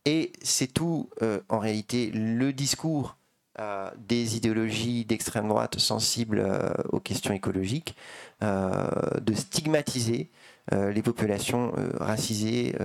Et 0.08 0.32
c'est 0.42 0.74
tout, 0.74 1.10
euh, 1.22 1.42
en 1.50 1.60
réalité, 1.60 2.12
le 2.12 2.54
discours 2.54 3.18
euh, 3.60 3.92
des 3.98 4.38
idéologies 4.38 5.04
d'extrême 5.04 5.50
droite 5.50 5.80
sensibles 5.80 6.40
euh, 6.40 6.70
aux 6.94 7.02
questions 7.02 7.34
écologiques, 7.34 7.94
de 8.42 9.34
stigmatiser 9.34 10.30
les 10.72 11.02
populations 11.02 11.74
racisées 12.00 12.76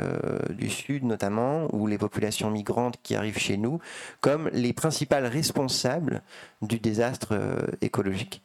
du 0.50 0.70
Sud 0.70 1.04
notamment, 1.04 1.68
ou 1.74 1.86
les 1.86 1.98
populations 1.98 2.50
migrantes 2.50 2.96
qui 3.02 3.14
arrivent 3.14 3.38
chez 3.38 3.58
nous, 3.58 3.80
comme 4.22 4.48
les 4.54 4.72
principales 4.72 5.26
responsables 5.26 6.22
du 6.62 6.78
désastre 6.78 7.34
écologique. 7.82 8.40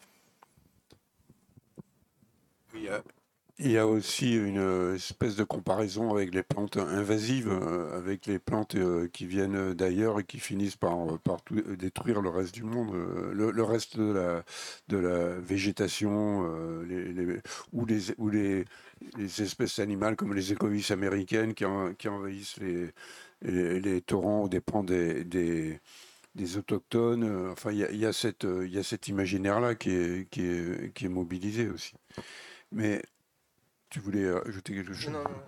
Il 3.60 3.72
y 3.72 3.78
a 3.80 3.88
aussi 3.88 4.36
une 4.36 4.60
euh, 4.60 4.95
espèce 4.95 5.36
de 5.36 5.43
comparaison 5.43 6.12
avec 6.14 6.32
les 6.32 6.43
plantes 6.43 6.78
invasives, 6.78 7.49
euh, 7.49 7.97
avec 7.97 8.28
les 8.28 8.38
plantes 8.38 8.76
euh, 8.76 9.08
qui 9.08 9.26
viennent 9.26 9.74
d'ailleurs 9.74 10.20
et 10.20 10.24
qui 10.24 10.38
finissent 10.38 10.76
par, 10.76 10.95
détruire 11.80 12.22
le 12.22 12.30
reste 12.30 12.53
du 12.53 12.62
monde, 12.62 12.93
le, 13.34 13.64
reste 13.64 13.97
de 13.97 14.43
la, 14.91 15.34
végétation, 15.39 16.41
ou, 17.74 17.86
les, 17.86 18.66
espèces 19.41 19.80
animales 19.80 20.16
comme 20.16 20.36
les 20.36 20.51
écovisses 20.53 20.91
américaines 20.91 21.55
qui, 21.55 21.66
envahissent 21.66 22.60
les, 23.41 24.01
torrents 24.01 24.43
au 24.43 24.49
dépens 24.49 24.84
des, 24.84 25.80
autochtones. 26.58 27.49
enfin, 27.51 27.72
il 27.72 27.97
y, 27.97 28.05
a, 28.05 28.14
cet 28.14 29.08
imaginaire-là 29.08 29.74
qui, 29.74 29.89
est, 29.89 30.30
qui 30.30 31.05
est 31.05 31.10
mobilisé 31.10 31.70
aussi. 31.70 31.93
Mais 32.72 33.01
tu 33.89 33.99
voulais 33.99 34.27
ajouter 34.45 34.73
quelque 34.73 34.93
chose 34.93 35.11
non, 35.11 35.23
non. 35.23 35.43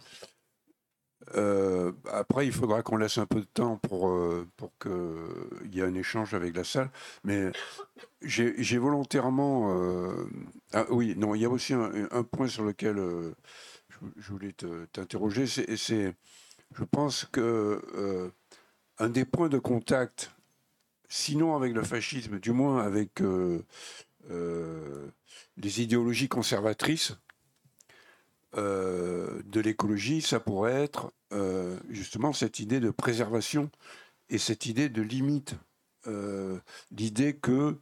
Euh, 1.36 1.92
après, 2.12 2.48
il 2.48 2.54
faudra 2.54 2.82
qu'on 2.82 2.98
laisse 2.98 3.18
un 3.18 3.26
peu 3.26 3.42
de 3.42 3.48
temps 3.54 3.78
pour, 3.78 4.10
euh, 4.10 4.48
pour 4.58 4.72
qu'il 4.80 5.76
y 5.76 5.80
ait 5.80 5.84
un 5.84 5.94
échange 5.94 6.34
avec 6.34 6.56
la 6.56 6.64
salle. 6.64 6.90
Mais 7.24 7.52
j'ai 8.22 8.78
volontairement. 8.78 9.76
Euh, 9.76 10.26
ah, 10.74 10.86
oui, 10.90 11.16
non, 11.18 11.36
il 11.36 11.42
y 11.42 11.46
a 11.46 11.50
aussi 11.50 11.74
un, 11.74 12.24
point 12.24 12.48
sur 12.48 12.64
lequel 12.64 12.98
je, 13.90 14.32
voulais 14.32 14.54
t'interroger. 14.92 15.46
C'est, 15.48 16.16
je 16.76 16.84
pense 16.84 17.26
que 17.32 18.32
un 18.98 19.10
des 19.10 19.26
points 19.26 19.50
de 19.50 19.60
contact, 19.60 20.32
sinon 21.10 21.56
avec 21.56 21.74
le 21.74 21.84
fascisme, 21.84 22.40
du 22.40 22.52
moins 22.52 22.82
avec 22.82 23.22
les 24.30 25.82
idéologies 25.82 26.30
conservatrices, 26.30 27.18
euh, 28.58 29.42
de 29.46 29.60
l'écologie, 29.60 30.22
ça 30.22 30.40
pourrait 30.40 30.82
être 30.82 31.12
euh, 31.34 31.78
justement 31.90 32.34
cette 32.34 32.60
idée 32.60 32.80
de 32.80 32.90
préservation 32.90 33.70
et 34.30 34.40
cette 34.40 34.66
idée 34.66 34.90
de 34.90 35.02
limite. 35.04 35.56
Euh, 36.08 36.58
l'idée 36.92 37.34
que 37.36 37.78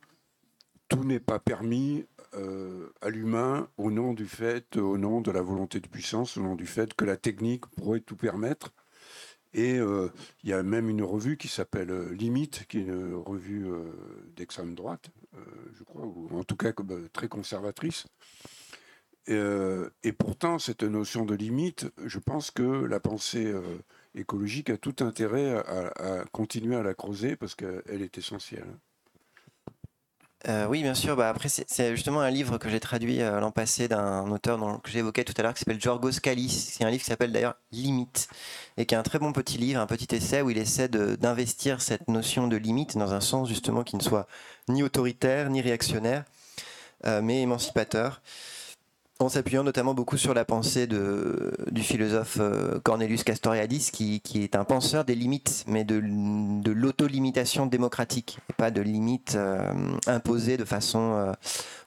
tout 0.89 1.03
n'est 1.03 1.19
pas 1.19 1.39
permis 1.39 2.05
à 3.01 3.09
l'humain 3.09 3.67
au 3.77 3.89
nom 3.89 4.13
du 4.13 4.27
fait, 4.27 4.77
au 4.77 4.99
nom 4.99 5.21
de 5.21 5.31
la 5.31 5.41
volonté 5.41 5.79
de 5.79 5.87
puissance, 5.87 6.37
au 6.37 6.41
nom 6.41 6.55
du 6.55 6.67
fait 6.67 6.93
que 6.93 7.03
la 7.03 7.17
technique 7.17 7.65
pourrait 7.65 8.01
tout 8.01 8.15
permettre. 8.15 8.73
Et 9.55 9.77
il 9.77 10.49
y 10.49 10.53
a 10.53 10.61
même 10.61 10.87
une 10.87 11.01
revue 11.01 11.37
qui 11.37 11.47
s'appelle 11.47 12.11
Limite, 12.11 12.67
qui 12.67 12.77
est 12.77 12.81
une 12.81 13.15
revue 13.15 13.65
d'extrême 14.35 14.75
droite, 14.75 15.09
je 15.73 15.83
crois, 15.83 16.05
ou 16.05 16.29
en 16.37 16.43
tout 16.43 16.57
cas 16.57 16.73
très 17.11 17.27
conservatrice, 17.27 18.05
euh, 19.29 19.89
et 20.03 20.13
pourtant, 20.13 20.59
cette 20.59 20.83
notion 20.83 21.25
de 21.25 21.35
limite, 21.35 21.87
je 22.05 22.19
pense 22.19 22.51
que 22.51 22.63
la 22.63 22.99
pensée 22.99 23.45
euh, 23.45 23.61
écologique 24.15 24.69
a 24.69 24.77
tout 24.77 24.95
intérêt 25.01 25.57
à, 25.57 26.23
continuer 26.31 26.75
à 26.75 26.83
la 26.83 26.93
creuser 26.93 27.35
parce 27.35 27.55
qu'elle 27.55 28.01
est 28.01 28.17
essentielle. 28.17 28.67
Euh, 30.47 30.65
oui, 30.67 30.81
bien 30.81 30.93
sûr. 30.93 31.17
Bah, 31.17 31.29
après, 31.29 31.49
c'est 31.49 31.95
justement 31.95 32.21
un 32.21 32.29
livre 32.29 32.57
que 32.57 32.69
j'ai 32.69 32.79
traduit 32.79 33.17
l'an 33.17 33.51
passé 33.51 33.89
d'un 33.89 34.29
auteur 34.31 34.57
dont, 34.57 34.77
que 34.77 34.89
j'évoquais 34.89 35.25
tout 35.25 35.33
à 35.37 35.41
l'heure 35.41 35.53
qui 35.53 35.59
s'appelle 35.59 35.81
Giorgos 35.81 36.21
Kalis. 36.21 36.49
C'est 36.49 36.85
un 36.85 36.89
livre 36.89 37.03
qui 37.03 37.09
s'appelle 37.09 37.33
d'ailleurs 37.33 37.55
Limite 37.71 38.29
et 38.77 38.85
qui 38.85 38.95
est 38.95 38.97
un 38.97 39.03
très 39.03 39.19
bon 39.19 39.33
petit 39.33 39.57
livre, 39.57 39.81
un 39.81 39.87
petit 39.87 40.15
essai 40.15 40.41
où 40.41 40.49
il 40.49 40.57
essaie 40.57 40.87
d'investir 40.87 41.81
cette 41.81 42.07
notion 42.07 42.47
de 42.47 42.55
limite 42.55 42.97
dans 42.97 43.13
un 43.13 43.19
sens 43.19 43.49
justement 43.49 43.83
qui 43.83 43.97
ne 43.97 44.01
soit 44.01 44.27
ni 44.69 44.83
autoritaire 44.83 45.49
ni 45.49 45.59
réactionnaire, 45.59 46.23
mais 47.03 47.41
émancipateur 47.41 48.21
en 49.19 49.29
s'appuyant 49.29 49.63
notamment 49.63 49.93
beaucoup 49.93 50.17
sur 50.17 50.33
la 50.33 50.45
pensée 50.45 50.87
du 50.87 51.81
philosophe 51.81 52.37
euh, 52.39 52.79
Cornelius 52.83 53.23
Castoriadis, 53.23 53.89
qui, 53.91 54.21
est 54.35 54.55
un 54.55 54.63
penseur 54.63 55.05
des 55.05 55.15
limites, 55.15 55.63
mais 55.67 55.83
de, 55.83 55.99
de 55.99 56.71
l'autolimitation 56.71 57.65
démocratique, 57.65 58.37
et 58.49 58.53
pas 58.53 58.69
de 58.69 58.81
limites 58.81 59.35
euh, 59.35 59.59
imposées 60.05 60.57
de 60.57 60.65
façon 60.65 61.13
euh, 61.13 61.33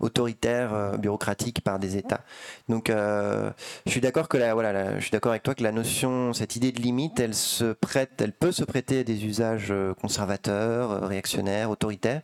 autoritaire, 0.00 0.98
bureaucratique 0.98 1.62
par 1.62 1.78
des 1.78 1.96
États. 1.96 2.22
Donc, 2.68 2.88
je 2.90 3.52
suis 3.90 4.00
d'accord 4.00 4.28
voilà, 4.30 4.96
avec 5.24 5.42
toi 5.42 5.54
que 5.54 5.62
la 5.62 5.72
notion, 5.72 6.32
cette 6.32 6.56
idée 6.56 6.72
de 6.72 6.80
limite, 6.80 7.20
elle 7.20 7.34
se 7.34 7.72
prête, 7.72 8.20
elle 8.20 8.32
peut 8.32 8.52
se 8.52 8.64
prêter 8.64 9.00
à 9.00 9.04
des 9.04 9.24
usages 9.24 9.72
conservateurs, 10.00 11.06
réactionnaires, 11.06 11.70
autoritaires. 11.70 12.22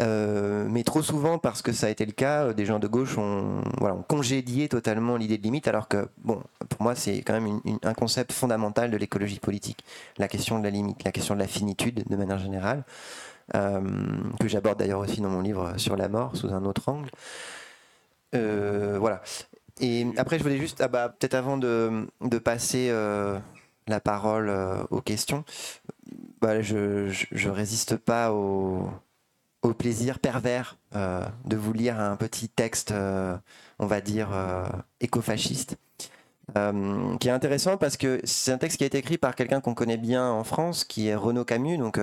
Euh, 0.00 0.66
mais 0.68 0.82
trop 0.82 1.02
souvent, 1.02 1.38
parce 1.38 1.62
que 1.62 1.72
ça 1.72 1.86
a 1.86 1.90
été 1.90 2.04
le 2.04 2.12
cas, 2.12 2.44
euh, 2.44 2.52
des 2.52 2.66
gens 2.66 2.78
de 2.78 2.86
gauche 2.86 3.16
ont, 3.16 3.62
voilà, 3.78 3.96
congédié 4.08 4.68
totalement 4.68 5.16
l'idée 5.16 5.38
de 5.38 5.42
limite, 5.42 5.68
alors 5.68 5.88
que, 5.88 6.08
bon, 6.18 6.42
pour 6.68 6.82
moi, 6.82 6.94
c'est 6.94 7.22
quand 7.22 7.32
même 7.32 7.60
un 7.82 7.94
concept 7.94 8.32
fondamental 8.32 8.90
de 8.90 8.96
l'écologie 8.96 9.40
politique. 9.40 9.84
La 10.18 10.28
question 10.28 10.58
de 10.58 10.64
la 10.64 10.70
limite, 10.70 11.02
la 11.04 11.12
question 11.12 11.34
de 11.34 11.40
la 11.40 11.46
finitude, 11.46 12.04
de 12.08 12.16
manière 12.16 12.38
générale, 12.38 12.84
euh, 13.54 13.80
que 14.38 14.48
j'aborde 14.48 14.78
d'ailleurs 14.78 15.00
aussi 15.00 15.20
dans 15.20 15.30
mon 15.30 15.40
livre 15.40 15.74
sur 15.78 15.96
la 15.96 16.08
mort, 16.08 16.36
sous 16.36 16.52
un 16.52 16.64
autre 16.64 16.88
angle. 16.88 17.10
voilà. 18.32 19.22
Et 19.80 20.06
après, 20.16 20.38
je 20.38 20.42
voulais 20.42 20.58
juste, 20.58 20.80
ah 20.80 20.88
bah, 20.88 21.08
peut-être 21.08 21.34
avant 21.34 21.56
de, 21.58 22.06
de 22.22 22.38
passer 22.38 22.90
la 23.88 24.00
parole 24.00 24.52
aux 24.90 25.00
questions, 25.00 25.44
bah, 26.40 26.60
je, 26.60 27.08
je, 27.32 27.48
résiste 27.48 27.96
pas 27.96 28.32
au 28.32 28.90
au 29.62 29.74
plaisir 29.74 30.18
pervers 30.18 30.76
euh, 30.94 31.24
de 31.44 31.56
vous 31.56 31.72
lire 31.72 32.00
un 32.00 32.16
petit 32.16 32.48
texte, 32.48 32.92
euh, 32.92 33.36
on 33.78 33.86
va 33.86 34.00
dire, 34.00 34.30
euh, 34.32 34.66
écofasciste, 35.00 35.76
qui 37.20 37.28
est 37.28 37.32
intéressant 37.32 37.76
parce 37.76 37.96
que 37.96 38.20
c'est 38.22 38.52
un 38.52 38.58
texte 38.58 38.78
qui 38.78 38.84
a 38.84 38.86
été 38.86 38.98
écrit 38.98 39.18
par 39.18 39.34
quelqu'un 39.34 39.60
qu'on 39.60 39.74
connaît 39.74 39.96
bien 39.96 40.30
en 40.30 40.44
France, 40.44 40.84
qui 40.84 41.08
est 41.08 41.16
Renaud 41.16 41.44
Camus, 41.44 41.76
donc 41.76 41.98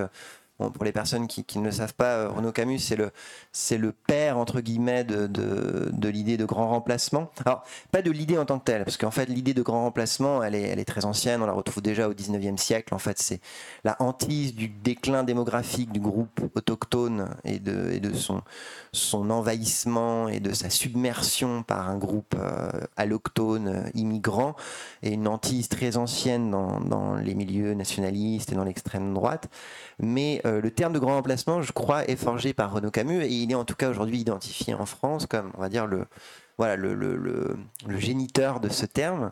pour 0.57 0.83
les 0.83 0.91
personnes 0.91 1.27
qui, 1.27 1.57
ne 1.57 1.63
le 1.63 1.71
savent 1.71 1.93
pas, 1.93 2.27
Renaud 2.27 2.51
Camus, 2.51 2.79
c'est 2.79 2.97
le, 2.97 3.11
c'est 3.55 3.77
le 3.77 3.91
père, 3.91 4.39
entre 4.39 4.61
guillemets, 4.61 5.03
de, 5.03 5.27
de, 5.27 6.09
l'idée 6.09 6.37
de 6.37 6.45
grand 6.45 6.69
remplacement. 6.69 7.29
Alors, 7.45 7.63
pas 7.91 8.01
de 8.01 8.09
l'idée 8.09 8.37
en 8.37 8.45
tant 8.45 8.57
que 8.57 8.65
telle, 8.65 8.83
parce 8.83 8.97
qu'en 8.97 9.11
fait, 9.11 9.27
l'idée 9.27 9.53
de 9.53 9.61
grand 9.61 9.83
remplacement, 9.83 10.43
elle 10.43 10.55
est, 10.55 10.63
elle 10.63 10.79
est 10.79 10.85
très 10.85 11.05
ancienne, 11.05 11.41
on 11.41 11.45
la 11.45 11.53
retrouve 11.53 11.83
déjà 11.83 12.09
au 12.09 12.13
19e 12.13 12.57
siècle. 12.57 12.95
En 12.95 12.97
fait, 12.97 13.19
c'est 13.19 13.39
la 13.83 13.95
hantise 13.99 14.55
du 14.55 14.69
déclin 14.69 15.23
démographique 15.23 15.91
du 15.91 15.99
groupe 15.99 16.41
autochtone 16.55 17.29
et 17.43 17.59
de, 17.59 17.91
et 17.91 17.99
de 17.99 18.13
son, 18.13 18.41
son 18.91 19.29
envahissement 19.29 20.27
et 20.29 20.39
de 20.39 20.51
sa 20.51 20.71
submersion 20.71 21.61
par 21.61 21.89
un 21.89 21.97
groupe 21.97 22.35
euh, 22.37 22.71
alloctone 22.97 23.67
euh, 23.67 23.89
immigrant, 23.93 24.55
et 25.03 25.11
une 25.11 25.27
hantise 25.27 25.69
très 25.69 25.97
ancienne 25.97 26.49
dans, 26.49 26.79
dans 26.79 27.15
les 27.15 27.35
milieux 27.35 27.75
nationalistes 27.75 28.51
et 28.51 28.55
dans 28.55 28.63
l'extrême 28.63 29.13
droite. 29.13 29.47
Mais 29.99 30.41
euh, 30.45 30.59
le 30.59 30.71
terme 30.71 30.93
de 30.93 30.99
grand 30.99 31.13
remplacement, 31.13 31.61
je 31.61 31.71
crois, 31.71 32.09
est 32.09 32.15
forgé 32.15 32.53
par 32.53 32.73
Renaud 32.73 32.89
Camus 32.89 33.23
il 33.43 33.51
est 33.51 33.55
en 33.55 33.65
tout 33.65 33.75
cas 33.75 33.89
aujourd'hui 33.89 34.19
identifié 34.19 34.73
en 34.73 34.85
France 34.85 35.25
comme, 35.25 35.51
on 35.57 35.61
va 35.61 35.69
dire, 35.69 35.87
le, 35.87 36.05
voilà, 36.57 36.75
le, 36.75 36.93
le, 36.93 37.15
le, 37.15 37.97
géniteur 37.97 38.59
de 38.59 38.69
ce 38.69 38.85
terme. 38.85 39.31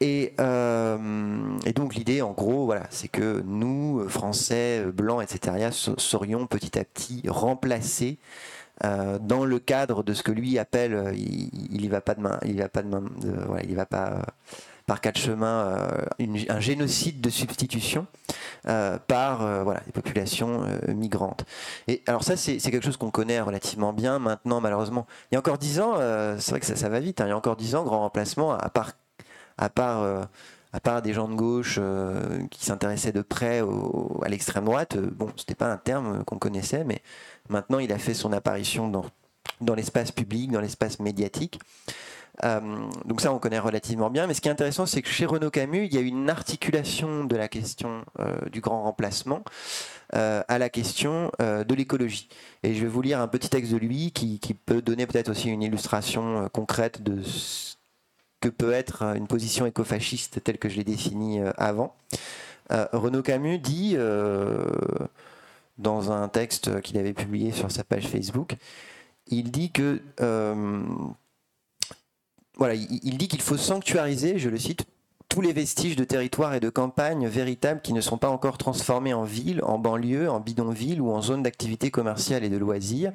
Et, 0.00 0.34
euh, 0.40 1.58
et, 1.64 1.72
donc 1.72 1.94
l'idée, 1.94 2.22
en 2.22 2.32
gros, 2.32 2.66
voilà, 2.66 2.86
c'est 2.90 3.08
que 3.08 3.42
nous, 3.46 4.08
Français, 4.08 4.84
Blancs, 4.92 5.22
etc., 5.22 5.68
serions 5.96 6.46
petit 6.46 6.78
à 6.78 6.84
petit 6.84 7.22
remplacés 7.28 8.18
euh, 8.84 9.18
dans 9.20 9.44
le 9.44 9.60
cadre 9.60 10.02
de 10.02 10.12
ce 10.12 10.24
que 10.24 10.32
lui 10.32 10.58
appelle, 10.58 11.12
il, 11.14 11.82
il 11.82 11.88
va 11.88 12.00
pas 12.00 12.14
de 12.14 12.20
main, 12.20 12.38
il 12.44 12.58
va 12.58 12.68
pas 12.68 12.82
voilà, 12.82 13.62
il 13.62 13.76
va 13.76 13.86
pas 13.86 14.22
par 14.86 15.00
quatre 15.00 15.18
chemins 15.18 15.66
euh, 15.66 16.04
un 16.48 16.60
génocide 16.60 17.20
de 17.20 17.30
substitution 17.30 18.06
euh, 18.68 18.98
par 18.98 19.42
euh, 19.42 19.62
voilà, 19.62 19.80
des 19.86 19.92
populations 19.92 20.66
migrantes. 20.88 21.44
Et 21.88 22.02
alors 22.06 22.24
ça, 22.24 22.36
c'est 22.36 22.58
quelque 22.58 22.84
chose 22.84 22.96
qu'on 22.96 23.10
connaît 23.10 23.40
relativement 23.40 23.92
bien 23.92 24.18
maintenant, 24.18 24.60
malheureusement. 24.60 25.06
Il 25.30 25.34
y 25.34 25.36
a 25.36 25.38
encore 25.38 25.58
dix 25.58 25.80
ans, 25.80 25.94
c'est 26.38 26.50
vrai 26.50 26.60
que 26.60 26.66
ça, 26.66 26.76
ça 26.76 26.88
va 26.88 27.00
vite, 27.00 27.20
hein, 27.20 27.26
il 27.26 27.30
y 27.30 27.32
a 27.32 27.36
encore 27.36 27.56
dix 27.56 27.74
ans, 27.74 27.84
grand 27.84 28.00
remplacement, 28.00 28.52
à 28.52 28.68
part, 28.68 28.92
à 29.58 29.68
part 29.68 30.26
à 30.74 30.80
part 30.80 31.02
des 31.02 31.12
gens 31.12 31.28
de 31.28 31.34
gauche 31.34 31.78
qui 32.50 32.64
s'intéressaient 32.64 33.12
de 33.12 33.20
près 33.22 33.62
à 34.22 34.28
l'extrême 34.28 34.64
droite, 34.64 34.96
bon, 34.96 35.28
c'était 35.36 35.54
pas 35.54 35.70
un 35.70 35.76
terme 35.76 36.24
qu'on 36.24 36.38
connaissait, 36.38 36.84
mais 36.84 37.02
maintenant 37.48 37.78
il 37.78 37.92
a 37.92 37.98
fait 37.98 38.14
son 38.14 38.32
apparition 38.32 38.88
dans, 38.88 39.04
dans 39.60 39.74
l'espace 39.74 40.12
public, 40.12 40.50
dans 40.50 40.60
l'espace 40.60 40.98
médiatique. 40.98 41.60
Euh, 42.44 42.60
donc 43.04 43.20
ça, 43.20 43.32
on 43.32 43.38
connaît 43.38 43.58
relativement 43.58 44.10
bien. 44.10 44.26
Mais 44.26 44.34
ce 44.34 44.40
qui 44.40 44.48
est 44.48 44.52
intéressant, 44.52 44.86
c'est 44.86 45.02
que 45.02 45.08
chez 45.08 45.26
Renaud 45.26 45.50
Camus, 45.50 45.86
il 45.86 45.94
y 45.94 45.98
a 45.98 46.00
une 46.00 46.30
articulation 46.30 47.24
de 47.24 47.36
la 47.36 47.48
question 47.48 48.04
euh, 48.18 48.36
du 48.50 48.60
grand 48.60 48.82
remplacement 48.82 49.42
euh, 50.14 50.42
à 50.48 50.58
la 50.58 50.68
question 50.68 51.30
de 51.38 51.74
l'écologie. 51.74 52.28
Et 52.62 52.74
je 52.74 52.82
vais 52.82 52.88
vous 52.88 53.02
lire 53.02 53.20
un 53.20 53.28
petit 53.28 53.48
texte 53.48 53.72
de 53.72 53.78
lui 53.78 54.12
qui, 54.12 54.38
peut 54.66 54.82
donner 54.82 55.06
peut-être 55.06 55.30
aussi 55.30 55.48
une 55.48 55.62
illustration 55.62 56.48
concrète 56.52 57.02
de 57.02 57.22
ce 57.22 57.76
que 58.40 58.48
peut 58.48 58.72
être 58.72 59.02
une 59.16 59.26
position 59.26 59.66
écofasciste 59.66 60.42
telle 60.42 60.58
que 60.58 60.68
je 60.68 60.76
l'ai 60.76 60.84
définie 60.84 61.40
avant. 61.56 61.94
Renaud 62.70 63.22
Camus 63.22 63.58
dit, 63.58 63.96
dans 65.78 66.12
un 66.12 66.28
texte 66.28 66.80
qu'il 66.82 66.98
avait 66.98 67.14
publié 67.14 67.52
sur 67.52 67.70
sa 67.70 67.84
page 67.84 68.08
Facebook, 68.08 68.56
il 69.28 69.50
dit 69.50 69.70
que 69.70 70.00
voilà, 72.56 72.74
il, 72.74 73.18
dit 73.18 73.28
qu'il 73.28 73.40
faut 73.40 73.56
sanctuariser, 73.56 74.38
je 74.38 74.48
le 74.48 74.58
cite, 74.58 74.84
tous 75.28 75.40
les 75.40 75.54
vestiges 75.54 75.96
de 75.96 76.04
territoires 76.04 76.52
et 76.52 76.60
de 76.60 76.68
campagnes 76.68 77.26
véritables 77.26 77.80
qui 77.80 77.94
ne 77.94 78.02
sont 78.02 78.18
pas 78.18 78.28
encore 78.28 78.58
transformés 78.58 79.14
en 79.14 79.24
ville, 79.24 79.62
en 79.64 79.78
banlieue, 79.78 80.30
en 80.30 80.40
bidonville 80.40 81.00
ou 81.00 81.10
en 81.10 81.22
zone 81.22 81.42
d'activité 81.42 81.90
commerciale 81.90 82.44
et 82.44 82.50
de 82.50 82.58
loisirs, 82.58 83.12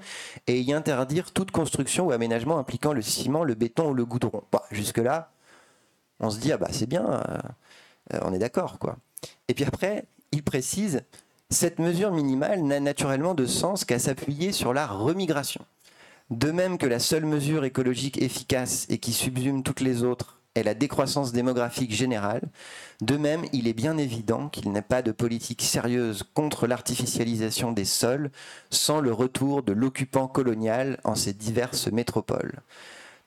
et 0.47 0.59
y 0.59 0.73
interdire 0.73 1.31
toute 1.31 1.51
construction 1.51 2.07
ou 2.07 2.11
aménagement 2.11 2.57
impliquant 2.57 2.93
le 2.93 3.03
ciment, 3.03 3.43
le 3.43 3.53
béton 3.53 3.91
ou 3.91 3.93
le 3.93 4.05
goudron. 4.05 4.41
Jusque-là, 4.71 5.31
on 6.19 6.31
se 6.31 6.39
dit, 6.39 6.51
ah 6.51 6.57
bah 6.57 6.69
c'est 6.71 6.87
bien, 6.87 7.05
euh, 8.13 8.19
on 8.23 8.33
est 8.33 8.39
d'accord, 8.39 8.79
quoi. 8.79 8.97
Et 9.47 9.53
puis 9.53 9.65
après, 9.65 10.05
il 10.31 10.43
précise, 10.43 11.03
Cette 11.49 11.79
mesure 11.79 12.11
minimale 12.11 12.61
n'a 12.63 12.81
naturellement 12.81 13.33
de 13.33 13.45
sens 13.45 13.85
qu'à 13.85 13.99
s'appuyer 13.99 14.51
sur 14.51 14.73
la 14.73 14.85
remigration. 14.85 15.65
De 16.29 16.51
même 16.51 16.77
que 16.77 16.85
la 16.85 16.99
seule 16.99 17.25
mesure 17.25 17.63
écologique 17.63 18.21
efficace 18.21 18.85
et 18.89 18.97
qui 18.97 19.13
subsume 19.13 19.63
toutes 19.63 19.79
les 19.79 20.03
autres 20.03 20.41
est 20.55 20.63
la 20.63 20.73
décroissance 20.73 21.31
démographique 21.31 21.93
générale, 21.93 22.49
de 22.99 23.15
même 23.15 23.45
il 23.53 23.67
est 23.67 23.73
bien 23.73 23.97
évident 23.97 24.49
qu'il 24.49 24.69
n'y 24.69 24.77
a 24.77 24.81
pas 24.81 25.01
de 25.01 25.13
politique 25.13 25.61
sérieuse 25.61 26.23
contre 26.33 26.67
l'artificialisation 26.67 27.71
des 27.71 27.85
sols 27.85 28.31
sans 28.71 28.99
le 28.99 29.13
retour 29.13 29.63
de 29.63 29.71
l'occupant 29.71 30.27
colonial 30.27 30.99
en 31.05 31.15
ces 31.15 31.31
diverses 31.31 31.87
métropoles. 31.87 32.59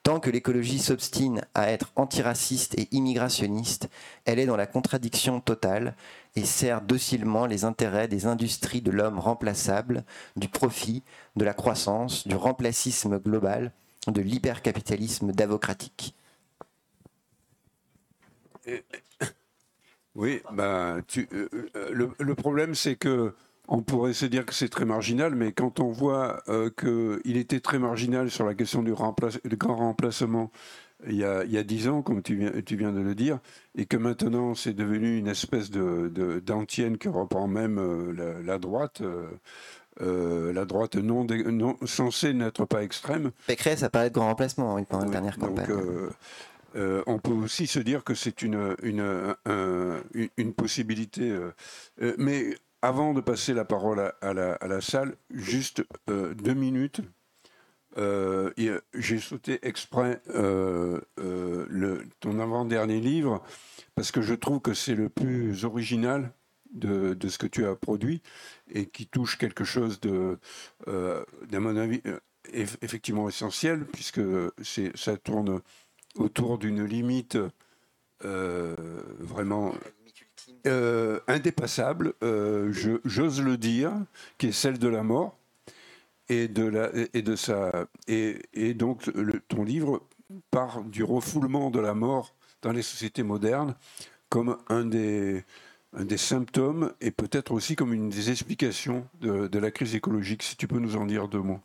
Tant 0.03 0.19
que 0.19 0.31
l'écologie 0.31 0.79
s'obstine 0.79 1.45
à 1.53 1.71
être 1.71 1.91
antiraciste 1.95 2.73
et 2.79 2.87
immigrationniste, 2.91 3.87
elle 4.25 4.39
est 4.39 4.47
dans 4.47 4.57
la 4.57 4.65
contradiction 4.65 5.41
totale 5.41 5.95
et 6.35 6.43
sert 6.43 6.81
docilement 6.81 7.45
les 7.45 7.65
intérêts 7.65 8.07
des 8.07 8.25
industries 8.25 8.81
de 8.81 8.89
l'homme 8.89 9.19
remplaçable, 9.19 10.03
du 10.35 10.47
profit, 10.47 11.03
de 11.35 11.45
la 11.45 11.53
croissance, 11.53 12.27
du 12.27 12.35
remplacisme 12.35 13.19
global, 13.19 13.71
de 14.07 14.21
l'hypercapitalisme 14.21 15.31
davocratique. 15.31 16.15
Oui, 20.13 20.41
tu, 21.07 21.29
euh, 21.31 21.47
euh, 21.77 22.11
le, 22.19 22.35
problème 22.35 22.75
c'est 22.75 22.97
que 22.97 23.33
on 23.67 23.81
pourrait 23.81 24.13
se 24.13 24.25
dire 24.25 24.45
que 24.45 24.53
c'est 24.53 24.69
très 24.69 24.85
marginal, 24.85 25.35
mais 25.35 25.51
quand 25.51 25.79
on 25.79 25.91
voit 25.91 26.43
euh, 26.49 26.69
qu'il 26.69 27.37
était 27.37 27.59
très 27.59 27.79
marginal 27.79 28.29
sur 28.29 28.45
la 28.45 28.53
question 28.53 28.83
du, 28.83 28.93
grand 28.93 29.75
remplacement 29.75 30.51
il 31.07 31.15
y, 31.15 31.23
a, 31.23 31.63
dix 31.63 31.87
ans, 31.87 32.03
comme 32.03 32.21
tu 32.21 32.35
viens, 32.35 32.51
tu 32.63 32.75
viens, 32.75 32.91
de 32.91 32.99
le 32.99 33.15
dire, 33.15 33.39
et 33.75 33.85
que 33.85 33.97
maintenant 33.97 34.53
c'est 34.53 34.73
devenu 34.73 35.17
une 35.17 35.27
espèce 35.27 35.71
d'antienne 35.71 36.93
de, 36.93 36.97
qui 36.97 37.07
reprend 37.07 37.47
même 37.47 37.79
euh, 37.79 38.41
la, 38.43 38.59
droite. 38.59 39.01
Euh, 40.01 40.53
la 40.53 40.65
droite 40.65 40.95
non, 40.95 41.25
non 41.47 41.77
censée 41.85 42.33
n'être 42.33 42.65
pas 42.65 42.83
extrême. 42.83 43.31
Pécresse 43.47 43.79
ça 43.79 43.89
paraît 43.89 44.09
de 44.09 44.15
grand 44.15 44.27
remplacement 44.27 44.81
pendant 44.83 45.05
la 45.05 45.11
dernière 45.11 45.37
campagne. 45.39 45.67
on 46.75 47.19
peut 47.19 47.31
aussi 47.31 47.65
se 47.67 47.79
dire 47.79 48.03
que 48.03 48.13
c'est 48.13 48.41
une, 48.43 48.75
une, 48.83 49.33
une, 50.37 50.53
possibilité. 50.53 51.35
mais 52.17 52.55
avant 52.81 53.13
de 53.13 53.21
passer 53.21 53.53
la 53.53 53.65
parole 53.65 53.99
à, 54.21 54.33
la, 54.33 54.81
salle, 54.81 55.15
juste 55.29 55.83
euh, 56.09 56.33
deux 56.33 56.53
minutes. 56.53 57.01
Euh, 57.97 58.51
j'ai 58.93 59.19
sauté 59.19 59.59
exprès 59.63 60.21
euh, 60.29 61.01
ton 62.19 62.39
avant-dernier 62.39 63.01
livre 63.01 63.43
parce 63.95 64.11
que 64.11 64.21
je 64.21 64.33
trouve 64.33 64.61
que 64.61 64.73
c'est 64.73 64.95
le 64.95 65.09
plus 65.09 65.65
original 65.65 66.31
de, 66.71 67.17
ce 67.27 67.37
que 67.37 67.47
tu 67.47 67.65
as 67.65 67.75
produit 67.75 68.21
et 68.73 68.85
qui 68.85 69.07
touche 69.07 69.37
quelque 69.37 69.65
chose 69.65 69.99
de, 69.99 70.39
d'un 70.87 71.59
mon 71.59 71.75
avis, 71.75 72.01
effectivement 72.53 73.27
essentiel 73.27 73.85
puisque 73.85 74.21
ça 74.95 75.17
tourne 75.17 75.59
autour 76.15 76.57
d'une 76.57 76.85
limite 76.85 77.37
vraiment 78.21 79.73
euh, 80.65 81.19
indépassable, 81.27 82.13
euh, 82.23 82.71
j'ose 83.05 83.41
le 83.41 83.57
dire, 83.57 83.91
qui 84.37 84.47
est 84.47 84.51
celle 84.51 84.79
de 84.79 84.87
la 84.87 85.03
mort 85.03 85.37
et 86.29 86.47
de, 86.47 86.63
la, 86.63 86.89
et 88.07 88.73
donc, 88.73 89.11
ton 89.47 89.63
livre 89.63 90.01
part 90.49 90.83
du 90.83 91.03
refoulement 91.03 91.69
de 91.71 91.79
la 91.79 91.93
mort 91.93 92.35
dans 92.61 92.71
les 92.71 92.81
sociétés 92.81 93.23
modernes 93.23 93.75
comme 94.29 94.57
un 94.69 94.85
des, 94.85 95.43
symptômes 96.15 96.93
et 97.01 97.11
peut-être 97.11 97.51
aussi 97.51 97.75
comme 97.75 97.93
une 97.93 98.09
des 98.09 98.29
explications 98.29 99.05
de 99.19 99.59
la 99.59 99.71
crise 99.71 99.93
écologique. 99.95 100.43
Si 100.43 100.55
tu 100.55 100.67
peux 100.67 100.79
nous 100.79 100.95
en 100.95 101.05
dire 101.05 101.27
deux 101.27 101.41
mots. 101.41 101.59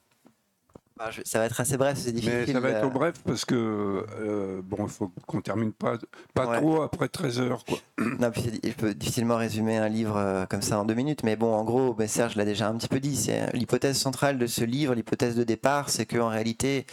Bah, 0.96 1.10
ça 1.24 1.38
va 1.40 1.44
être 1.44 1.60
assez 1.60 1.76
bref, 1.76 1.98
c'est 1.98 2.12
difficile. 2.12 2.44
Mais 2.46 2.52
ça 2.54 2.60
va 2.60 2.70
être 2.70 2.90
bref 2.90 3.16
parce 3.26 3.44
que, 3.44 4.06
euh, 4.18 4.62
bon, 4.64 4.78
il 4.84 4.88
faut 4.88 5.12
qu'on 5.26 5.42
termine 5.42 5.72
pas, 5.72 5.98
pas 6.32 6.58
trop 6.58 6.80
après 6.80 7.08
13 7.08 7.40
heures. 7.40 7.64
Quoi. 7.64 7.78
Non, 8.18 8.30
je 8.34 8.72
peux 8.72 8.94
difficilement 8.94 9.36
résumer 9.36 9.76
un 9.76 9.88
livre 9.88 10.16
euh, 10.16 10.46
comme 10.46 10.62
ça 10.62 10.78
en 10.78 10.84
deux 10.86 10.94
minutes, 10.94 11.22
mais 11.22 11.36
bon, 11.36 11.52
en 11.52 11.64
gros, 11.64 11.92
ben 11.92 12.08
Serge 12.08 12.36
l'a 12.36 12.46
déjà 12.46 12.68
un 12.68 12.76
petit 12.76 12.88
peu 12.88 12.98
dit, 12.98 13.14
c'est 13.14 13.52
l'hypothèse 13.52 13.98
centrale 13.98 14.38
de 14.38 14.46
ce 14.46 14.64
livre, 14.64 14.94
l'hypothèse 14.94 15.36
de 15.36 15.44
départ, 15.44 15.90
c'est 15.90 16.06
qu'en 16.06 16.28
réalité, 16.28 16.86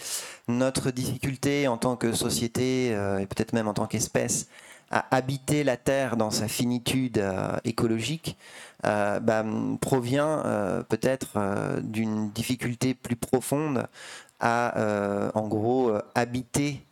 notre 0.49 0.91
difficulté 0.91 1.69
en 1.69 1.77
tant 1.77 1.95
que 1.95 2.11
société, 2.11 2.93
euh, 2.93 3.19
et 3.19 3.25
peut-être 3.25 3.53
même 3.53 3.69
en 3.69 3.73
tant 3.73 3.85
qu'espèce, 3.85 4.47
à 4.93 5.05
habiter 5.15 5.63
la 5.63 5.75
Terre 5.75 6.17
dans 6.17 6.29
sa 6.29 6.47
finitude 6.47 7.23
écologique, 7.63 8.37
euh, 8.85 9.19
bah, 9.21 9.45
provient 9.79 10.43
euh, 10.45 10.83
peut-être 10.83 11.37
euh, 11.37 11.79
d'une 11.79 12.31
difficulté 12.31 12.93
plus 12.93 13.15
profonde 13.15 13.87
à, 14.41 15.31
en 15.35 15.47
gros, 15.47 15.93
habiter 16.15 16.83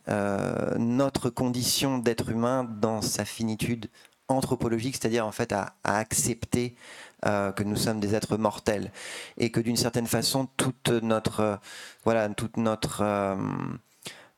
notre 0.78 1.28
condition 1.28 1.98
d'être 1.98 2.30
humain 2.30 2.66
dans 2.80 3.02
sa 3.02 3.26
finitude 3.26 3.90
anthropologique, 4.28 4.96
c'est-à-dire 4.96 5.26
en 5.26 5.32
fait 5.32 5.52
à, 5.52 5.74
accepter 5.84 6.74
que 7.22 7.62
nous 7.62 7.76
sommes 7.76 8.00
des 8.00 8.14
êtres 8.14 8.38
mortels. 8.38 8.90
Et 9.36 9.50
que 9.50 9.60
d'une 9.60 9.76
certaine 9.76 10.06
façon 10.06 10.48
toute 10.56 10.88
notre 10.88 11.58
voilà 12.04 12.30
toute 12.30 12.56
notre 12.56 13.04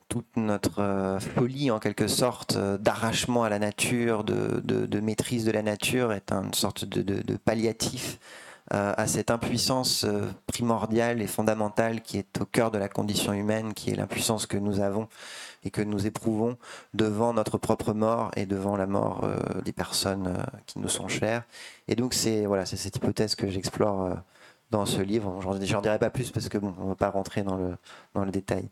toute 0.08 0.36
notre 0.36 0.80
euh, 0.80 1.20
folie 1.20 1.70
en 1.70 1.78
quelque 1.78 2.08
sorte 2.08 2.56
euh, 2.56 2.78
d'arrachement 2.78 3.44
à 3.44 3.48
la 3.48 3.58
nature, 3.58 4.24
de, 4.24 5.00
maîtrise 5.00 5.44
de 5.44 5.50
la 5.50 5.62
nature 5.62 6.12
est 6.12 6.32
une 6.32 6.54
sorte 6.54 6.84
de, 6.84 7.36
palliatif 7.36 8.18
euh, 8.72 8.94
à 8.96 9.06
cette 9.06 9.30
impuissance 9.30 10.06
primordiale 10.46 11.20
et 11.20 11.26
fondamentale 11.26 12.00
qui 12.00 12.18
est 12.18 12.40
au 12.40 12.46
cœur 12.46 12.70
de 12.70 12.78
la 12.78 12.88
condition 12.88 13.32
humaine, 13.32 13.74
qui 13.74 13.90
est 13.90 13.96
l'impuissance 13.96 14.46
que 14.46 14.56
nous 14.56 14.80
avons 14.80 15.08
et 15.64 15.70
que 15.70 15.82
nous 15.82 16.06
éprouvons 16.06 16.56
devant 16.94 17.34
notre 17.34 17.58
propre 17.58 17.92
mort 17.92 18.30
et 18.36 18.46
devant 18.46 18.76
la 18.76 18.86
mort 18.86 19.28
des 19.64 19.72
personnes 19.72 20.34
qui 20.66 20.78
nous 20.78 20.88
sont 20.88 21.08
chères. 21.08 21.42
Et 21.88 21.96
donc 21.96 22.14
c'est 22.14 22.46
voilà, 22.46 22.64
c'est 22.64 22.76
cette 22.76 22.96
hypothèse 22.96 23.34
que 23.34 23.50
j'explore 23.50 24.16
dans 24.70 24.86
ce 24.86 25.00
livre. 25.00 25.40
J'en 25.62 25.80
dirai 25.80 25.98
pas 25.98 26.10
plus 26.10 26.30
parce 26.30 26.48
que 26.48 26.58
bon, 26.58 26.74
on 26.78 26.84
ne 26.84 26.88
va 26.90 26.94
pas 26.94 27.10
rentrer 27.10 27.42
dans 27.42 27.56
le, 27.56 27.76
dans 28.14 28.24
le 28.24 28.30
détail. 28.30 28.68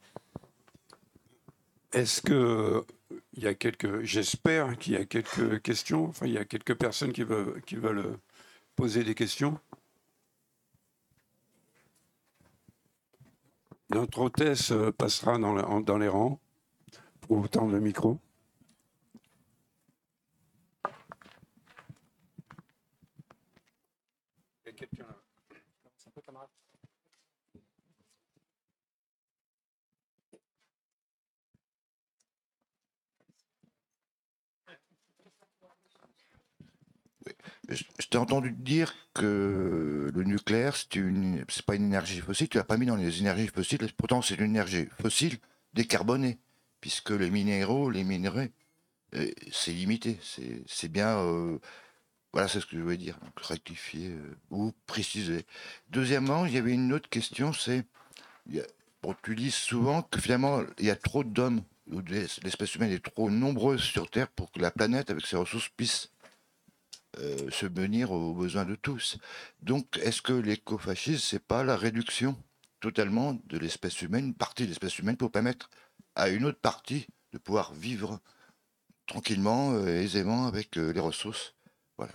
Est-ce 1.92 2.22
que 2.22 2.84
il 3.34 3.42
y 3.42 3.46
a 3.46 3.54
quelques, 3.54 4.02
j'espère 4.02 4.78
qu'il 4.78 4.94
y 4.94 4.96
a 4.96 5.04
quelques 5.04 5.60
questions. 5.62 6.06
Enfin, 6.06 6.26
il 6.26 6.32
y 6.32 6.38
a 6.38 6.44
quelques 6.44 6.74
personnes 6.74 7.12
qui 7.12 7.24
veulent, 7.24 8.18
poser 8.76 9.04
des 9.04 9.14
questions? 9.14 9.58
Notre 13.90 14.20
hôtesse 14.20 14.72
passera 14.96 15.38
dans, 15.38 15.98
les 15.98 16.08
rangs 16.08 16.40
pour 17.20 17.48
tendre 17.50 17.72
le 17.72 17.80
micro. 17.80 18.18
T'ai 38.12 38.18
entendu 38.18 38.52
dire 38.52 38.94
que 39.14 40.10
le 40.14 40.22
nucléaire, 40.24 40.76
c'est 40.76 40.96
une, 40.96 41.44
pas 41.66 41.74
une 41.74 41.86
énergie 41.86 42.20
fossile. 42.20 42.48
Tu 42.48 42.58
l'as 42.58 42.64
pas 42.64 42.76
mis 42.76 42.84
dans 42.84 42.96
les 42.96 43.20
énergies 43.20 43.48
fossiles. 43.48 43.78
Pourtant, 43.96 44.20
c'est 44.20 44.34
une 44.34 44.44
énergie 44.44 44.86
fossile 45.00 45.38
décarbonée, 45.72 46.38
puisque 46.82 47.10
les 47.10 47.30
minéraux, 47.30 47.88
les 47.88 48.04
minerais, 48.04 48.52
euh, 49.14 49.30
c'est 49.50 49.72
limité. 49.72 50.18
C'est, 50.66 50.88
bien. 50.88 51.18
Euh, 51.20 51.58
voilà, 52.34 52.48
c'est 52.48 52.60
ce 52.60 52.66
que 52.66 52.76
je 52.76 52.82
voulais 52.82 52.98
dire. 52.98 53.18
Donc, 53.22 53.40
rectifier 53.40 54.10
euh, 54.10 54.36
ou 54.50 54.72
préciser. 54.86 55.46
Deuxièmement, 55.88 56.44
il 56.44 56.52
y 56.52 56.58
avait 56.58 56.72
une 56.72 56.92
autre 56.92 57.08
question, 57.08 57.54
c'est 57.54 57.86
bon, 59.02 59.14
tu 59.22 59.34
dis 59.34 59.50
souvent 59.50 60.02
que 60.02 60.20
finalement, 60.20 60.62
il 60.78 60.84
y 60.84 60.90
a 60.90 60.96
trop 60.96 61.24
d'hommes 61.24 61.62
l'espèce 62.08 62.74
humaine 62.76 62.92
est 62.92 63.04
trop 63.04 63.28
nombreuse 63.28 63.82
sur 63.82 64.08
Terre 64.08 64.28
pour 64.28 64.50
que 64.52 64.60
la 64.60 64.70
planète, 64.70 65.10
avec 65.10 65.26
ses 65.26 65.36
ressources, 65.36 65.68
puisse 65.76 66.10
euh, 67.18 67.50
se 67.50 67.66
venir 67.66 68.10
aux 68.10 68.32
besoins 68.32 68.64
de 68.64 68.74
tous. 68.74 69.18
Donc, 69.60 69.98
est-ce 70.02 70.22
que 70.22 70.32
l'écofascisme, 70.32 71.18
c'est 71.20 71.44
pas 71.44 71.62
la 71.62 71.76
réduction 71.76 72.36
totalement 72.80 73.38
de 73.48 73.58
l'espèce 73.58 74.00
humaine, 74.00 74.28
une 74.28 74.34
partie 74.34 74.62
de 74.62 74.68
l'espèce 74.68 74.98
humaine, 74.98 75.18
pour 75.18 75.30
permettre 75.30 75.68
à 76.14 76.30
une 76.30 76.46
autre 76.46 76.60
partie 76.60 77.06
de 77.32 77.38
pouvoir 77.38 77.74
vivre 77.74 78.18
tranquillement, 79.06 79.72
euh, 79.72 80.00
aisément 80.00 80.46
avec 80.46 80.78
euh, 80.78 80.90
les 80.90 81.00
ressources? 81.00 81.54
Voilà. 81.98 82.14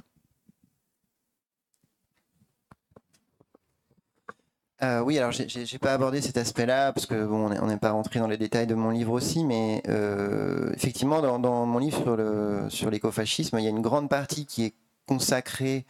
oui, 5.04 5.20
alors 5.20 5.32
j'ai 5.32 5.80
pas 5.80 5.94
abordé 5.94 6.22
cet 6.22 6.38
aspect-là 6.38 6.92
parce 6.92 7.06
que 7.06 7.26
bon, 7.26 7.52
on 7.52 7.68
n'est 7.68 7.78
pas 7.78 7.92
rentré 7.92 8.20
dans 8.20 8.28
les 8.28 8.38
détails 8.38 8.68
de 8.68 8.76
mon 8.76 8.90
livre 8.90 9.12
aussi, 9.12 9.46
mais 9.46 9.84
effectivement, 10.74 11.22
dans, 11.22 11.66
mon 11.66 11.78
livre 11.78 12.68
sur 12.70 12.90
l'écofascisme, 12.90 13.60
il 13.60 13.64
y 13.64 13.68
a 13.68 13.72
une 13.72 13.82
grande 13.82 14.10
partie 14.10 14.46
qui 14.46 14.66
est 14.66 14.74
consacré 15.08 15.86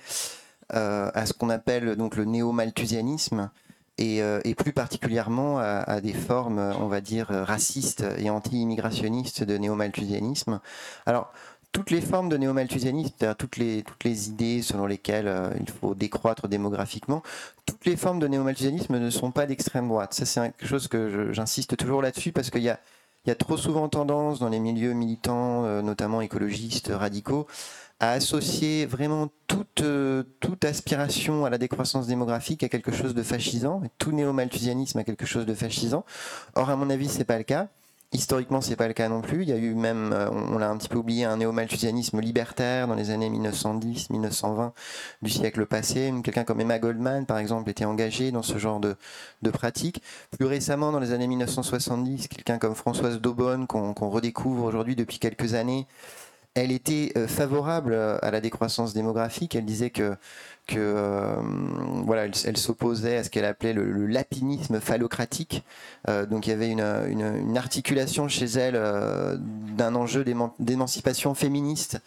à 0.69 1.25
ce 1.25 1.33
qu'on 1.33 1.49
appelle 1.49 1.95
donc 1.95 2.15
le 2.15 2.25
néo-malthusianisme, 2.25 3.49
et, 3.97 4.21
plus 4.57 4.73
particulièrement 4.73 5.59
à, 5.59 6.01
des 6.01 6.13
formes, 6.13 6.59
on 6.79 6.87
va 6.87 7.01
dire, 7.01 7.27
racistes 7.29 8.05
et 8.17 8.29
anti-immigrationnistes 8.29 9.43
de 9.43 9.57
néo-malthusianisme. 9.57 10.59
Alors, 11.05 11.31
toutes 11.71 11.91
les 11.91 12.01
formes 12.01 12.29
de 12.29 12.37
néo-malthusianisme, 12.37 13.13
c'est-à-dire 13.17 13.37
toutes 13.37 13.57
les, 13.57 13.83
toutes 13.83 14.03
les 14.03 14.29
idées 14.29 14.61
selon 14.61 14.87
lesquelles 14.87 15.27
euh, 15.27 15.49
il 15.59 15.69
faut 15.69 15.93
décroître 15.93 16.47
démographiquement, 16.47 17.21
toutes 17.65 17.85
les 17.85 17.95
formes 17.95 18.19
de 18.19 18.27
néo-malthusianisme 18.27 18.97
ne 18.97 19.09
sont 19.09 19.31
pas 19.31 19.45
d'extrême 19.45 19.87
droite. 19.87 20.13
Ça, 20.13 20.25
c'est 20.25 20.41
quelque 20.41 20.65
chose 20.65 20.87
que 20.87 21.31
j'insiste 21.33 21.77
toujours 21.77 22.01
là-dessus 22.01 22.31
parce 22.31 22.49
qu'il 22.49 22.63
y 22.63 22.69
a, 22.69 22.79
y 23.25 23.31
a 23.31 23.35
trop 23.35 23.57
souvent 23.57 23.89
tendance 23.89 24.39
dans 24.39 24.49
les 24.49 24.59
milieux 24.59 24.93
militants, 24.93 25.65
euh, 25.65 25.81
notamment 25.81 26.21
écologistes, 26.21 26.91
radicaux, 26.91 27.45
à 27.99 28.11
associer 28.11 28.85
vraiment 28.85 29.29
toute, 29.47 29.81
euh, 29.81 30.23
toute 30.39 30.65
aspiration 30.65 31.45
à 31.45 31.49
la 31.49 31.57
décroissance 31.57 32.07
démographique 32.07 32.63
à 32.63 32.69
quelque 32.69 32.91
chose 32.91 33.15
de 33.15 33.23
fascisant, 33.23 33.81
tout 33.97 34.11
néo-malthusianisme 34.11 34.99
à 34.99 35.03
quelque 35.03 35.25
chose 35.25 35.45
de 35.45 35.53
fascisant. 35.53 36.05
Or, 36.55 36.69
à 36.69 36.75
mon 36.75 36.89
avis, 36.89 37.09
c'est 37.09 37.25
pas 37.25 37.37
le 37.37 37.43
cas. 37.43 37.69
Historiquement, 38.13 38.61
c'est 38.61 38.77
pas 38.77 38.87
le 38.87 38.93
cas 38.93 39.09
non 39.09 39.21
plus. 39.21 39.41
Il 39.41 39.49
y 39.49 39.51
a 39.51 39.57
eu 39.57 39.73
même, 39.73 40.13
euh, 40.13 40.29
on 40.29 40.59
l'a 40.59 40.69
un 40.69 40.77
petit 40.77 40.87
peu 40.87 40.97
oublié, 40.97 41.25
un 41.25 41.37
néo-malthusianisme 41.37 42.21
libertaire 42.21 42.87
dans 42.87 42.95
les 42.95 43.09
années 43.09 43.29
1910-1920 43.29 44.71
du 45.23 45.29
siècle 45.29 45.65
passé. 45.65 46.13
Quelqu'un 46.23 46.45
comme 46.45 46.61
Emma 46.61 46.79
Goldman, 46.79 47.25
par 47.25 47.37
exemple, 47.39 47.69
était 47.69 47.83
engagé 47.83 48.31
dans 48.31 48.43
ce 48.43 48.59
genre 48.59 48.79
de, 48.79 48.95
de 49.41 49.49
pratique. 49.49 50.01
Plus 50.37 50.45
récemment, 50.45 50.93
dans 50.93 50.99
les 50.99 51.11
années 51.11 51.27
1970, 51.27 52.29
quelqu'un 52.29 52.59
comme 52.59 52.75
Françoise 52.75 53.19
Daubonne, 53.19 53.67
qu'on 53.67 54.09
redécouvre 54.09 54.63
aujourd'hui 54.63 54.95
depuis 54.95 55.19
quelques 55.19 55.53
années, 55.53 55.85
elle 56.53 56.71
était 56.71 57.11
euh, 57.15 57.27
favorable 57.27 57.93
à 57.93 58.31
la 58.31 58.41
décroissance 58.41 58.93
démographique. 58.93 59.55
Elle 59.55 59.65
disait 59.65 59.91
que 59.91 60.17
euh, 60.75 61.41
voilà, 62.05 62.25
elle, 62.25 62.57
s'opposait 62.57 63.17
à 63.17 63.23
ce 63.23 63.29
qu'elle 63.29 63.45
appelait 63.45 63.73
le, 63.73 64.07
lapinisme 64.07 64.79
phallocratique. 64.79 65.63
Euh, 66.07 66.25
donc 66.25 66.47
il 66.47 66.49
y 66.49 66.53
avait 66.53 66.69
une, 66.69 67.57
articulation 67.57 68.27
chez 68.27 68.45
elle 68.45 68.75
euh, 68.75 69.37
d'un 69.39 69.95
enjeu 69.95 70.23
d'émancipation 70.59 71.33
féministe 71.33 71.99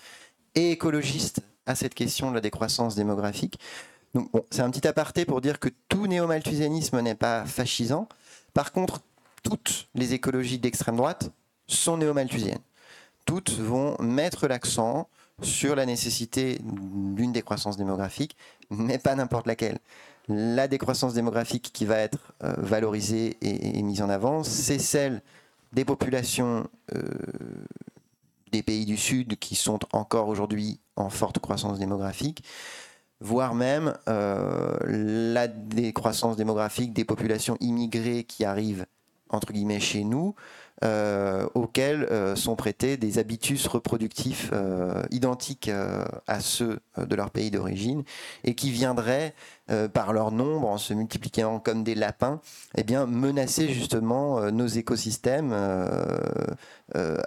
et 0.55 0.73
écologiste 0.73 1.41
à 1.67 1.75
cette 1.75 1.95
question 1.95 2.31
de 2.31 2.35
la 2.35 2.41
décroissance 2.41 2.95
démographique. 2.95 3.59
Donc 4.15 4.29
c'est 4.51 4.63
un 4.63 4.71
petit 4.71 4.87
aparté 4.87 5.25
pour 5.25 5.41
dire 5.41 5.59
que 5.59 5.69
tout 5.89 6.07
néo-malthusianisme 6.07 7.01
n'est 7.01 7.15
pas 7.15 7.45
fascisant. 7.47 8.09
Par 8.53 8.73
contre, 8.73 9.01
toutes 9.43 9.89
les 9.95 10.15
écologies 10.15 10.59
d'extrême 10.59 10.97
droite 10.97 11.31
sont 11.67 11.97
néo-malthusiennes. 11.97 12.59
Toutes 13.25 13.51
vont 13.51 13.97
mettre 14.01 14.49
l'accent 14.49 15.09
sur 15.43 15.75
la 15.75 15.87
nécessité 15.87 16.59
d'une 16.63 17.33
décroissance 17.33 17.77
démographique, 17.77 18.37
mais 18.71 18.99
pas 18.99 19.15
n'importe 19.15 19.47
laquelle. 19.47 19.79
La 20.29 20.69
décroissance 20.69 21.15
démographique 21.15 21.71
qui 21.73 21.85
va 21.85 21.97
être 21.99 22.35
euh, 22.45 22.55
valorisée 22.59 23.37
et, 23.41 23.83
mise 23.83 24.03
en 24.03 24.11
avant, 24.11 24.45
c'est 24.45 24.79
celle 24.79 25.23
des 25.73 25.85
populations 25.85 26.69
euh, 26.95 27.01
des 28.53 28.63
pays 28.63 28.85
du 28.85 28.97
Sud 28.97 29.39
qui 29.39 29.55
sont 29.55 29.79
encore 29.93 30.29
aujourd'hui 30.29 30.81
en 30.97 31.09
forte 31.09 31.39
croissance 31.39 31.79
démographique, 31.79 32.45
voire 33.21 33.55
même 33.55 33.95
euh, 34.09 34.77
la 34.85 35.49
décroissance 35.49 36.37
démographique 36.37 36.93
des 36.93 37.05
populations 37.05 37.57
immigrées 37.61 38.25
qui 38.25 38.45
arrivent 38.45 38.87
entre 39.31 39.53
guillemets 39.53 39.81
chez 39.81 40.05
nous, 40.05 40.35
auxquels 41.55 42.05
euh, 42.05 42.35
sont 42.37 42.57
prêtés 42.57 42.97
des 42.97 43.19
habitus 43.19 43.67
reproductifs 43.67 44.51
euh, 44.53 45.03
identiques 45.11 45.71
à 46.27 46.41
ceux 46.41 46.81
de 46.97 47.15
leur 47.15 47.31
pays 47.31 47.51
d'origine 47.51 48.03
et 48.45 48.55
qui 48.55 48.71
viendraient 48.71 49.35
par 49.93 50.13
leur 50.13 50.33
nombre, 50.33 50.67
en 50.69 50.79
se 50.79 50.93
multipliant 50.93 51.61
comme 51.61 51.85
des 51.85 51.95
lapins, 51.95 52.41
eh 52.77 52.83
bien, 52.83 53.07
menacer 53.07 53.69
justement 53.69 54.51
nos 54.51 54.67
écosystèmes, 54.67 55.55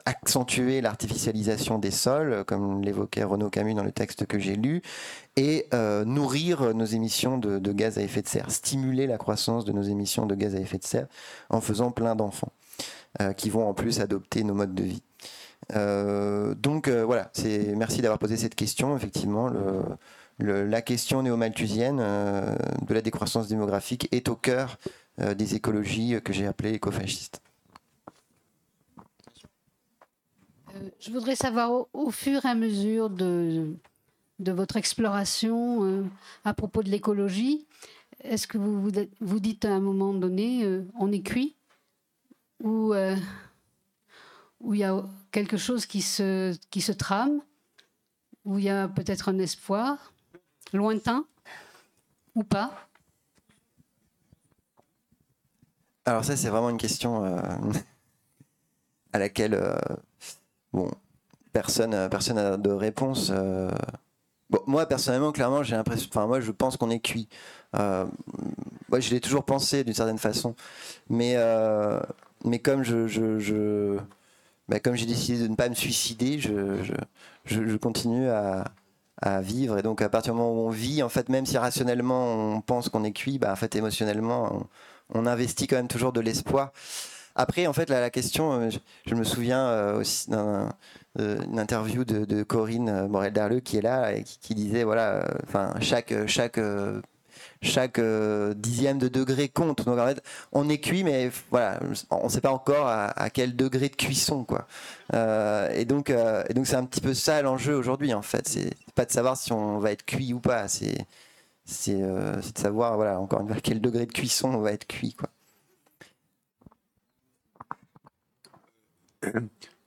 accentuer 0.05 0.81
l'artificialisation 0.81 1.79
des 1.79 1.91
sols, 1.91 2.43
comme 2.45 2.81
l'évoquait 2.81 3.23
Renaud 3.23 3.49
Camus 3.49 3.75
dans 3.75 3.83
le 3.83 3.93
texte 3.93 4.25
que 4.25 4.39
j'ai 4.39 4.57
lu, 4.57 4.81
et 5.37 5.69
nourrir 6.05 6.75
nos 6.75 6.83
émissions 6.83 7.37
de, 7.37 7.71
gaz 7.71 7.97
à 7.97 8.01
effet 8.01 8.21
de 8.21 8.27
serre, 8.27 8.51
stimuler 8.51 9.07
la 9.07 9.17
croissance 9.17 9.63
de 9.63 9.71
nos 9.71 9.83
émissions 9.83 10.25
de 10.25 10.35
gaz 10.35 10.53
à 10.53 10.59
effet 10.59 10.79
de 10.79 10.83
serre 10.83 11.07
en 11.49 11.61
faisant 11.61 11.91
plein 11.91 12.13
d'enfants. 12.13 12.51
Euh, 13.21 13.31
qui 13.33 13.51
vont 13.51 13.69
en 13.69 13.75
plus 13.75 13.99
adopter 13.99 14.43
nos 14.43 14.55
modes 14.55 14.73
de 14.73 14.81
vie. 14.81 15.03
Euh, 15.75 16.55
donc 16.55 16.87
euh, 16.87 17.05
voilà, 17.05 17.29
c'est 17.33 17.75
merci 17.75 18.01
d'avoir 18.01 18.17
posé 18.17 18.37
cette 18.37 18.55
question. 18.55 18.97
Effectivement, 18.97 19.51
la 20.39 20.81
question 20.81 21.21
néo-malthusienne 21.21 21.97
de 21.97 22.93
la 22.93 23.01
décroissance 23.01 23.47
démographique 23.47 24.07
est 24.11 24.29
au 24.29 24.35
cœur 24.35 24.79
des 25.19 25.53
écologies 25.53 26.15
que 26.23 26.33
j'ai 26.33 26.47
appelées 26.47 26.73
écofascistes. 26.73 27.39
je 30.99 31.11
voudrais 31.11 31.35
savoir 31.35 31.85
au, 31.93 32.09
fur 32.09 32.43
et 32.45 32.49
à 32.49 32.55
mesure 32.55 33.11
de, 33.11 33.75
votre 34.39 34.75
exploration 34.75 36.09
à 36.45 36.55
propos 36.55 36.81
de 36.81 36.89
l'écologie, 36.89 37.67
est-ce 38.23 38.47
que 38.47 38.57
vous, 38.57 38.89
vous 39.21 39.39
dites 39.39 39.65
à 39.65 39.71
un 39.71 39.79
moment 39.79 40.15
donné, 40.15 40.67
on 40.99 41.11
est 41.11 41.21
cuit? 41.21 41.55
Où, 42.61 42.93
euh, 42.93 43.15
où 44.59 44.73
il 44.73 44.79
y 44.79 44.83
a 44.83 45.03
quelque 45.31 45.57
chose 45.57 45.85
qui 45.85 46.01
se, 46.01 46.55
qui 46.69 46.81
se 46.81 46.91
trame, 46.91 47.41
où 48.45 48.57
il 48.57 48.65
y 48.65 48.69
a 48.69 48.87
peut-être 48.87 49.29
un 49.29 49.39
espoir 49.39 50.13
lointain 50.73 51.25
ou 52.35 52.43
pas 52.43 52.73
Alors 56.05 56.25
ça, 56.25 56.35
c'est 56.35 56.49
vraiment 56.49 56.69
une 56.69 56.77
question 56.77 57.23
euh, 57.23 57.39
à 59.13 59.19
laquelle 59.19 59.53
euh, 59.53 59.75
bon, 60.73 60.91
personne 61.53 62.09
personne 62.09 62.35
n'a 62.35 62.57
de 62.57 62.71
réponse. 62.71 63.31
Bon, 64.49 64.59
moi, 64.67 64.85
personnellement, 64.85 65.31
clairement, 65.31 65.63
j'ai 65.63 65.75
l'impression... 65.75 66.09
Enfin, 66.09 66.27
moi, 66.27 66.39
je 66.39 66.51
pense 66.51 66.77
qu'on 66.77 66.89
est 66.89 66.99
cuit. 66.99 67.29
moi, 67.73 68.99
je 68.99 69.09
l'ai 69.09 69.21
toujours 69.21 69.45
pensé 69.45 69.83
d'une 69.83 69.93
certaine 69.93 70.19
façon. 70.19 70.55
Mais 71.09 71.37
mais 72.43 72.61
bah, 74.67 74.79
comme 74.79 74.95
j'ai 74.95 75.05
décidé 75.05 75.43
de 75.43 75.47
ne 75.47 75.55
pas 75.55 75.69
me 75.69 75.75
suicider, 75.75 76.39
je, 76.39 77.75
continue 77.77 78.29
à, 78.29 78.65
vivre. 79.41 79.77
Et 79.77 79.81
donc, 79.81 80.01
à 80.01 80.09
partir 80.09 80.33
du 80.33 80.39
moment 80.39 80.53
où 80.53 80.67
on 80.67 80.69
vit, 80.69 81.01
en 81.03 81.09
fait, 81.09 81.29
même 81.29 81.45
si 81.45 81.57
rationnellement 81.57 82.55
on 82.55 82.61
pense 82.61 82.89
qu'on 82.89 83.03
est 83.05 83.13
cuit, 83.13 83.39
bah, 83.39 83.51
en 83.51 83.55
fait, 83.55 83.75
émotionnellement, 83.75 84.67
on, 85.13 85.25
investit 85.25 85.67
quand 85.67 85.77
même 85.77 85.87
toujours 85.87 86.11
de 86.13 86.19
l'espoir. 86.21 86.71
Après, 87.35 87.65
en 87.67 87.73
fait, 87.73 87.89
la, 87.89 88.09
question, 88.09 88.53
euh, 88.53 88.69
je, 89.07 89.15
me 89.15 89.23
souviens 89.23 89.65
euh, 89.67 89.99
aussi 89.99 90.29
d'une 90.29 90.69
euh, 91.19 91.57
interview 91.57 92.03
de, 92.05 92.25
de 92.25 92.43
Corinne 92.43 93.07
Morel-Darleux 93.07 93.59
qui 93.61 93.77
est 93.77 93.81
là 93.81 94.13
et 94.13 94.23
qui, 94.23 94.39
qui 94.39 94.55
disait 94.55 94.83
voilà, 94.83 95.25
enfin, 95.47 95.73
chaque, 95.81 96.13
chaque 96.27 96.59
chaque 97.63 97.99
euh, 97.99 98.53
dixième 98.53 98.99
de 98.99 99.07
degré 99.07 99.49
compte. 99.49 99.85
Donc 99.85 99.97
en 99.97 100.05
fait, 100.07 100.21
on 100.51 100.69
est 100.69 100.79
cuit, 100.79 101.03
mais 101.03 101.31
voilà, 101.49 101.79
on 102.11 102.25
ne 102.25 102.29
sait 102.29 102.41
pas 102.41 102.51
encore 102.51 102.87
à, 102.87 103.29
quel 103.31 103.55
degré 103.55 103.89
de 103.89 103.95
cuisson, 103.95 104.43
quoi. 104.43 104.67
Euh, 105.13 105.69
et 105.71 105.85
donc, 105.85 106.09
euh, 106.09 106.43
et 106.49 106.53
donc 106.53 106.67
c'est 106.67 106.75
un 106.75 106.85
petit 106.85 107.01
peu 107.01 107.13
ça 107.13 107.41
l'enjeu 107.41 107.75
aujourd'hui, 107.75 108.13
en 108.13 108.21
fait. 108.21 108.47
C'est 108.47 108.71
pas 108.95 109.05
de 109.05 109.11
savoir 109.11 109.37
si 109.37 109.51
on 109.51 109.79
va 109.79 109.91
être 109.91 110.05
cuit 110.05 110.33
ou 110.33 110.39
pas. 110.39 110.67
C'est 110.67 110.97
c'est 111.65 111.97
de 111.97 112.41
savoir, 112.57 112.97
voilà, 112.97 113.19
encore 113.19 113.41
une 113.41 113.47
fois, 113.47 113.57
à 113.57 113.61
quel 113.61 113.79
degré 113.81 114.05
de 114.05 114.11
cuisson 114.11 114.49
on 114.53 114.61
va 114.61 114.73
être 114.73 114.85
cuit, 114.85 115.13
quoi. 115.13 115.29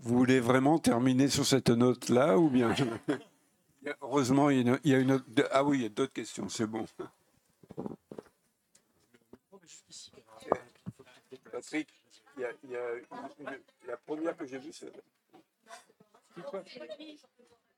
Vous 0.01 0.19
voulez 0.19 0.41
vraiment 0.41 0.79
terminer 0.79 1.29
sur 1.29 1.45
cette 1.45 1.69
note-là 1.69 2.39
ou 2.39 2.49
bien? 2.49 2.75
Heureusement, 4.03 4.51
il 4.51 4.79
y 4.85 4.95
a 4.95 4.99
une, 4.99 5.13
autre... 5.13 5.25
Ah 5.53 5.65
oui, 5.65 5.79
il 5.79 5.83
y 5.83 5.87
a 5.87 5.91
d'autres 5.91 6.13
questions, 6.13 6.49
c'est 6.49 6.67
bon. 6.67 6.87
Patrick, 11.51 11.89
il 12.37 12.43
y 12.43 12.45
a, 12.45 12.51
il 12.65 12.71
y 12.71 12.77
a 12.77 12.95
une, 13.41 13.59
la 13.87 13.97
première 13.97 14.37
que 14.37 14.47
j'ai 14.47 14.59
vue, 14.59 14.73
c'est. 14.73 14.93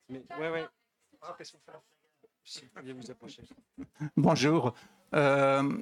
Mais, 0.09 0.23
ouais, 0.39 0.51
ouais. 0.51 0.67
Ah, 1.23 1.35
qu'est-ce 1.37 1.53
qu'on 1.53 1.59
fait 1.59 1.73
si, 2.45 2.65
vous 2.75 3.11
approcher. 3.11 3.43
Bonjour. 4.17 4.75
Euh, 5.15 5.79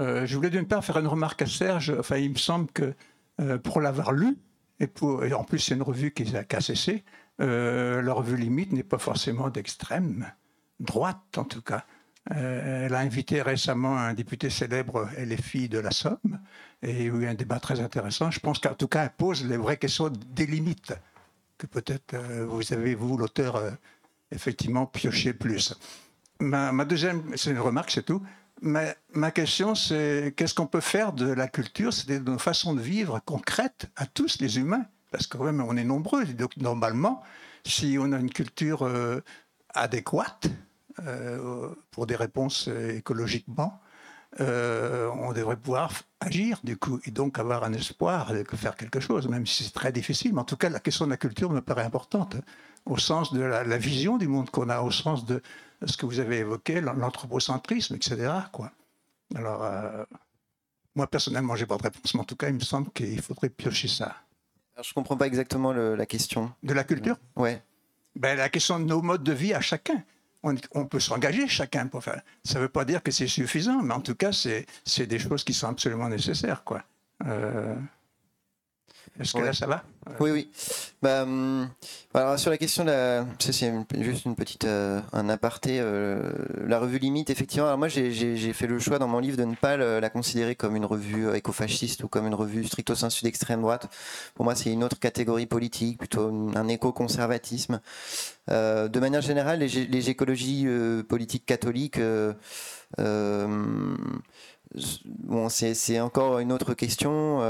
euh, 0.00 0.26
je 0.26 0.36
voulais 0.36 0.50
d'une 0.50 0.66
part 0.66 0.84
faire 0.84 0.98
une 0.98 1.06
remarque 1.06 1.42
à 1.42 1.46
Serge. 1.46 1.90
Enfin, 1.98 2.16
il 2.16 2.30
me 2.30 2.38
semble 2.38 2.70
que 2.72 2.94
euh, 3.40 3.58
pour 3.58 3.80
l'avoir 3.80 4.12
lu, 4.12 4.36
et, 4.80 4.86
pour, 4.86 5.24
et 5.24 5.32
en 5.32 5.44
plus 5.44 5.60
c'est 5.60 5.74
une 5.74 5.82
revue 5.82 6.12
qui 6.12 6.24
a 6.36 6.60
cessé, 6.60 7.04
euh, 7.40 8.02
la 8.02 8.12
revue 8.12 8.36
limite 8.36 8.72
n'est 8.72 8.82
pas 8.82 8.98
forcément 8.98 9.48
d'extrême 9.48 10.30
droite 10.80 11.38
en 11.38 11.44
tout 11.44 11.62
cas. 11.62 11.86
Euh, 12.30 12.86
elle 12.86 12.94
a 12.94 13.00
invité 13.00 13.42
récemment 13.42 13.98
un 13.98 14.14
député 14.14 14.48
célèbre 14.48 15.08
LFI 15.18 15.68
de 15.68 15.78
la 15.78 15.90
Somme 15.90 16.38
et 16.82 16.90
il 16.90 16.98
y 16.98 17.02
a 17.02 17.04
eu 17.06 17.26
un 17.26 17.34
débat 17.34 17.58
très 17.58 17.80
intéressant. 17.80 18.30
Je 18.30 18.38
pense 18.38 18.60
qu'en 18.60 18.74
tout 18.74 18.86
cas, 18.86 19.04
elle 19.04 19.12
pose 19.16 19.44
les 19.44 19.56
vraies 19.56 19.76
questions 19.76 20.08
des 20.08 20.46
limites 20.46 20.92
que 21.58 21.66
peut-être 21.66 22.14
euh, 22.14 22.46
vous 22.48 22.72
avez, 22.72 22.94
vous, 22.94 23.16
l'auteur, 23.16 23.56
euh, 23.56 23.70
effectivement 24.30 24.86
pioché 24.86 25.32
plus. 25.32 25.74
ma, 26.38 26.84
deuxième, 26.84 27.36
c'est 27.36 27.50
une 27.50 27.58
remarque, 27.58 27.90
c'est 27.90 28.04
tout. 28.04 28.22
Ma, 28.60 28.82
ma 29.12 29.32
question, 29.32 29.74
c'est 29.74 30.32
qu'est-ce 30.36 30.54
qu'on 30.54 30.68
peut 30.68 30.80
faire 30.80 31.12
de 31.12 31.26
la 31.26 31.48
culture 31.48 31.92
C'est 31.92 32.08
une 32.08 32.38
façon 32.38 32.74
de 32.74 32.80
vivre 32.80 33.20
concrète 33.24 33.90
à 33.96 34.06
tous 34.06 34.38
les 34.40 34.58
humains, 34.58 34.86
parce 35.10 35.26
que 35.26 35.38
même 35.38 35.60
on 35.60 35.76
est 35.76 35.84
nombreux. 35.84 36.24
Donc 36.26 36.56
normalement, 36.56 37.22
si 37.66 37.96
on 38.00 38.12
a 38.12 38.18
une 38.18 38.30
culture 38.30 38.88
adéquate 39.74 40.48
pour 41.90 42.06
des 42.06 42.16
réponses 42.16 42.68
écologiquement, 42.68 43.80
euh, 44.40 45.10
on 45.14 45.32
devrait 45.32 45.56
pouvoir 45.56 45.92
agir 46.20 46.58
du 46.64 46.78
coup 46.78 47.00
et 47.04 47.10
donc 47.10 47.38
avoir 47.38 47.64
un 47.64 47.72
espoir 47.74 48.32
de 48.32 48.44
faire 48.56 48.76
quelque 48.76 48.98
chose, 48.98 49.28
même 49.28 49.46
si 49.46 49.64
c'est 49.64 49.72
très 49.72 49.92
difficile. 49.92 50.32
Mais 50.32 50.40
en 50.40 50.44
tout 50.44 50.56
cas, 50.56 50.70
la 50.70 50.80
question 50.80 51.04
de 51.04 51.10
la 51.10 51.18
culture 51.18 51.50
me 51.50 51.60
paraît 51.60 51.84
importante, 51.84 52.36
au 52.86 52.96
sens 52.96 53.32
de 53.32 53.42
la, 53.42 53.78
vision 53.78 54.16
du 54.16 54.28
monde 54.28 54.48
qu'on 54.48 54.70
a, 54.70 54.80
au 54.80 54.90
sens 54.90 55.26
de 55.26 55.42
ce 55.84 55.96
que 55.96 56.06
vous 56.06 56.18
avez 56.18 56.38
évoqué, 56.38 56.80
l'anthropocentrisme, 56.80 57.94
etc. 57.94 58.32
Quoi. 58.52 58.72
Alors, 59.34 59.64
euh, 59.64 60.04
moi 60.94 61.06
personnellement, 61.06 61.54
j'ai 61.54 61.66
pas 61.66 61.76
de 61.76 61.82
réponse, 61.82 62.14
mais 62.14 62.20
en 62.20 62.24
tout 62.24 62.36
cas, 62.36 62.48
il 62.48 62.54
me 62.54 62.60
semble 62.60 62.90
qu'il 62.92 63.20
faudrait 63.20 63.50
piocher 63.50 63.88
ça. 63.88 64.16
Alors, 64.74 64.84
je 64.84 64.94
comprends 64.94 65.18
pas 65.18 65.26
exactement 65.26 65.72
la 65.72 66.06
question. 66.06 66.52
De 66.62 66.72
la 66.72 66.84
culture? 66.84 67.16
Ouais. 67.36 67.62
Ben, 68.16 68.36
la 68.36 68.48
question 68.48 68.78
de 68.78 68.84
nos 68.84 69.02
modes 69.02 69.22
de 69.22 69.32
vie 69.32 69.52
à 69.52 69.60
chacun 69.60 70.02
on, 70.42 70.86
peut 70.86 71.00
s'engager 71.00 71.46
chacun 71.48 71.86
pour 71.86 72.02
faire. 72.02 72.20
Ça 72.44 72.58
ne 72.58 72.64
veut 72.64 72.68
pas 72.68 72.84
dire 72.84 73.02
que 73.02 73.10
c'est 73.10 73.26
suffisant, 73.26 73.82
mais 73.82 73.94
en 73.94 74.00
tout 74.00 74.14
cas, 74.14 74.32
c'est 74.32 75.06
des 75.06 75.18
choses 75.18 75.44
qui 75.44 75.52
sont 75.52 75.68
absolument 75.68 76.08
nécessaires. 76.08 76.64
Quoi. 76.64 76.82
Euh, 77.26 77.74
est-ce 79.20 79.34
que 79.34 79.40
là, 79.40 79.52
ça 79.52 79.66
va? 79.66 79.84
Oui, 80.20 80.30
oui. 80.30 80.50
Bah, 81.02 81.22
hum, 81.22 81.68
alors, 82.14 82.38
sur 82.38 82.50
la 82.50 82.56
question, 82.56 82.84
de 82.84 83.22
c'est 83.38 83.72
juste 84.00 84.24
une 84.24 84.34
petite, 84.34 84.64
euh, 84.64 85.00
un 85.12 85.28
aparté. 85.28 85.78
Euh, 85.80 86.32
la 86.66 86.78
revue 86.78 86.98
Limite, 86.98 87.28
effectivement, 87.28 87.66
alors 87.66 87.78
moi, 87.78 87.88
j'ai 87.88 88.52
fait 88.54 88.66
le 88.66 88.78
choix 88.78 88.98
dans 88.98 89.08
mon 89.08 89.18
livre 89.18 89.36
de 89.36 89.44
ne 89.44 89.54
pas 89.54 89.76
la 89.76 90.10
considérer 90.10 90.54
comme 90.54 90.76
une 90.76 90.86
revue 90.86 91.34
écofasciste 91.34 92.04
ou 92.04 92.08
comme 92.08 92.26
une 92.26 92.34
revue 92.34 92.64
stricto 92.64 92.94
sensu 92.94 93.24
d'extrême 93.24 93.60
droite. 93.60 93.90
Pour 94.34 94.44
moi, 94.44 94.54
c'est 94.54 94.72
une 94.72 94.82
autre 94.82 94.98
catégorie 94.98 95.46
politique, 95.46 95.98
plutôt 95.98 96.32
un 96.54 96.68
éco-conservatisme. 96.68 97.80
Euh, 98.50 98.88
de 98.88 98.98
manière 98.98 99.20
générale, 99.20 99.58
les, 99.58 99.68
les 99.68 100.10
écologies 100.10 100.66
politiques 101.08 101.44
catholiques 101.44 102.00
bon, 105.06 105.48
c'est 105.48 106.00
encore 106.00 106.38
une 106.38 106.50
autre 106.50 106.72
question. 106.74 107.40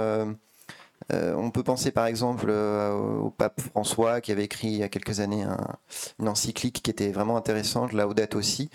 Euh, 1.12 1.34
on 1.34 1.50
peut 1.50 1.62
penser 1.62 1.90
par 1.90 2.06
exemple 2.06 2.46
euh, 2.48 2.92
au 2.92 3.30
pape 3.30 3.60
François 3.60 4.20
qui 4.20 4.32
avait 4.32 4.44
écrit 4.44 4.68
il 4.68 4.76
y 4.76 4.82
a 4.82 4.88
quelques 4.88 5.20
années 5.20 5.44
une 6.18 6.28
encyclique 6.28 6.82
qui 6.82 6.90
était 6.90 7.10
vraiment 7.10 7.36
intéressante, 7.36 7.92
Laudate 7.92 8.34
aussi, 8.34 8.70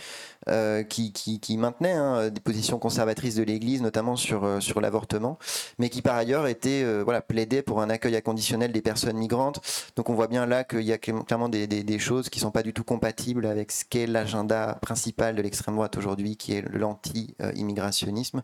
euh, 0.49 0.83
qui, 0.83 1.57
maintenait 1.57 1.93
hein, 1.93 2.29
des 2.29 2.41
positions 2.41 2.79
conservatrices 2.79 3.35
de 3.35 3.43
l'Église, 3.43 3.81
notamment 3.81 4.15
sur, 4.15 4.61
sur 4.61 4.81
l'avortement, 4.81 5.37
mais 5.79 5.89
qui 5.89 6.01
par 6.01 6.15
ailleurs 6.15 6.47
était 6.47 6.85
voilà, 7.03 7.21
plaidait 7.21 7.61
pour 7.61 7.81
un 7.81 7.89
accueil 7.89 8.15
inconditionnel 8.15 8.71
des 8.71 8.81
personnes 8.81 9.17
migrantes. 9.17 9.61
Donc 9.95 10.09
on 10.09 10.13
voit 10.13 10.27
bien 10.27 10.45
là 10.45 10.63
qu'il 10.63 10.83
y 10.83 10.93
a 10.93 10.97
clairement 10.97 11.49
des, 11.49 11.99
choses 11.99 12.29
qui 12.29 12.39
ne 12.39 12.43
sont 12.43 12.51
pas 12.51 12.63
du 12.63 12.73
tout 12.73 12.83
compatibles 12.83 13.45
avec 13.45 13.71
ce 13.71 13.83
qu'est 13.83 14.07
l'agenda 14.07 14.77
principal 14.81 15.35
de 15.35 15.41
l'extrême 15.41 15.75
droite 15.75 15.97
aujourd'hui, 15.97 16.37
qui 16.37 16.53
est 16.53 16.63
l'anti-immigrationnisme. 16.71 18.43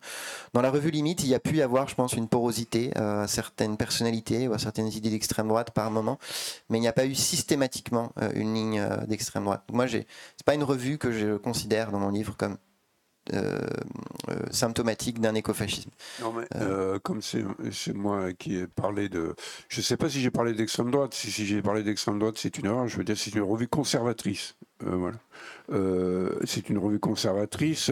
Dans 0.53 0.61
la 0.61 0.71
revue 0.71 0.91
Limite, 0.91 1.23
il 1.23 1.29
y 1.29 1.35
a 1.35 1.39
pu 1.39 1.57
y 1.57 1.61
avoir, 1.61 1.87
je 1.87 1.95
pense, 1.95 2.13
une 2.13 2.27
porosité 2.27 2.95
à 2.97 3.27
certaines 3.27 3.77
personnalités 3.77 4.47
ou 4.47 4.53
à 4.53 4.59
certaines 4.59 4.91
idées 4.91 5.09
d'extrême 5.09 5.47
droite 5.47 5.71
par 5.71 5.91
moment, 5.91 6.17
mais 6.69 6.77
il 6.77 6.81
n'y 6.81 6.87
a 6.87 6.93
pas 6.93 7.05
eu 7.05 7.15
systématiquement 7.15 8.11
euh, 8.21 8.29
une 8.35 8.53
ligne 8.53 8.79
euh, 8.79 8.97
d'extrême 9.07 9.43
droite. 9.43 9.63
Moi, 9.71 9.87
c'est 9.87 10.05
pas 10.45 10.55
une 10.55 10.63
revue 10.63 10.97
que 10.97 11.11
je 11.11 11.37
considère 11.37 11.91
dans 11.93 11.99
mon 11.99 12.09
livre 12.09 12.35
comme 12.35 12.57
euh, 13.33 13.57
symptomatique 14.51 15.21
d'un 15.21 15.33
écofascisme. 15.33 15.91
Non, 16.21 16.33
mais 16.33 16.45
comme 17.03 17.21
c'est 17.21 17.93
moi 17.93 18.33
qui 18.33 18.57
ai 18.57 18.67
parlé 18.67 19.07
de. 19.07 19.33
Je 19.69 19.79
ne 19.79 19.83
sais 19.83 19.95
pas 19.95 20.09
si 20.09 20.19
j'ai 20.19 20.31
parlé 20.31 20.53
d'extrême 20.53 20.91
droite. 20.91 21.13
Si, 21.13 21.31
si 21.31 21.45
j'ai 21.45 21.61
parlé 21.61 21.83
d'extrême 21.83 22.19
droite, 22.19 22.35
c'est 22.37 22.57
une 22.57 22.65
erreur. 22.65 22.87
Je 22.89 22.97
veux 22.97 23.05
dire, 23.05 23.17
c'est 23.17 23.33
une 23.33 23.43
revue 23.43 23.69
conservatrice. 23.69 24.55
Voilà. 24.85 25.17
c'est 26.45 26.69
une 26.69 26.77
revue 26.77 26.99
conservatrice 26.99 27.91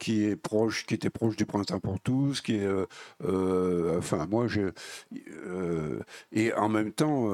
qui 0.00 0.24
est 0.24 0.34
proche, 0.34 0.86
qui 0.86 0.94
était 0.94 1.10
proche 1.10 1.36
du 1.36 1.44
printemps 1.46 1.78
pour 1.78 2.00
tous, 2.00 2.40
qui 2.40 2.56
est, 2.56 2.64
euh, 2.64 2.86
euh, 3.22 3.98
enfin 3.98 4.26
moi 4.28 4.48
je, 4.48 4.72
euh, 5.46 6.00
et 6.32 6.52
en 6.54 6.68
même 6.68 6.90
temps 6.90 7.30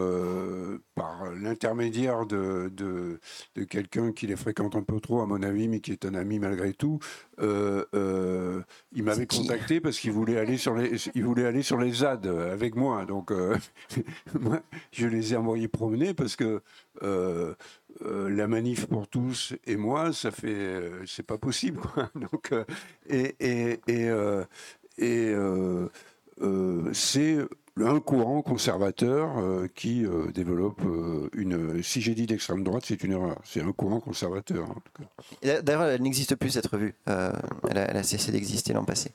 par 0.94 1.32
l'intermédiaire 1.40 2.26
de, 2.26 2.70
de, 2.74 3.64
quelqu'un 3.64 4.12
qui 4.12 4.26
les 4.26 4.36
fréquente 4.36 4.74
un 4.74 4.82
peu 4.82 5.00
trop 5.00 5.20
à 5.20 5.26
mon 5.26 5.42
avis, 5.42 5.68
mais 5.68 5.80
qui 5.80 5.92
est 5.92 6.04
un 6.04 6.14
ami 6.14 6.40
malgré 6.40 6.74
tout, 6.74 6.98
il 7.38 9.02
m'avait 9.02 9.26
contacté 9.26 9.80
parce 9.80 9.98
qu'il 9.98 10.12
voulait 10.12 10.38
aller 10.38 10.58
sur 10.58 10.74
les, 10.74 10.90
il 11.14 11.24
voulait 11.24 11.46
aller 11.46 11.62
sur 11.62 11.78
les 11.78 11.92
ZAD 11.92 12.26
avec 12.26 12.74
moi, 12.74 13.06
donc 13.06 13.30
moi 14.40 14.60
je 14.90 15.06
les 15.06 15.32
ai 15.32 15.36
envoyés 15.36 15.68
promener 15.68 16.14
parce 16.14 16.34
que 16.34 16.60
euh, 18.02 18.28
la 18.28 18.46
manif 18.46 18.86
pour 18.86 19.08
tous 19.08 19.54
et 19.66 19.76
moi, 19.76 20.12
ça 20.12 20.30
fait, 20.30 20.48
euh, 20.48 21.04
c'est 21.06 21.22
pas 21.22 21.38
possible. 21.38 21.80
Quoi. 21.80 22.10
Donc, 22.14 22.52
euh, 22.52 22.64
et, 23.08 23.36
et, 23.40 23.80
et, 24.98 25.34
c'est 26.92 27.38
un 27.78 28.00
courant 28.00 28.42
conservateur 28.42 29.68
qui 29.74 30.04
développe 30.34 30.82
une. 31.34 31.82
Si 31.82 32.00
j'ai 32.00 32.14
dit 32.14 32.26
d'extrême 32.26 32.64
droite, 32.64 32.84
c'est 32.86 33.02
une 33.04 33.12
erreur. 33.12 33.38
C'est 33.44 33.62
un 33.62 33.72
courant 33.72 34.00
conservateur. 34.00 34.70
En 34.70 34.74
tout 34.74 35.02
cas. 35.42 35.62
D'ailleurs, 35.62 35.84
elle 35.84 36.02
n'existe 36.02 36.34
plus 36.36 36.50
cette 36.50 36.66
revue. 36.66 36.94
Elle 37.06 37.78
a, 37.78 37.90
elle, 37.90 37.96
a, 37.96 38.02
cessé 38.02 38.32
d'exister 38.32 38.72
l'an 38.72 38.84
passé. 38.84 39.12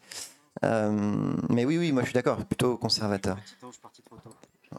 mais 0.64 1.66
oui, 1.66 1.78
oui, 1.78 1.92
moi 1.92 2.02
je 2.02 2.08
suis 2.08 2.14
d'accord, 2.14 2.44
plutôt 2.46 2.78
conservateur. 2.78 3.38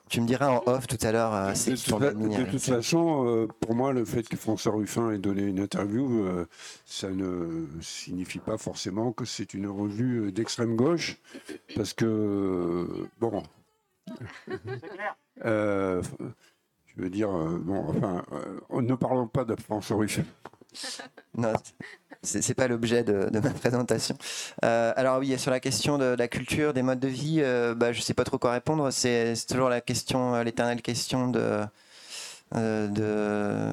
Tu 0.08 0.20
me 0.20 0.26
diras 0.26 0.48
en 0.48 0.62
off 0.66 0.86
tout 0.86 0.98
à 1.02 1.12
l'heure. 1.12 1.34
Euh, 1.34 1.52
de, 1.52 2.50
toute 2.50 2.62
façon, 2.62 3.26
euh, 3.26 3.46
pour 3.60 3.74
moi, 3.74 3.92
le 3.92 4.04
fait 4.04 4.26
que 4.26 4.36
François 4.36 4.72
Ruffin 4.72 5.10
ait 5.10 5.18
donné 5.18 5.42
une 5.42 5.60
interview, 5.60 6.24
euh, 6.24 6.46
ça 6.86 7.10
ne 7.10 7.66
signifie 7.80 8.38
pas 8.38 8.56
forcément 8.56 9.12
que 9.12 9.24
c'est 9.24 9.52
une 9.54 9.66
revue 9.66 10.32
d'extrême 10.32 10.76
gauche, 10.76 11.18
parce 11.76 11.92
que 11.92 12.86
bon. 13.20 13.42
je 15.44 16.02
veux 16.96 17.10
dire, 17.10 17.30
bon, 17.30 17.84
enfin, 17.88 18.24
ne 18.70 18.94
parlons 18.94 19.28
pas 19.28 19.44
de 19.44 19.56
François 19.60 19.98
Ruffin. 19.98 20.24
non, 21.36 21.52
c'est 22.22 22.54
pas 22.54 22.68
l'objet 22.68 23.02
de, 23.04 23.28
ma 23.32 23.50
présentation. 23.50 24.16
Euh, 24.64 24.92
alors 24.96 25.18
oui, 25.18 25.38
sur 25.38 25.50
la 25.50 25.60
question 25.60 25.98
de, 25.98 26.14
la 26.16 26.28
culture, 26.28 26.72
des 26.72 26.82
modes 26.82 27.00
de 27.00 27.08
vie, 27.08 27.40
euh, 27.40 27.74
bah, 27.74 27.92
je 27.92 28.00
sais 28.00 28.14
pas 28.14 28.24
trop 28.24 28.38
quoi 28.38 28.52
répondre. 28.52 28.90
C'est 28.90 29.34
toujours 29.48 29.68
la 29.68 29.80
question, 29.80 30.34
euh, 30.34 30.44
l'éternelle 30.44 30.82
question 30.82 31.28
de, 31.28 31.60
de 32.54 33.72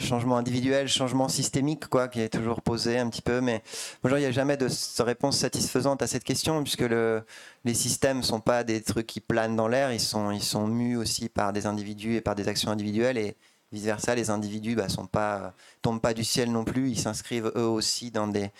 changement 0.00 0.36
individuel, 0.36 0.88
changement 0.88 1.28
systémique, 1.28 1.86
quoi, 1.86 2.08
qui 2.08 2.20
est 2.20 2.28
toujours 2.28 2.62
posé 2.62 2.98
un 2.98 3.08
petit 3.08 3.22
peu. 3.22 3.40
Mais 3.40 3.62
bonjour, 4.02 4.18
il 4.18 4.22
n'y 4.22 4.26
a 4.26 4.32
jamais 4.32 4.56
de 4.56 4.68
réponse 5.02 5.38
satisfaisante 5.38 6.02
à 6.02 6.06
cette 6.06 6.24
question, 6.24 6.62
puisque 6.62 6.80
le, 6.80 7.22
les 7.64 7.74
systèmes 7.74 8.22
sont 8.22 8.40
pas 8.40 8.64
des 8.64 8.82
trucs 8.82 9.06
qui 9.06 9.20
planent 9.20 9.54
dans 9.54 9.68
l'air, 9.68 9.92
ils 9.92 10.00
sont, 10.00 10.30
ils 10.30 10.42
sont 10.42 10.66
mus 10.66 10.96
aussi 10.96 11.28
par 11.28 11.52
des 11.52 11.66
individus 11.66 12.16
et 12.16 12.20
par 12.20 12.34
des 12.34 12.48
actions 12.48 12.70
individuelles. 12.70 13.34
Vice 13.72 13.84
versa, 13.84 14.14
les 14.14 14.30
individus 14.30 14.74
bah, 14.74 14.88
sont 14.88 15.06
pas, 15.06 15.54
tombent 15.80 16.00
pas 16.00 16.14
du 16.14 16.24
ciel 16.24 16.52
non 16.52 16.64
plus, 16.64 16.90
ils 16.90 16.98
s'inscrivent 16.98 17.50
eux 17.56 17.66
aussi 17.66 18.10
dans 18.10 18.28
des, 18.28 18.50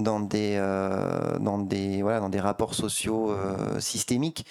euh, 0.00 1.38
rapports 2.40 2.74
sociaux 2.74 3.30
euh, 3.32 3.78
systémiques. 3.80 4.46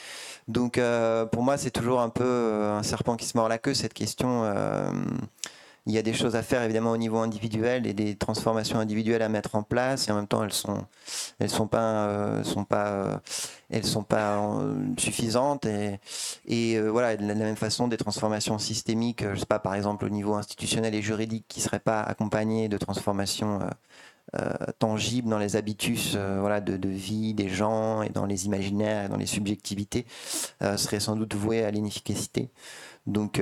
Donc 0.47 0.78
euh, 0.78 1.26
pour 1.26 1.43
moi, 1.43 1.57
c'est 1.57 1.72
toujours 1.72 2.01
un 2.01 2.09
peu 2.09 2.69
un 2.72 2.84
serpent 2.84 3.15
qui 3.15 3.26
se 3.26 3.36
mord 3.38 3.49
la 3.49 3.57
queue, 3.57 3.74
cette 3.74 3.93
question 3.93 4.43
il 5.88 5.93
y 5.93 5.97
a 5.97 6.03
des 6.03 6.13
choses 6.13 6.36
à 6.36 6.43
faire 6.43 6.61
évidemment 6.61 6.91
au 6.91 6.97
niveau 6.97 7.17
individuel 7.17 7.88
et 7.88 7.93
des 7.93 8.15
transformations 8.15 8.77
individuelles 8.77 9.23
à 9.23 9.29
mettre 9.29 9.55
en 9.55 9.63
place. 9.63 10.07
Et 10.07 10.11
en 10.11 10.15
même 10.15 10.27
temps 10.27 10.43
elles 10.43 10.53
sont 10.53 10.86
elles 11.39 11.49
sont 11.49 11.67
pas 11.67 12.07
euh, 12.07 12.43
euh, 12.73 13.17
elles 13.71 13.86
sont 13.86 14.03
pas 14.03 14.38
euh, 14.38 14.75
suffisantes. 14.97 15.65
Et, 15.65 15.99
et 16.45 16.79
voilà 16.79 17.17
de 17.17 17.25
la 17.25 17.34
même 17.34 17.55
façon 17.55 17.88
des 17.88 17.97
transformations 17.97 18.59
systémiques 18.59 19.23
je 19.34 19.39
sais 19.39 19.45
pas 19.45 19.59
par 19.59 19.73
exemple 19.73 20.05
au 20.05 20.09
niveau 20.09 20.36
institutionnel 20.36 20.93
et 20.93 21.01
juridique 21.01 21.45
qui 21.47 21.61
seraient 21.61 21.79
pas 21.79 22.01
accompagnées 22.01 22.69
de 22.69 22.77
transformations 22.77 23.59
tangibles 24.79 25.29
dans 25.29 25.39
les 25.39 25.55
habitus 25.55 26.15
voilà 26.15 26.61
de, 26.61 26.77
de, 26.77 26.89
vie 26.89 27.34
des 27.34 27.49
gens 27.49 28.01
et 28.01 28.09
dans 28.09 28.25
les 28.25 28.45
imaginaires 28.45 29.05
et 29.05 29.09
dans 29.09 29.17
les 29.17 29.25
subjectivités 29.25 30.05
seraient 30.77 30.99
sans 30.99 31.15
doute 31.15 31.34
vouées 31.34 31.65
à 31.65 31.71
l'inefficacité. 31.71 32.49
Donc 33.07 33.41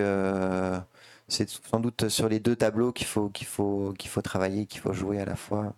c'est 1.29 1.49
sans 1.49 1.79
doute 1.79 2.09
sur 2.09 2.27
les 2.29 2.39
deux 2.39 2.55
tableaux 2.55 2.91
qu'il 2.91 3.07
faut, 3.07 3.29
qu'il 3.29 3.47
faut, 3.47 3.93
qu'il 3.97 4.09
faut 4.09 4.21
travailler, 4.21 4.65
qu'il 4.65 4.81
faut 4.81 4.93
jouer 4.93 5.19
à 5.19 5.25
la 5.25 5.35
fois. 5.35 5.75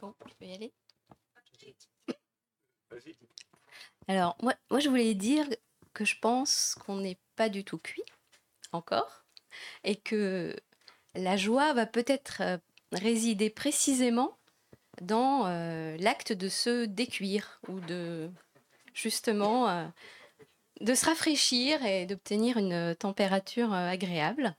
Bon, 0.00 0.14
je 0.26 0.34
peux 0.38 0.46
y 0.46 0.54
aller. 0.54 0.72
Alors, 4.08 4.36
moi, 4.42 4.54
moi, 4.70 4.80
je 4.80 4.88
voulais 4.88 5.14
dire 5.14 5.46
que 5.92 6.04
je 6.04 6.18
pense 6.18 6.74
qu'on 6.84 6.96
n'est 6.96 7.18
pas 7.36 7.48
du 7.48 7.64
tout 7.64 7.78
cuit 7.78 8.02
encore, 8.72 9.24
et 9.84 9.96
que 9.96 10.56
la 11.14 11.36
joie 11.36 11.72
va 11.74 11.86
peut-être 11.86 12.42
résider 12.92 13.50
précisément 13.50 14.38
dans 15.00 15.48
l'acte 15.98 16.32
de 16.32 16.48
se 16.48 16.86
décuire 16.86 17.60
ou 17.68 17.80
de 17.80 18.30
justement 18.94 19.90
de 20.80 20.94
se 20.94 21.06
rafraîchir 21.06 21.84
et 21.84 22.06
d'obtenir 22.06 22.56
une 22.56 22.94
température 22.98 23.72
agréable. 23.72 24.56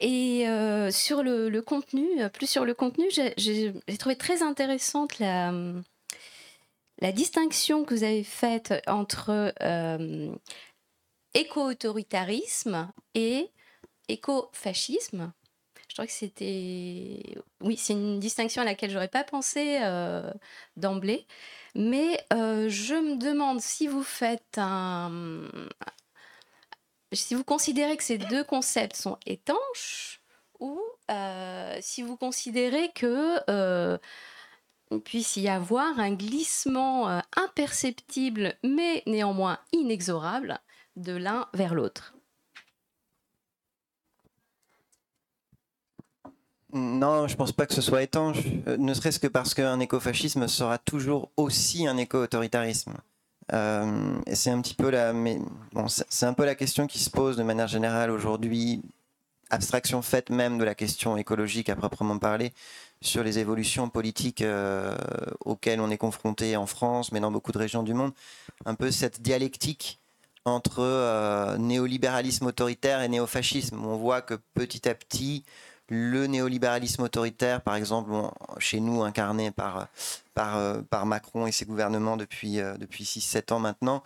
Et 0.00 0.44
sur 0.90 1.22
le, 1.22 1.60
contenu, 1.60 2.06
plus 2.32 2.46
sur 2.46 2.64
le 2.64 2.74
contenu, 2.74 3.06
j'ai 3.36 3.72
trouvé 3.98 4.16
très 4.16 4.42
intéressante 4.42 5.18
la, 5.18 5.52
la 7.00 7.12
distinction 7.12 7.84
que 7.84 7.94
vous 7.94 8.04
avez 8.04 8.24
faite 8.24 8.74
entre 8.86 9.52
éco-autoritarisme 11.34 12.90
et 13.14 13.50
éco-fascisme. 14.08 15.32
Je 15.88 15.94
crois 15.94 16.06
que 16.06 16.12
c'était. 16.12 17.34
Oui, 17.60 17.76
c'est 17.76 17.94
une 17.94 18.20
distinction 18.20 18.62
à 18.62 18.64
laquelle 18.64 18.90
j'aurais 18.90 19.08
pas 19.08 19.24
pensé 19.24 19.80
d'emblée. 20.76 21.26
Mais 21.74 22.24
je 22.30 22.94
me 22.94 23.16
demande 23.16 23.60
si 23.60 23.86
vous 23.86 24.02
faites 24.02 24.58
si 27.12 27.34
vous 27.34 27.44
considérez 27.44 27.96
que 27.96 28.04
ces 28.04 28.18
deux 28.18 28.44
concepts 28.44 28.96
sont 28.96 29.18
étanches 29.26 30.20
ou 30.58 30.80
euh, 31.10 31.78
si 31.80 32.02
vous 32.02 32.16
considérez 32.16 32.90
que 32.94 33.38
euh, 33.50 33.98
puisse 35.04 35.36
y 35.36 35.48
avoir 35.48 35.98
un 35.98 36.12
glissement 36.12 37.08
euh, 37.08 37.20
imperceptible 37.36 38.54
mais 38.62 39.02
néanmoins 39.06 39.58
inexorable 39.72 40.58
de 40.96 41.12
l'un 41.12 41.48
vers 41.54 41.74
l'autre. 41.74 42.14
Non, 46.72 47.26
je 47.26 47.36
pense 47.36 47.52
pas 47.52 47.66
que 47.66 47.74
ce 47.74 47.80
soit 47.80 48.02
étanche, 48.02 48.38
ne 48.78 48.94
serait-ce 48.94 49.18
que 49.18 49.26
parce 49.26 49.54
qu'un 49.54 49.80
écofascisme 49.80 50.46
sera 50.46 50.78
toujours 50.78 51.30
aussi 51.36 51.86
un 51.86 51.96
éco-autoritarisme. 51.96 52.94
Euh, 53.52 54.18
c'est 54.32 54.50
un 54.50 54.60
petit 54.60 54.74
peu 54.74 54.90
la, 54.90 55.12
bon, 55.12 55.86
c'est 55.88 56.26
un 56.26 56.34
peu 56.34 56.44
la 56.44 56.54
question 56.54 56.86
qui 56.86 57.00
se 57.00 57.10
pose 57.10 57.36
de 57.36 57.42
manière 57.42 57.66
générale 57.66 58.10
aujourd'hui, 58.10 58.82
abstraction 59.50 60.02
faite 60.02 60.30
même 60.30 60.58
de 60.58 60.64
la 60.64 60.76
question 60.76 61.16
écologique 61.16 61.68
à 61.68 61.76
proprement 61.76 62.18
parler, 62.18 62.52
sur 63.02 63.24
les 63.24 63.38
évolutions 63.38 63.88
politiques 63.88 64.42
euh, 64.42 64.94
auxquelles 65.44 65.80
on 65.80 65.90
est 65.90 65.98
confronté 65.98 66.56
en 66.56 66.66
France, 66.66 67.10
mais 67.10 67.20
dans 67.20 67.32
beaucoup 67.32 67.50
de 67.50 67.58
régions 67.58 67.82
du 67.82 67.94
monde, 67.94 68.12
un 68.64 68.74
peu 68.74 68.90
cette 68.90 69.22
dialectique 69.22 69.98
entre 70.44 70.80
euh, 70.80 71.58
néolibéralisme 71.58 72.46
autoritaire 72.46 73.02
et 73.02 73.08
néofascisme. 73.08 73.84
On 73.84 73.96
voit 73.96 74.22
que 74.22 74.34
petit 74.54 74.88
à 74.88 74.94
petit, 74.94 75.44
le 75.90 76.26
néolibéralisme 76.28 77.02
autoritaire, 77.02 77.60
par 77.60 77.74
exemple, 77.74 78.10
chez 78.58 78.80
nous 78.80 79.02
incarné 79.02 79.50
par, 79.50 79.88
euh, 80.38 80.82
par 80.88 81.04
Macron 81.04 81.46
et 81.46 81.52
ses 81.52 81.66
gouvernements 81.66 82.16
depuis, 82.16 82.60
euh, 82.60 82.76
depuis 82.78 83.04
6-7 83.04 83.52
ans 83.52 83.58
maintenant, 83.58 84.02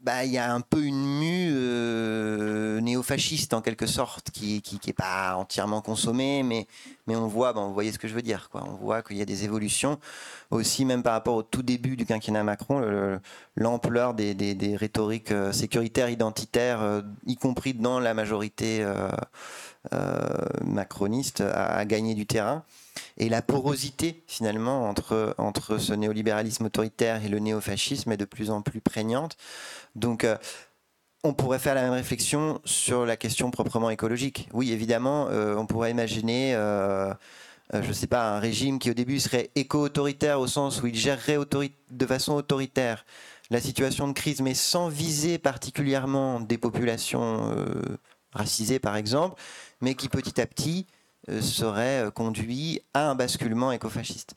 bah, 0.00 0.26
il 0.26 0.32
y 0.32 0.38
a 0.38 0.52
un 0.52 0.60
peu 0.60 0.82
une 0.82 1.18
mue 1.18 1.48
euh, 1.50 2.78
néofasciste 2.82 3.54
en 3.54 3.62
quelque 3.62 3.86
sorte, 3.86 4.30
qui 4.30 4.56
n'est 4.56 4.60
qui, 4.60 4.92
pas 4.92 5.34
entièrement 5.36 5.80
consommée, 5.80 6.42
mais, 6.42 6.66
mais 7.06 7.16
on 7.16 7.26
voit, 7.26 7.54
bon, 7.54 7.68
vous 7.68 7.72
voyez 7.72 7.90
ce 7.90 7.98
que 7.98 8.06
je 8.06 8.14
veux 8.14 8.20
dire, 8.20 8.50
quoi. 8.50 8.64
on 8.68 8.74
voit 8.74 9.02
qu'il 9.02 9.16
y 9.16 9.22
a 9.22 9.24
des 9.24 9.44
évolutions, 9.44 9.98
aussi 10.50 10.84
même 10.84 11.02
par 11.02 11.14
rapport 11.14 11.36
au 11.36 11.42
tout 11.42 11.62
début 11.62 11.96
du 11.96 12.04
quinquennat 12.04 12.44
Macron, 12.44 13.18
l'ampleur 13.56 14.12
des, 14.12 14.34
des, 14.34 14.54
des, 14.54 14.76
rhétoriques 14.76 15.32
sécuritaires, 15.52 16.10
identitaires, 16.10 17.02
y 17.26 17.36
compris 17.36 17.72
dans 17.72 17.98
la 17.98 18.12
majorité 18.12 18.82
euh, 18.82 19.08
macroniste 20.64 21.40
a, 21.40 21.84
gagné 21.84 22.14
du 22.14 22.26
terrain. 22.26 22.64
Et 23.16 23.28
la 23.28 23.42
porosité, 23.42 24.22
finalement, 24.26 24.88
entre, 24.88 25.34
entre 25.38 25.78
ce 25.78 25.92
néolibéralisme 25.92 26.66
autoritaire 26.66 27.24
et 27.24 27.28
le 27.28 27.38
néofascisme 27.38 28.12
est 28.12 28.16
de 28.16 28.24
plus 28.24 28.50
en 28.50 28.62
plus 28.62 28.80
prégnante. 28.80 29.36
Donc, 29.94 30.24
euh, 30.24 30.36
on 31.22 31.32
pourrait 31.32 31.58
faire 31.58 31.74
la 31.74 31.82
même 31.82 31.92
réflexion 31.92 32.60
sur 32.64 33.06
la 33.06 33.16
question 33.16 33.50
proprement 33.50 33.90
écologique. 33.90 34.48
Oui, 34.52 34.72
évidemment, 34.72 35.28
euh, 35.30 35.56
on 35.56 35.66
pourrait 35.66 35.90
imaginer, 35.90 36.52
je 37.72 37.88
ne 37.88 37.92
sais 37.92 38.06
pas, 38.06 38.36
un 38.36 38.40
régime 38.40 38.78
qui 38.78 38.90
au 38.90 38.94
début 38.94 39.20
serait 39.20 39.50
éco-autoritaire 39.54 40.40
au 40.40 40.46
sens 40.46 40.82
où 40.82 40.86
il 40.86 40.94
gérerait 40.94 41.38
de 41.90 42.06
façon 42.06 42.34
autoritaire 42.34 43.04
la 43.50 43.60
situation 43.60 44.08
de 44.08 44.12
crise, 44.12 44.40
mais 44.40 44.54
sans 44.54 44.88
viser 44.88 45.38
particulièrement 45.38 46.40
des 46.40 46.58
populations 46.58 47.54
racisées, 48.34 48.78
par 48.78 48.96
exemple, 48.96 49.40
mais 49.84 49.94
qui 49.94 50.08
petit 50.08 50.40
à 50.40 50.46
petit 50.46 50.86
euh, 51.28 51.42
serait 51.42 52.06
euh, 52.06 52.10
conduit 52.10 52.80
à 52.94 53.10
un 53.10 53.14
basculement 53.14 53.70
écofasciste. 53.70 54.34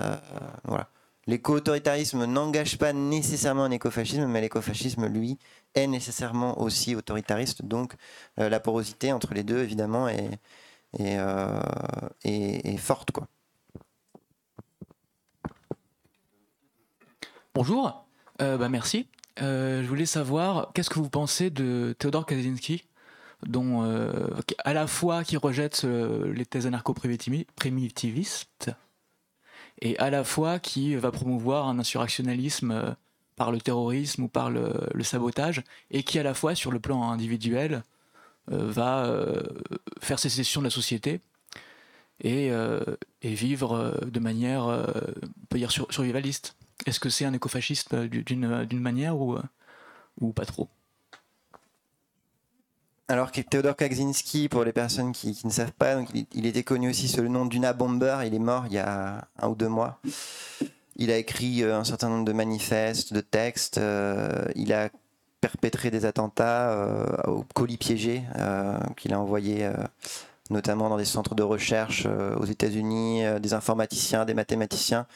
Euh, 0.00 0.16
voilà. 0.64 0.88
L'éco-autoritarisme 1.28 2.24
n'engage 2.24 2.78
pas 2.78 2.92
nécessairement 2.92 3.64
un 3.64 3.70
écofascisme, 3.70 4.26
mais 4.26 4.40
l'écofascisme, 4.40 5.06
lui, 5.06 5.38
est 5.74 5.86
nécessairement 5.86 6.60
aussi 6.60 6.96
autoritariste. 6.96 7.62
Donc 7.62 7.92
la 8.38 8.60
porosité 8.60 9.12
entre 9.12 9.34
les 9.34 9.42
deux, 9.42 9.58
évidemment, 9.58 10.08
est, 10.08 10.38
forte. 12.78 13.10
Bonjour, 17.54 18.06
bah 18.38 18.70
merci. 18.70 19.06
je 19.36 19.86
voulais 19.86 20.06
savoir, 20.06 20.72
qu'est-ce 20.72 20.88
que 20.88 20.98
vous 20.98 21.10
pensez 21.10 21.50
de 21.50 21.94
Théodore 21.98 22.24
Kaczynski? 22.24 22.87
Dont 23.46 23.84
euh, 23.84 24.28
à 24.64 24.72
la 24.72 24.86
fois 24.86 25.24
qui 25.24 25.36
rejette 25.36 25.82
euh, 25.84 26.32
les 26.32 26.46
thèses 26.46 26.66
anarcho-primitivistes 26.66 28.70
et 29.80 29.96
à 29.98 30.10
la 30.10 30.24
fois 30.24 30.58
qui 30.58 30.96
va 30.96 31.12
promouvoir 31.12 31.68
un 31.68 31.78
insurrectionnalisme 31.78 32.72
euh, 32.72 32.90
par 33.36 33.52
le 33.52 33.60
terrorisme 33.60 34.24
ou 34.24 34.28
par 34.28 34.50
le, 34.50 34.72
sabotage, 35.02 35.62
et 35.92 36.02
qui 36.02 36.18
à 36.18 36.24
la 36.24 36.34
fois 36.34 36.56
sur 36.56 36.72
le 36.72 36.80
plan 36.80 37.08
individuel 37.08 37.84
va 38.48 39.14
faire 40.00 40.18
sécession 40.18 40.60
de 40.60 40.64
la 40.64 40.70
société 40.70 41.20
et, 42.24 42.50
vivre 43.22 43.96
de 44.04 44.18
manière, 44.18 44.64
on 44.64 45.46
peut 45.48 45.58
dire, 45.58 45.70
survivaliste. 45.70 46.56
Est-ce 46.84 46.98
que 46.98 47.10
c'est 47.10 47.26
un 47.26 47.32
écofasciste 47.32 47.94
d'une 47.94 48.80
manière 48.80 49.20
ou, 49.20 49.38
ou 50.20 50.32
pas 50.32 50.44
trop? 50.44 50.68
Alors 53.08 53.32
que 53.32 53.40
Théodore 53.40 53.74
Kaczynski, 53.74 54.50
pour 54.50 54.64
les 54.64 54.72
personnes 54.72 55.12
qui, 55.12 55.38
ne 55.44 55.50
savent 55.50 55.72
pas, 55.72 55.96
il, 56.34 56.46
était 56.46 56.62
connu 56.62 56.90
aussi 56.90 57.08
sous 57.08 57.22
le 57.22 57.28
nom 57.28 57.46
d'Una 57.46 57.72
Bomber. 57.72 58.18
Il 58.26 58.34
est 58.34 58.38
mort 58.38 58.66
il 58.66 58.74
y 58.74 58.78
a 58.78 59.26
un 59.40 59.48
ou 59.48 59.54
deux 59.54 59.68
mois. 59.68 59.98
Il 60.96 61.10
a 61.10 61.16
écrit 61.16 61.62
euh, 61.62 61.78
un 61.78 61.84
certain 61.84 62.10
nombre 62.10 62.26
de 62.26 62.32
manifestes, 62.32 63.14
de 63.14 63.22
textes. 63.22 63.78
Euh, 63.78 64.44
il 64.56 64.74
a 64.74 64.90
perpétré 65.40 65.90
des 65.90 66.04
attentats 66.04 66.72
euh, 66.72 67.06
aux 67.26 67.44
colis 67.54 67.78
piégés 67.78 68.22
qu'il 68.96 69.14
a 69.14 69.20
envoyés 69.20 69.70
notamment 70.50 70.88
dans 70.90 70.96
des 70.96 71.04
centres 71.04 71.34
de 71.34 71.42
recherche 71.42 72.06
aux 72.06 72.44
États-Unis, 72.44 73.22
des 73.40 73.54
informaticiens, 73.54 74.24
des 74.24 74.34
mathématiciens, 74.34 75.06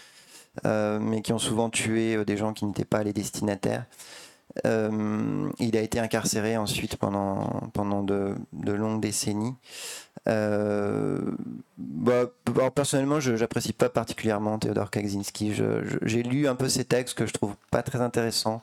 mais 0.65 1.23
qui 1.23 1.33
ont 1.33 1.39
souvent 1.39 1.71
tué 1.71 2.25
des 2.25 2.37
gens 2.37 2.53
qui 2.53 2.65
n'étaient 2.65 2.85
pas 2.85 3.03
les 3.03 3.13
destinataires. 3.13 3.85
Euh, 4.67 5.49
il 5.59 5.77
a 5.77 5.81
été 5.81 5.99
incarcéré 5.99 6.57
ensuite 6.57 6.97
pendant, 6.97 7.71
pendant 7.73 8.03
de, 8.03 8.35
longues 8.53 9.01
décennies. 9.01 9.55
Euh, 10.29 11.19
bah, 11.79 12.31
personnellement, 12.75 13.19
je 13.19 13.33
n'apprécie 13.33 13.73
pas 13.73 13.89
particulièrement 13.89 14.59
Théodore 14.59 14.91
Kaczynski. 14.91 15.55
J'ai 16.03 16.23
lu 16.23 16.47
un 16.47 16.55
peu 16.55 16.69
ses 16.69 16.85
textes 16.85 17.17
que 17.17 17.27
je 17.27 17.33
trouve 17.33 17.55
pas 17.71 17.83
très 17.83 18.01
intéressants. 18.01 18.63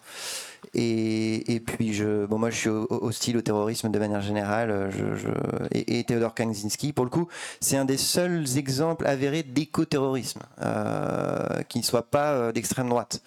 Et, 0.73 1.55
et, 1.55 1.59
puis, 1.59 1.93
je, 1.93 2.25
bon, 2.25 2.37
moi, 2.37 2.49
je 2.49 2.55
suis 2.55 2.69
hostile 2.69 3.37
au 3.37 3.41
terrorisme 3.41 3.89
de 3.89 3.97
manière 3.97 4.21
générale. 4.21 4.91
Je, 4.91 5.29
et, 5.71 6.03
Théodore 6.03 6.35
Kaczynski, 6.35 6.93
pour 6.93 7.05
le 7.05 7.11
coup, 7.11 7.27
c'est 7.59 7.77
un 7.77 7.85
des 7.85 7.97
seuls 7.97 8.45
exemples 8.57 9.07
avérés 9.07 9.43
d'éco-terrorisme 9.43 10.41
euh, 10.61 11.63
qui 11.67 11.79
ne 11.79 11.83
soit 11.83 12.03
pas 12.03 12.51
d'extrême 12.51 12.89
droite 12.89 13.21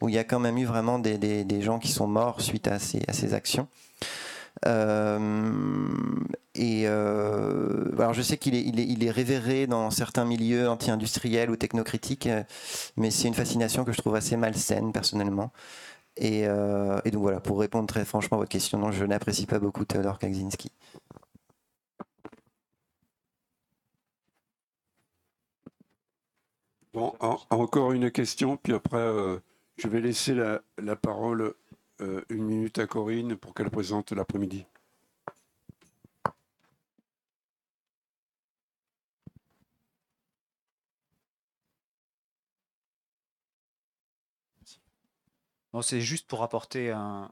où 0.00 0.08
il 0.08 0.14
y 0.14 0.18
a 0.18 0.24
quand 0.24 0.40
même 0.40 0.58
eu 0.58 0.64
vraiment 0.64 0.98
des, 0.98 1.60
gens 1.60 1.78
qui 1.78 1.88
sont 1.88 2.06
morts 2.06 2.40
suite 2.40 2.68
à 2.68 2.78
ces, 2.78 3.34
actions. 3.34 3.68
Euh, 4.64 5.88
et 6.54 6.88
euh, 6.88 8.12
je 8.12 8.22
sais 8.22 8.38
qu'il 8.38 8.54
est, 8.54 9.10
révéré 9.10 9.66
dans 9.66 9.90
certains 9.90 10.24
milieux 10.24 10.68
anti-industriels 10.68 11.50
ou 11.50 11.56
technocritiques, 11.56 12.28
mais 12.96 13.10
c'est 13.10 13.28
une 13.28 13.34
fascination 13.34 13.84
que 13.84 13.92
je 13.92 13.98
trouve 13.98 14.16
assez 14.16 14.36
malsaine 14.36 14.92
personnellement. 14.92 15.52
Et, 16.16 16.46
euh, 16.46 17.00
et, 17.04 17.10
donc 17.10 17.22
voilà, 17.22 17.40
pour 17.40 17.60
répondre 17.60 17.86
très 17.86 18.04
franchement 18.04 18.38
à 18.38 18.40
votre 18.40 18.50
question, 18.50 18.78
non, 18.78 18.90
je 18.90 19.04
n'apprécie 19.04 19.46
pas 19.46 19.58
beaucoup 19.58 19.84
Theodore 19.84 20.18
Kaczynski. 20.18 20.70
Bon, 26.94 27.12
encore 27.50 27.92
une 27.92 28.10
question, 28.10 28.56
puis 28.56 28.72
après 28.72 28.98
je 29.76 29.88
vais 29.88 30.00
laisser 30.00 30.34
la, 30.34 30.96
parole 30.96 31.54
euh, 32.00 32.22
une 32.30 32.44
minute 32.44 32.78
à 32.78 32.86
Corinne 32.86 33.36
pour 33.36 33.54
qu'elle 33.54 33.70
présente 33.70 34.12
l'après-midi. 34.12 34.66
C'est 45.82 46.00
juste 46.00 46.26
pour 46.26 46.42
apporter 46.42 46.90
un, 46.90 47.30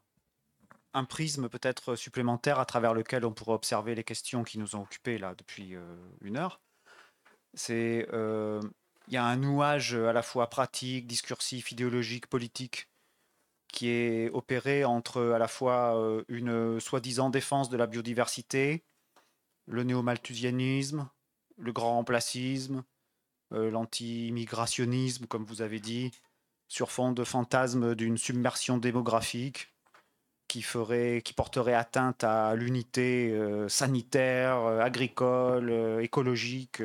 prisme 1.08 1.48
peut-être 1.48 1.96
supplémentaire 1.96 2.60
à 2.60 2.66
travers 2.66 2.94
lequel 2.94 3.24
on 3.24 3.32
pourrait 3.32 3.54
observer 3.54 3.94
les 3.94 4.04
questions 4.04 4.44
qui 4.44 4.58
nous 4.58 4.76
ont 4.76 4.82
occupés 4.82 5.18
là 5.18 5.34
depuis 5.34 5.74
euh, 5.74 5.82
une 6.20 6.36
heure. 6.36 6.60
C'est 7.54 8.06
euh, 8.12 8.60
il 9.08 9.14
y 9.14 9.16
a 9.16 9.24
un 9.24 9.36
nouage 9.36 9.94
à 9.94 10.12
la 10.12 10.22
fois 10.22 10.48
pratique, 10.48 11.06
discursif, 11.06 11.72
idéologique, 11.72 12.26
politique 12.26 12.88
qui 13.68 13.88
est 13.88 14.30
opéré 14.30 14.84
entre 14.84 15.32
à 15.32 15.38
la 15.38 15.48
fois 15.48 16.22
une 16.28 16.78
soi-disant 16.78 17.28
défense 17.28 17.70
de 17.70 17.76
la 17.76 17.88
biodiversité, 17.88 18.84
le 19.66 19.82
néo-malthusianisme, 19.82 21.08
le 21.58 21.72
grand 21.72 21.96
remplacisme, 21.96 22.84
l'anti-immigrationnisme, 23.50 25.26
comme 25.26 25.44
vous 25.44 25.60
avez 25.60 25.80
dit, 25.80 26.12
sur 26.68 26.90
fond 26.90 27.12
de 27.12 27.24
fantasme 27.24 27.94
d'une 27.94 28.18
submersion 28.18 28.78
démographique 28.78 29.74
qui, 30.48 30.62
ferait, 30.62 31.22
qui 31.24 31.32
porterait 31.32 31.74
atteinte 31.74 32.24
à 32.24 32.54
l'unité 32.54 33.30
euh, 33.30 33.68
sanitaire, 33.68 34.58
euh, 34.58 34.80
agricole, 34.80 35.70
euh, 35.70 36.00
écologique 36.00 36.82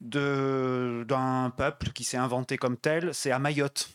d'un 0.00 1.52
peuple 1.56 1.90
qui 1.92 2.04
s'est 2.04 2.16
inventé 2.16 2.58
comme 2.58 2.76
tel, 2.76 3.14
c'est 3.14 3.30
à 3.30 3.38
Mayotte. 3.38 3.90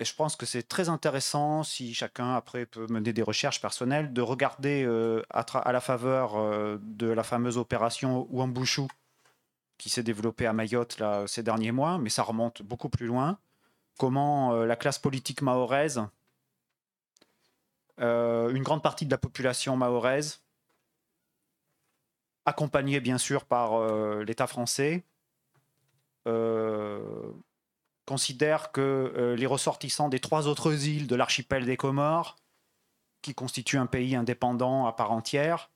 Et 0.00 0.04
je 0.04 0.14
pense 0.14 0.36
que 0.36 0.46
c'est 0.46 0.62
très 0.62 0.88
intéressant, 0.88 1.64
si 1.64 1.92
chacun 1.92 2.34
après 2.34 2.66
peut 2.66 2.86
mener 2.88 3.12
des 3.12 3.22
recherches 3.22 3.60
personnelles, 3.60 4.12
de 4.12 4.22
regarder 4.22 4.86
à, 5.30 5.40
à, 5.40 5.72
la 5.72 5.80
faveur 5.80 6.78
de 6.80 7.08
la 7.08 7.22
fameuse 7.24 7.58
opération 7.58 8.28
Ouambouchou, 8.30 8.86
qui 9.78 9.88
s'est 9.88 10.02
développée 10.02 10.46
à 10.46 10.52
Mayotte 10.52 10.98
là, 10.98 11.26
ces 11.26 11.42
derniers 11.42 11.72
mois, 11.72 11.98
mais 11.98 12.10
ça 12.10 12.22
remonte 12.22 12.62
beaucoup 12.62 12.88
plus 12.88 13.06
loin. 13.06 13.38
Comment 13.96 14.52
euh, 14.52 14.66
la 14.66 14.76
classe 14.76 14.98
politique 14.98 15.40
mahoraise, 15.40 16.02
euh, 18.00 18.50
une 18.50 18.62
grande 18.62 18.82
partie 18.82 19.06
de 19.06 19.10
la 19.10 19.18
population 19.18 19.76
mahoraise, 19.76 20.42
accompagnée 22.48 23.00
bien 23.00 23.18
sûr 23.18 23.44
par 23.44 23.74
euh, 23.74 24.24
l'État 24.24 24.46
français, 24.46 25.04
considère 28.04 28.70
que 28.70 29.34
les 29.38 29.46
ressortissants 29.46 30.10
des 30.10 30.20
trois 30.20 30.46
autres 30.46 30.86
îles 30.86 31.06
de 31.06 31.16
l'archipel 31.16 31.64
des 31.64 31.78
Comores, 31.78 32.36
qui 33.22 33.34
constituent 33.34 33.78
un 33.78 33.86
pays 33.86 34.14
indépendant 34.14 34.86
à 34.86 34.92
part 34.92 35.12
entière, 35.12 35.70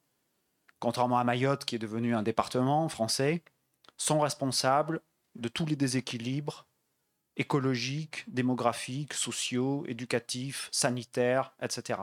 contrairement 0.79 1.19
à 1.19 1.25
Mayotte 1.25 1.65
qui 1.65 1.77
est 1.77 1.79
devenu 1.79 2.15
un 2.15 2.23
département 2.23 2.89
français, 2.89 3.43
sont 3.97 4.21
responsables 4.21 5.01
de 5.37 5.49
tous 5.49 5.65
les 5.65 5.77
déséquilibres 5.77 6.67
écologiques, 7.37 8.25
démographiques, 8.29 9.15
sociaux, 9.15 9.85
éducatifs, 9.87 10.69
sanitaires, 10.71 11.55
etc. 11.63 12.01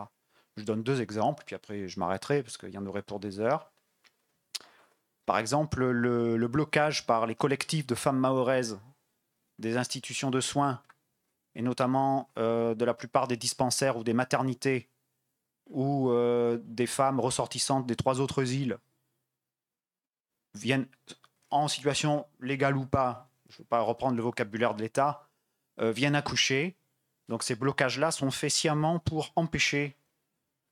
Je 0.58 0.64
donne 0.64 0.84
deux 0.84 1.02
exemples, 1.02 1.44
puis 1.46 1.56
après 1.56 1.88
je 1.88 2.00
m'arrêterai 2.00 2.42
parce 2.42 2.58
qu'il 2.58 2.72
y 2.72 2.78
en 2.78 2.86
aurait 2.86 3.04
pour 3.04 3.20
des 3.20 3.40
heures. 3.40 3.72
Par 5.30 5.38
exemple, 5.38 5.86
le, 5.86 6.48
blocage 6.48 7.06
par 7.06 7.28
les 7.28 7.36
collectifs 7.36 7.86
de 7.86 7.94
femmes 7.94 8.18
mahoraises 8.18 8.80
des 9.60 9.78
institutions 9.78 10.32
de 10.32 10.42
soins, 10.42 10.82
et 11.54 11.62
notamment 11.62 12.32
euh, 12.40 12.74
de 12.74 12.84
la 12.84 12.96
plupart 12.96 13.28
des 13.28 13.38
dispensaires 13.38 13.96
ou 13.96 14.04
des 14.04 14.14
maternités, 14.14 14.90
où 15.70 16.10
euh, 16.10 16.58
des 16.64 16.88
femmes 16.88 17.20
ressortissantes 17.20 17.86
des 17.86 17.96
trois 17.96 18.22
autres 18.22 18.54
îles 18.54 18.80
viennent 20.56 20.88
en 21.52 21.68
situation 21.68 22.26
légale 22.40 22.76
ou 22.76 22.88
pas, 22.88 23.30
je 23.50 23.54
ne 23.54 23.58
veux 23.60 23.66
pas 23.66 23.82
reprendre 23.82 24.18
le 24.18 24.24
vocabulaire 24.24 24.74
de 24.74 24.82
l'État, 24.82 25.30
euh, 25.80 25.92
viennent 25.92 26.16
accoucher. 26.16 26.76
Donc 27.28 27.44
ces 27.44 27.54
blocages-là 27.54 28.10
sont 28.10 28.32
faits 28.32 28.50
sciemment 28.50 28.98
pour 28.98 29.32
empêcher 29.36 29.96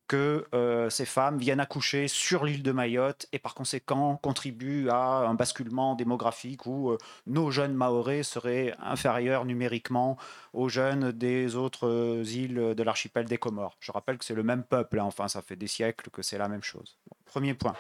que 0.08 0.46
euh, 0.54 0.90
ces 0.90 1.06
femmes 1.06 1.38
viennent 1.38 1.60
accoucher 1.60 2.08
sur 2.08 2.46
l'île 2.46 2.64
de 2.64 2.72
Mayotte 2.72 3.28
et 3.32 3.40
par 3.40 3.54
conséquent 3.54 4.18
contribuent 4.18 4.90
à 4.90 5.28
un 5.28 5.34
basculement 5.34 5.96
démographique 5.96 6.66
où 6.66 6.92
euh, 6.92 6.98
nos 7.26 7.52
jeunes 7.52 7.74
Maorés 7.74 8.24
seraient 8.24 8.74
inférieurs 8.80 9.46
numériquement 9.46 10.18
aux 10.54 10.70
jeunes 10.70 11.12
des 11.12 11.56
autres 11.56 12.24
îles 12.26 12.74
de 12.76 12.84
l'archipel 12.84 13.26
des 13.26 13.38
Comores. 13.38 13.78
Je 13.80 13.92
rappelle 13.92 14.18
que 14.18 14.26
c'est 14.26 14.36
le 14.36 14.44
même 14.44 14.64
peuple, 14.64 15.00
hein. 15.00 15.04
enfin 15.04 15.28
ça 15.28 15.42
fait 15.42 15.56
des 15.56 15.68
siècles 15.68 16.10
que 16.10 16.22
c'est 16.22 16.38
la 16.38 16.48
même 16.48 16.64
chose. 16.64 16.98
premier 17.26 17.54
point. 17.54 17.76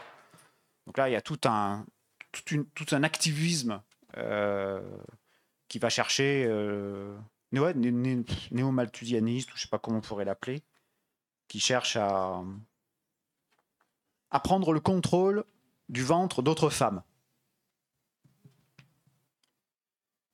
Donc 0.87 0.97
là, 0.97 1.09
il 1.09 1.13
y 1.13 1.17
a 1.17 1.21
tout 1.21 1.39
un, 1.45 1.85
tout, 2.45 2.65
un 2.91 3.03
activisme 3.03 3.81
euh, 4.17 4.81
qui 5.67 5.79
va 5.79 5.89
chercher 5.89 6.45
euh, 6.47 7.15
néo-malthusianiste, 7.51 9.49
je 9.49 9.55
ne 9.55 9.59
sais 9.59 9.67
pas 9.67 9.79
comment 9.79 9.97
on 9.97 10.01
pourrait 10.01 10.25
l'appeler, 10.25 10.63
qui 11.47 11.59
cherche 11.59 11.95
à, 11.95 12.43
prendre 14.43 14.73
le 14.73 14.79
contrôle 14.79 15.43
du 15.89 16.03
ventre 16.03 16.41
d'autres 16.41 16.69
femmes. 16.69 17.01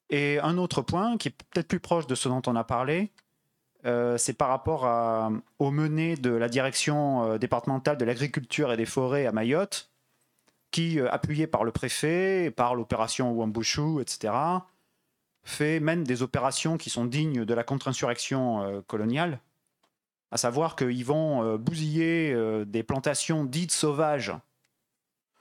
Et 0.10 0.40
un 0.40 0.58
autre 0.58 0.82
point 0.82 1.18
qui 1.18 1.30
est 1.30 1.44
peut-être 1.50 1.68
plus 1.68 1.80
proche 1.80 2.06
de 2.06 2.16
ce 2.16 2.28
dont 2.30 2.42
on 2.46 2.56
a 2.56 2.64
parlé, 2.64 3.12
euh, 3.86 4.18
c'est 4.18 4.34
par 4.34 4.50
rapport 4.50 4.84
aux 5.60 5.72
menées 5.72 6.16
de 6.16 6.32
la 6.32 6.50
direction 6.50 7.38
départementale 7.38 7.98
de 7.98 8.06
l'agriculture 8.06 8.72
et 8.72 8.78
des 8.78 8.86
forêts 8.86 9.26
à 9.26 9.32
Mayotte, 9.32 9.94
qui, 10.74 11.00
euh, 11.00 11.10
appuyé 11.10 11.48
par 11.48 11.64
le 11.64 11.72
préfet, 11.72 12.52
par 12.52 12.76
l'opération 12.76 13.32
Wambushu, 13.32 14.02
etc., 14.02 14.34
fait, 15.44 15.80
mène 15.80 16.04
des 16.04 16.24
opérations 16.24 16.78
qui 16.78 16.90
sont 16.90 17.06
dignes 17.06 17.46
de 17.46 17.54
la 17.54 17.64
contre-insurrection 17.64 18.64
euh, 18.64 18.82
coloniale, 18.82 19.40
à 20.34 20.38
savoir 20.38 20.76
qu'ils 20.76 21.06
vont 21.06 21.44
euh, 21.44 21.58
bousiller 21.58 22.36
des 22.66 22.82
plantations 22.84 23.46
dites 23.46 23.72
sauvages 23.72 24.34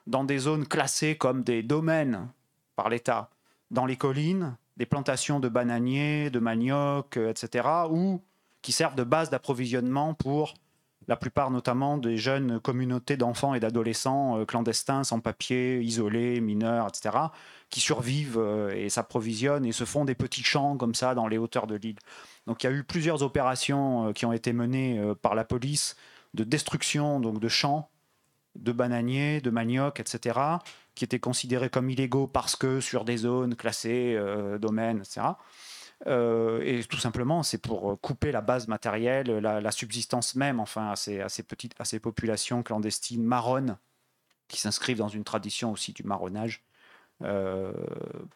dans 0.07 0.23
des 0.23 0.39
zones 0.39 0.67
classées 0.67 1.17
comme 1.17 1.43
des 1.43 1.63
domaines 1.63 2.29
par 2.77 2.91
l'État, 2.91 3.31
dans 3.71 3.87
les 3.87 3.97
collines, 3.97 4.57
des 4.77 4.85
plantations 4.87 5.41
de 5.41 5.49
bananiers, 5.49 6.29
de 6.29 6.39
manioc, 6.39 7.17
etc., 7.17 7.69
ou 7.91 8.21
qui 8.61 8.73
servent 8.73 8.95
de 8.95 9.05
base 9.05 9.31
d'approvisionnement 9.31 10.15
pour 10.15 10.55
la 11.09 11.17
plupart 11.17 11.51
notamment 11.51 11.99
des 11.99 12.17
jeunes 12.17 12.61
communautés 12.61 13.17
d'enfants 13.17 13.55
et 13.55 13.61
d'adolescents 13.61 14.39
euh, 14.39 14.45
clandestins, 14.45 15.05
sans 15.05 15.21
papier, 15.21 15.81
isolés, 15.81 16.41
mineurs, 16.41 16.89
etc., 16.89 17.17
qui 17.71 17.81
survivent 17.81 18.39
euh, 18.39 18.75
et 18.75 18.89
s'approvisionnent 18.89 19.65
et 19.65 19.73
se 19.73 19.85
font 19.85 20.05
des 20.05 20.15
petits 20.15 20.43
champs 20.43 20.77
comme 20.77 20.95
ça 20.95 21.15
dans 21.15 21.27
les 21.27 21.39
hauteurs 21.39 21.67
de 21.67 21.75
l'île. 21.75 21.99
Donc 22.47 22.63
il 22.63 22.67
y 22.67 22.71
a 22.71 22.73
eu 22.73 22.85
plusieurs 22.85 23.23
opérations 23.23 24.09
euh, 24.09 24.13
qui 24.13 24.27
ont 24.27 24.33
été 24.33 24.53
menées 24.53 25.01
par 25.23 25.35
la 25.35 25.45
police 25.45 25.97
de 26.35 26.45
destruction 26.45 27.21
donc 27.21 27.41
de 27.41 27.49
champs, 27.49 27.91
de 28.57 28.73
bananiers, 28.73 29.41
de 29.41 29.51
manioc, 29.51 30.01
etc., 30.01 30.39
qui 30.95 31.05
étaient 31.05 31.19
considérés 31.19 31.71
comme 31.71 31.89
illégaux 31.89 32.27
parce 32.27 32.55
que 32.55 32.81
sur 32.81 33.05
des 33.05 33.19
zones 33.19 33.57
classées, 33.57 34.19
domaines, 34.61 34.99
etc. 34.99 35.23
Euh, 36.07 36.61
et 36.65 36.83
tout 36.85 36.99
simplement, 36.99 37.43
c'est 37.43 37.59
pour 37.59 38.01
couper 38.01 38.33
la 38.33 38.41
base 38.41 38.69
matérielle, 38.69 39.31
la, 39.39 39.71
subsistance 39.71 40.35
même, 40.35 40.61
enfin, 40.61 40.91
à 40.91 40.97
ces, 40.97 41.99
populations 42.01 42.63
clandestines 42.63 43.25
marronnes 43.25 43.79
qui 44.49 44.61
s'inscrivent 44.61 44.99
dans 44.99 45.09
une 45.09 45.25
tradition 45.25 45.73
aussi 45.73 45.93
du 45.93 46.03
marronnage, 46.03 46.65
euh, 47.23 47.73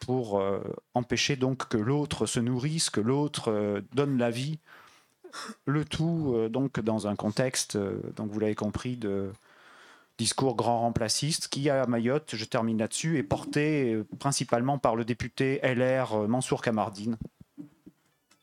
pour 0.01 0.39
euh, 0.41 0.61
empêcher 0.95 1.37
donc 1.37 1.69
que 1.69 1.77
l'autre 1.77 2.27
se 2.27 2.41
nourrisse, 2.41 2.89
que 2.89 3.01
l'autre 3.01 3.83
donne 3.93 4.17
la 4.17 4.31
vie, 4.31 4.61
le 5.67 5.85
tout 5.85 6.49
donc 6.49 6.81
dans 6.81 7.09
un 7.09 7.17
contexte, 7.17 7.77
donc 7.77 8.31
vous 8.31 8.39
l'avez 8.39 8.55
compris, 8.55 8.97
de 8.97 9.33
discours 10.19 10.55
grand 10.57 10.81
remplaciste 10.81 11.49
qui 11.49 11.69
à 11.69 11.85
Mayotte, 11.87 12.37
je 12.37 12.45
termine 12.47 12.79
là-dessus, 12.79 13.19
est 13.19 13.23
porté 13.23 14.03
principalement 14.19 14.79
par 14.79 14.97
le 14.97 15.05
député 15.05 15.61
LR 15.63 16.27
Mansour 16.29 16.63
Kamardine, 16.63 17.19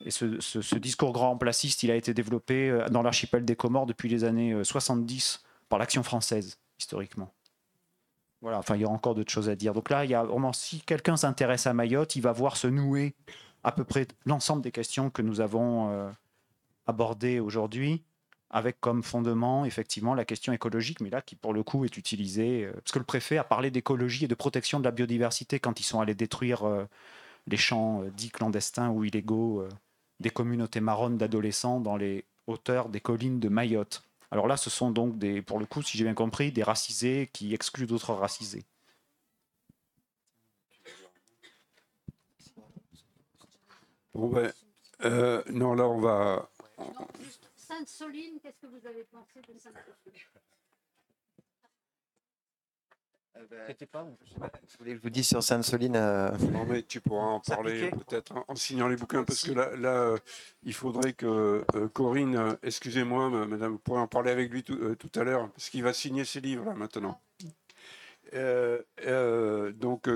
et 0.05 0.11
ce, 0.11 0.75
discours 0.75 1.13
grand 1.13 1.37
placiste, 1.37 1.83
il 1.83 1.91
a 1.91 1.95
été 1.95 2.13
développé 2.13 2.69
euh, 2.69 2.87
dans 2.89 3.01
l'archipel 3.01 3.45
des 3.45 3.55
Comores 3.55 3.85
depuis 3.85 4.09
les 4.09 4.23
années 4.23 4.63
70 4.63 5.41
euh, 5.43 5.47
par 5.69 5.79
l'action 5.79 6.03
française, 6.03 6.59
historiquement. 6.77 7.31
Voilà, 8.41 8.59
enfin, 8.59 8.75
il 8.75 8.81
y 8.81 8.85
a 8.85 8.89
encore 8.89 9.15
d'autres 9.15 9.31
choses 9.31 9.49
à 9.49 9.55
dire. 9.55 9.73
Donc 9.73 9.89
là, 9.89 10.03
il 10.03 10.11
y 10.11 10.13
a 10.13 10.23
vraiment, 10.23 10.51
si 10.51 10.81
quelqu'un 10.81 11.15
s'intéresse 11.15 11.67
à 11.67 11.73
Mayotte, 11.73 12.17
il 12.17 12.21
va 12.21 12.33
voir 12.33 12.57
se 12.57 12.67
nouer 12.67 13.15
à 13.63 13.71
peu 13.71 13.85
près 13.85 14.05
l'ensemble 14.25 14.61
des 14.61 14.71
questions 14.71 15.09
que 15.09 15.21
nous 15.21 15.39
avons 15.39 15.89
euh, 15.89 16.09
abordées 16.85 17.39
aujourd'hui, 17.39 18.03
avec 18.49 18.81
comme 18.81 19.03
fondement, 19.03 19.63
effectivement, 19.63 20.13
la 20.13 20.25
question 20.25 20.51
écologique, 20.51 20.99
mais 20.99 21.09
là, 21.09 21.21
qui 21.21 21.37
pour 21.37 21.53
le 21.53 21.63
coup 21.63 21.85
est 21.85 21.95
utilisée, 21.95 22.69
parce 22.73 22.91
que 22.91 22.99
le 22.99 23.05
préfet 23.05 23.37
a 23.37 23.45
parlé 23.45 23.71
d'écologie 23.71 24.25
et 24.25 24.27
de 24.27 24.35
protection 24.35 24.79
de 24.79 24.83
la 24.83 24.91
biodiversité 24.91 25.61
quand 25.61 25.79
ils 25.79 25.85
sont 25.85 26.01
allés 26.01 26.13
détruire 26.13 26.65
les 27.47 27.57
champs 27.57 28.03
dits 28.15 28.29
clandestins 28.29 28.89
ou 28.89 29.05
illégaux 29.05 29.65
des 30.23 30.31
communautés 30.31 30.79
marronnes 30.79 31.17
d'adolescents 31.17 31.79
dans 31.79 31.97
les 31.97 32.25
hauteurs 32.47 32.89
des 32.89 33.01
collines 33.01 33.39
de 33.39 33.49
Mayotte. 33.49 34.03
Alors 34.31 34.47
là, 34.47 34.57
ce 34.57 34.71
sont 34.71 34.89
donc, 34.89 35.19
des, 35.19 35.43
pour 35.43 35.59
le 35.59 35.67
coup, 35.67 35.83
si 35.83 35.97
j'ai 35.97 36.05
bien 36.05 36.15
compris, 36.15 36.51
des 36.51 36.63
racisés 36.63 37.29
qui 37.33 37.53
excluent 37.53 37.85
d'autres 37.85 38.13
racisés. 38.13 38.65
Bon 44.15 44.29
ben, 44.29 44.51
non, 45.51 45.73
là 45.73 45.87
on 45.87 45.99
va. 45.99 46.49
Sainte-Soline, 47.55 48.39
qu'est-ce 48.41 48.59
que 48.59 48.67
vous 48.67 48.87
avez 48.87 49.03
pensé 49.03 49.41
de 49.41 49.57
Sainte-Soline 49.57 50.13
vous 53.35 54.77
voulez 54.79 54.91
que 54.91 54.97
je 54.97 55.01
vous 55.01 55.09
dise 55.09 55.27
sur 55.27 55.43
Sainte-Soline 55.43 55.95
euh, 55.95 56.31
Non, 56.51 56.65
mais 56.65 56.83
tu 56.83 57.01
pourras 57.01 57.25
en 57.25 57.39
parler 57.39 57.89
peut-être 57.89 58.33
en, 58.47 58.55
signant 58.55 58.87
les 58.87 58.95
bouquins, 58.95 59.23
parce 59.23 59.43
que 59.43 59.51
là, 59.51 59.75
là 59.75 59.93
euh, 59.93 60.17
il 60.63 60.73
faudrait 60.73 61.13
que 61.13 61.63
euh, 61.75 61.87
Corinne, 61.89 62.57
excusez-moi, 62.63 63.29
madame, 63.47 63.73
vous 63.73 63.79
pourrez 63.79 63.99
en 63.99 64.07
parler 64.07 64.31
avec 64.31 64.51
lui 64.51 64.63
tout, 64.63 65.11
à 65.15 65.23
l'heure, 65.23 65.49
parce 65.49 65.69
qu'il 65.69 65.83
va 65.83 65.93
signer 65.93 66.25
ses 66.25 66.41
livres 66.41 66.65
là 66.65 66.73
maintenant. 66.73 67.19
donc, 69.79 70.09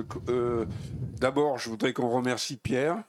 d'abord, 1.19 1.57
je 1.57 1.69
voudrais 1.69 1.93
qu'on 1.93 2.09
remercie 2.09 2.57
Pierre. 2.57 3.03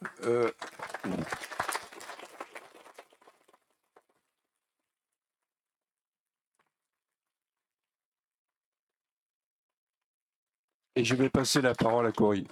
Et 10.99 11.05
je 11.05 11.15
vais 11.15 11.29
passer 11.29 11.61
la 11.61 11.77
parole 11.77 12.09
à 12.09 12.11
Corinne. 12.11 12.49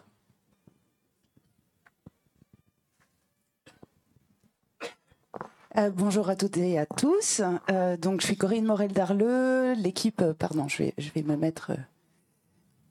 Euh, 5.76 5.90
bonjour 5.90 6.28
à 6.28 6.36
toutes 6.36 6.56
et 6.56 6.78
à 6.78 6.86
tous. 6.86 7.42
Euh, 7.72 7.96
donc, 7.96 8.20
je 8.20 8.26
suis 8.26 8.36
Corinne 8.36 8.66
Morel-Darleux. 8.66 9.72
L'équipe, 9.72 10.22
euh, 10.22 10.32
pardon, 10.32 10.68
je 10.68 10.78
vais, 10.78 10.94
je 10.96 11.10
vais 11.10 11.24
me 11.24 11.36
mettre 11.36 11.72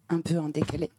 un 0.10 0.20
peu 0.20 0.38
en 0.40 0.50
décalé. 0.50 0.92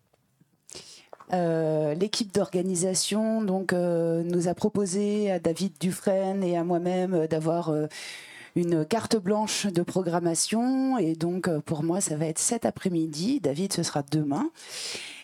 L'équipe 1.33 2.33
d'organisation 2.33 3.43
donc 3.43 3.73
nous 3.73 4.49
a 4.49 4.55
proposé 4.55 5.33
à 5.33 5.39
David 5.39 5.75
Dufresne 5.79 6.43
et 6.43 6.57
à 6.57 6.65
moi-même 6.65 7.27
d'avoir 7.27 7.75
une 8.57 8.87
carte 8.87 9.17
blanche 9.17 9.67
de 9.67 9.83
programmation. 9.83 10.99
Et 10.99 11.15
donc, 11.15 11.47
euh, 11.47 11.61
pour 11.61 11.85
moi, 11.85 12.01
ça 12.01 12.17
va 12.17 12.27
être 12.27 12.39
cet 12.39 12.65
après-midi. 12.65 13.39
David, 13.41 13.73
ce 13.73 13.83
sera 13.83 14.03
demain. 14.11 14.51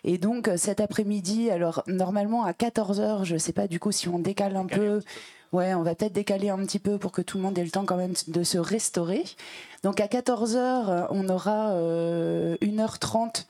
Et 0.04 0.18
donc, 0.18 0.48
euh, 0.48 0.56
cet 0.56 0.80
après-midi, 0.80 1.50
alors, 1.50 1.82
normalement, 1.88 2.44
à 2.44 2.52
14h, 2.52 3.24
je 3.24 3.34
ne 3.34 3.38
sais 3.38 3.52
pas 3.52 3.66
du 3.66 3.80
coup 3.80 3.90
si 3.90 4.09
on 4.09 4.18
décale 4.18 4.54
un 4.56 4.66
peu. 4.66 5.00
Ouais, 5.52 5.74
on 5.74 5.82
va 5.82 5.94
peut-être 5.94 6.12
décaler 6.12 6.50
un 6.50 6.59
petit 6.59 6.78
peu 6.78 6.98
pour 6.98 7.10
que 7.12 7.22
tout 7.22 7.38
le 7.38 7.42
monde 7.42 7.59
ait 7.59 7.64
le 7.64 7.70
temps 7.70 7.84
quand 7.84 7.96
même 7.96 8.14
de 8.28 8.42
se 8.42 8.59
restaurer. 8.59 9.24
Donc, 9.82 10.00
à 10.00 10.06
14h, 10.06 11.09
on 11.10 11.28
aura 11.28 11.74
1h30 11.74 11.76
euh, 11.76 13.42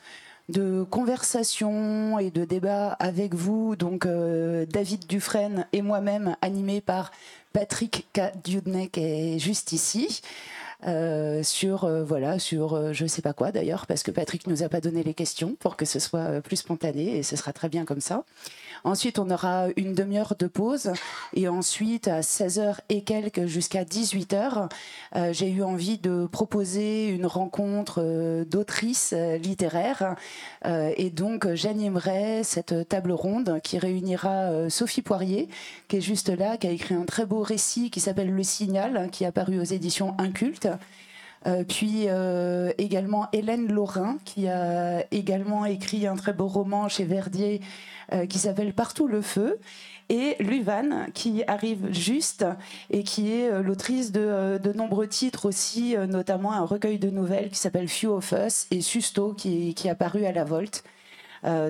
de 0.48 0.82
conversation 0.82 2.18
et 2.18 2.30
de 2.30 2.44
débat 2.44 2.88
avec 2.98 3.34
vous, 3.34 3.76
donc 3.76 4.06
David 4.06 5.06
Dufresne 5.06 5.66
et 5.72 5.80
moi-même, 5.82 6.36
animé 6.42 6.80
par 6.80 7.12
Patrick 7.52 8.06
Kadudnek 8.12 8.98
est 8.98 9.38
juste 9.38 9.72
ici. 9.72 10.22
Euh, 10.88 11.44
sur 11.44 11.84
euh, 11.84 12.02
voilà 12.02 12.40
sur 12.40 12.74
euh, 12.74 12.92
je 12.92 13.06
sais 13.06 13.22
pas 13.22 13.32
quoi 13.32 13.52
d'ailleurs 13.52 13.86
parce 13.86 14.02
que 14.02 14.10
Patrick 14.10 14.48
nous 14.48 14.64
a 14.64 14.68
pas 14.68 14.80
donné 14.80 15.04
les 15.04 15.14
questions 15.14 15.54
pour 15.60 15.76
que 15.76 15.84
ce 15.84 16.00
soit 16.00 16.40
plus 16.40 16.56
spontané 16.56 17.18
et 17.18 17.22
ce 17.22 17.36
sera 17.36 17.52
très 17.52 17.68
bien 17.68 17.84
comme 17.84 18.00
ça. 18.00 18.24
Ensuite, 18.84 19.18
on 19.18 19.30
aura 19.30 19.66
une 19.76 19.94
demi-heure 19.94 20.34
de 20.38 20.46
pause. 20.46 20.92
Et 21.34 21.48
ensuite, 21.48 22.08
à 22.08 22.20
16h 22.20 22.78
et 22.88 23.02
quelques 23.02 23.46
jusqu'à 23.46 23.84
18h, 23.84 24.68
euh, 25.14 25.32
j'ai 25.32 25.50
eu 25.50 25.62
envie 25.62 25.98
de 25.98 26.26
proposer 26.26 27.08
une 27.08 27.26
rencontre 27.26 28.02
euh, 28.02 28.44
d'autrices 28.44 29.14
euh, 29.16 29.38
littéraires. 29.38 30.16
et 30.64 31.10
donc, 31.10 31.52
j'animerai 31.54 32.42
cette 32.44 32.88
table 32.88 33.12
ronde 33.12 33.60
qui 33.62 33.78
réunira 33.78 34.68
Sophie 34.70 35.02
Poirier, 35.02 35.48
qui 35.88 35.96
est 35.96 36.00
juste 36.00 36.28
là, 36.28 36.56
qui 36.56 36.66
a 36.66 36.70
écrit 36.70 36.94
un 36.94 37.04
très 37.04 37.26
beau 37.26 37.42
récit 37.42 37.90
qui 37.90 38.00
s'appelle 38.00 38.30
Le 38.30 38.42
Signal, 38.42 39.08
qui 39.10 39.24
est 39.24 39.26
apparu 39.26 39.60
aux 39.60 39.64
éditions 39.64 40.14
Inculte. 40.18 40.68
Puis 41.68 42.06
également 42.78 43.28
Hélène 43.32 43.72
Laurin, 43.72 44.18
qui 44.24 44.48
a 44.48 45.04
également 45.10 45.64
écrit 45.64 46.06
un 46.06 46.16
très 46.16 46.32
beau 46.32 46.46
roman 46.46 46.88
chez 46.88 47.04
Verdier 47.04 47.60
euh, 48.12 48.26
qui 48.26 48.38
s'appelle 48.38 48.74
Partout 48.74 49.06
le 49.06 49.22
feu 49.22 49.58
et 50.08 50.36
Luvan 50.40 51.06
qui 51.14 51.44
arrive 51.46 51.92
juste 51.92 52.44
et 52.90 53.04
qui 53.04 53.32
est 53.32 53.50
euh, 53.50 53.62
l'autrice 53.62 54.12
euh, 54.16 54.58
de, 54.58 54.72
nombreux 54.72 55.06
titres 55.06 55.46
aussi, 55.46 55.96
notamment 56.08 56.52
un 56.52 56.64
recueil 56.64 56.98
de 56.98 57.08
nouvelles 57.10 57.48
qui 57.48 57.58
s'appelle 57.58 57.88
Few 57.88 58.10
of 58.10 58.32
Us 58.32 58.66
et 58.70 58.82
Susto 58.82 59.32
qui, 59.32 59.74
qui 59.74 59.86
est 59.86 59.90
apparu 59.90 60.26
à 60.26 60.32
la 60.32 60.44
Volte. 60.44 60.84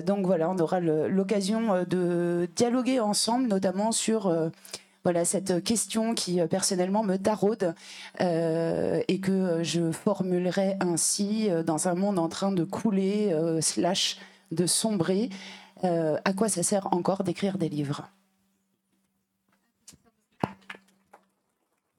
donc 0.05 0.25
voilà, 0.25 0.49
on 0.49 0.57
aura 0.57 0.79
l'occasion 0.79 1.83
de 1.87 2.49
dialoguer 2.55 2.99
ensemble, 2.99 3.47
notamment 3.47 3.91
sur 3.91 4.31
voilà 5.03 5.25
cette 5.25 5.63
question 5.63 6.13
qui 6.13 6.39
personnellement 6.49 7.03
me 7.03 7.17
taraude 7.17 7.75
et 8.19 9.19
que 9.21 9.61
je 9.61 9.91
formulerai 9.91 10.77
ainsi 10.79 11.49
dans 11.65 11.87
un 11.87 11.95
monde 11.95 12.19
en 12.19 12.29
train 12.29 12.51
de 12.51 12.63
couler 12.63 13.35
slash 13.59 14.17
de 14.51 14.65
sombrer 14.65 15.29
euh, 15.83 16.17
à 16.23 16.33
quoi 16.33 16.47
ça 16.47 16.63
sert 16.63 16.93
encore 16.93 17.23
d'écrire 17.23 17.57
des 17.57 17.69
livres? 17.69 18.09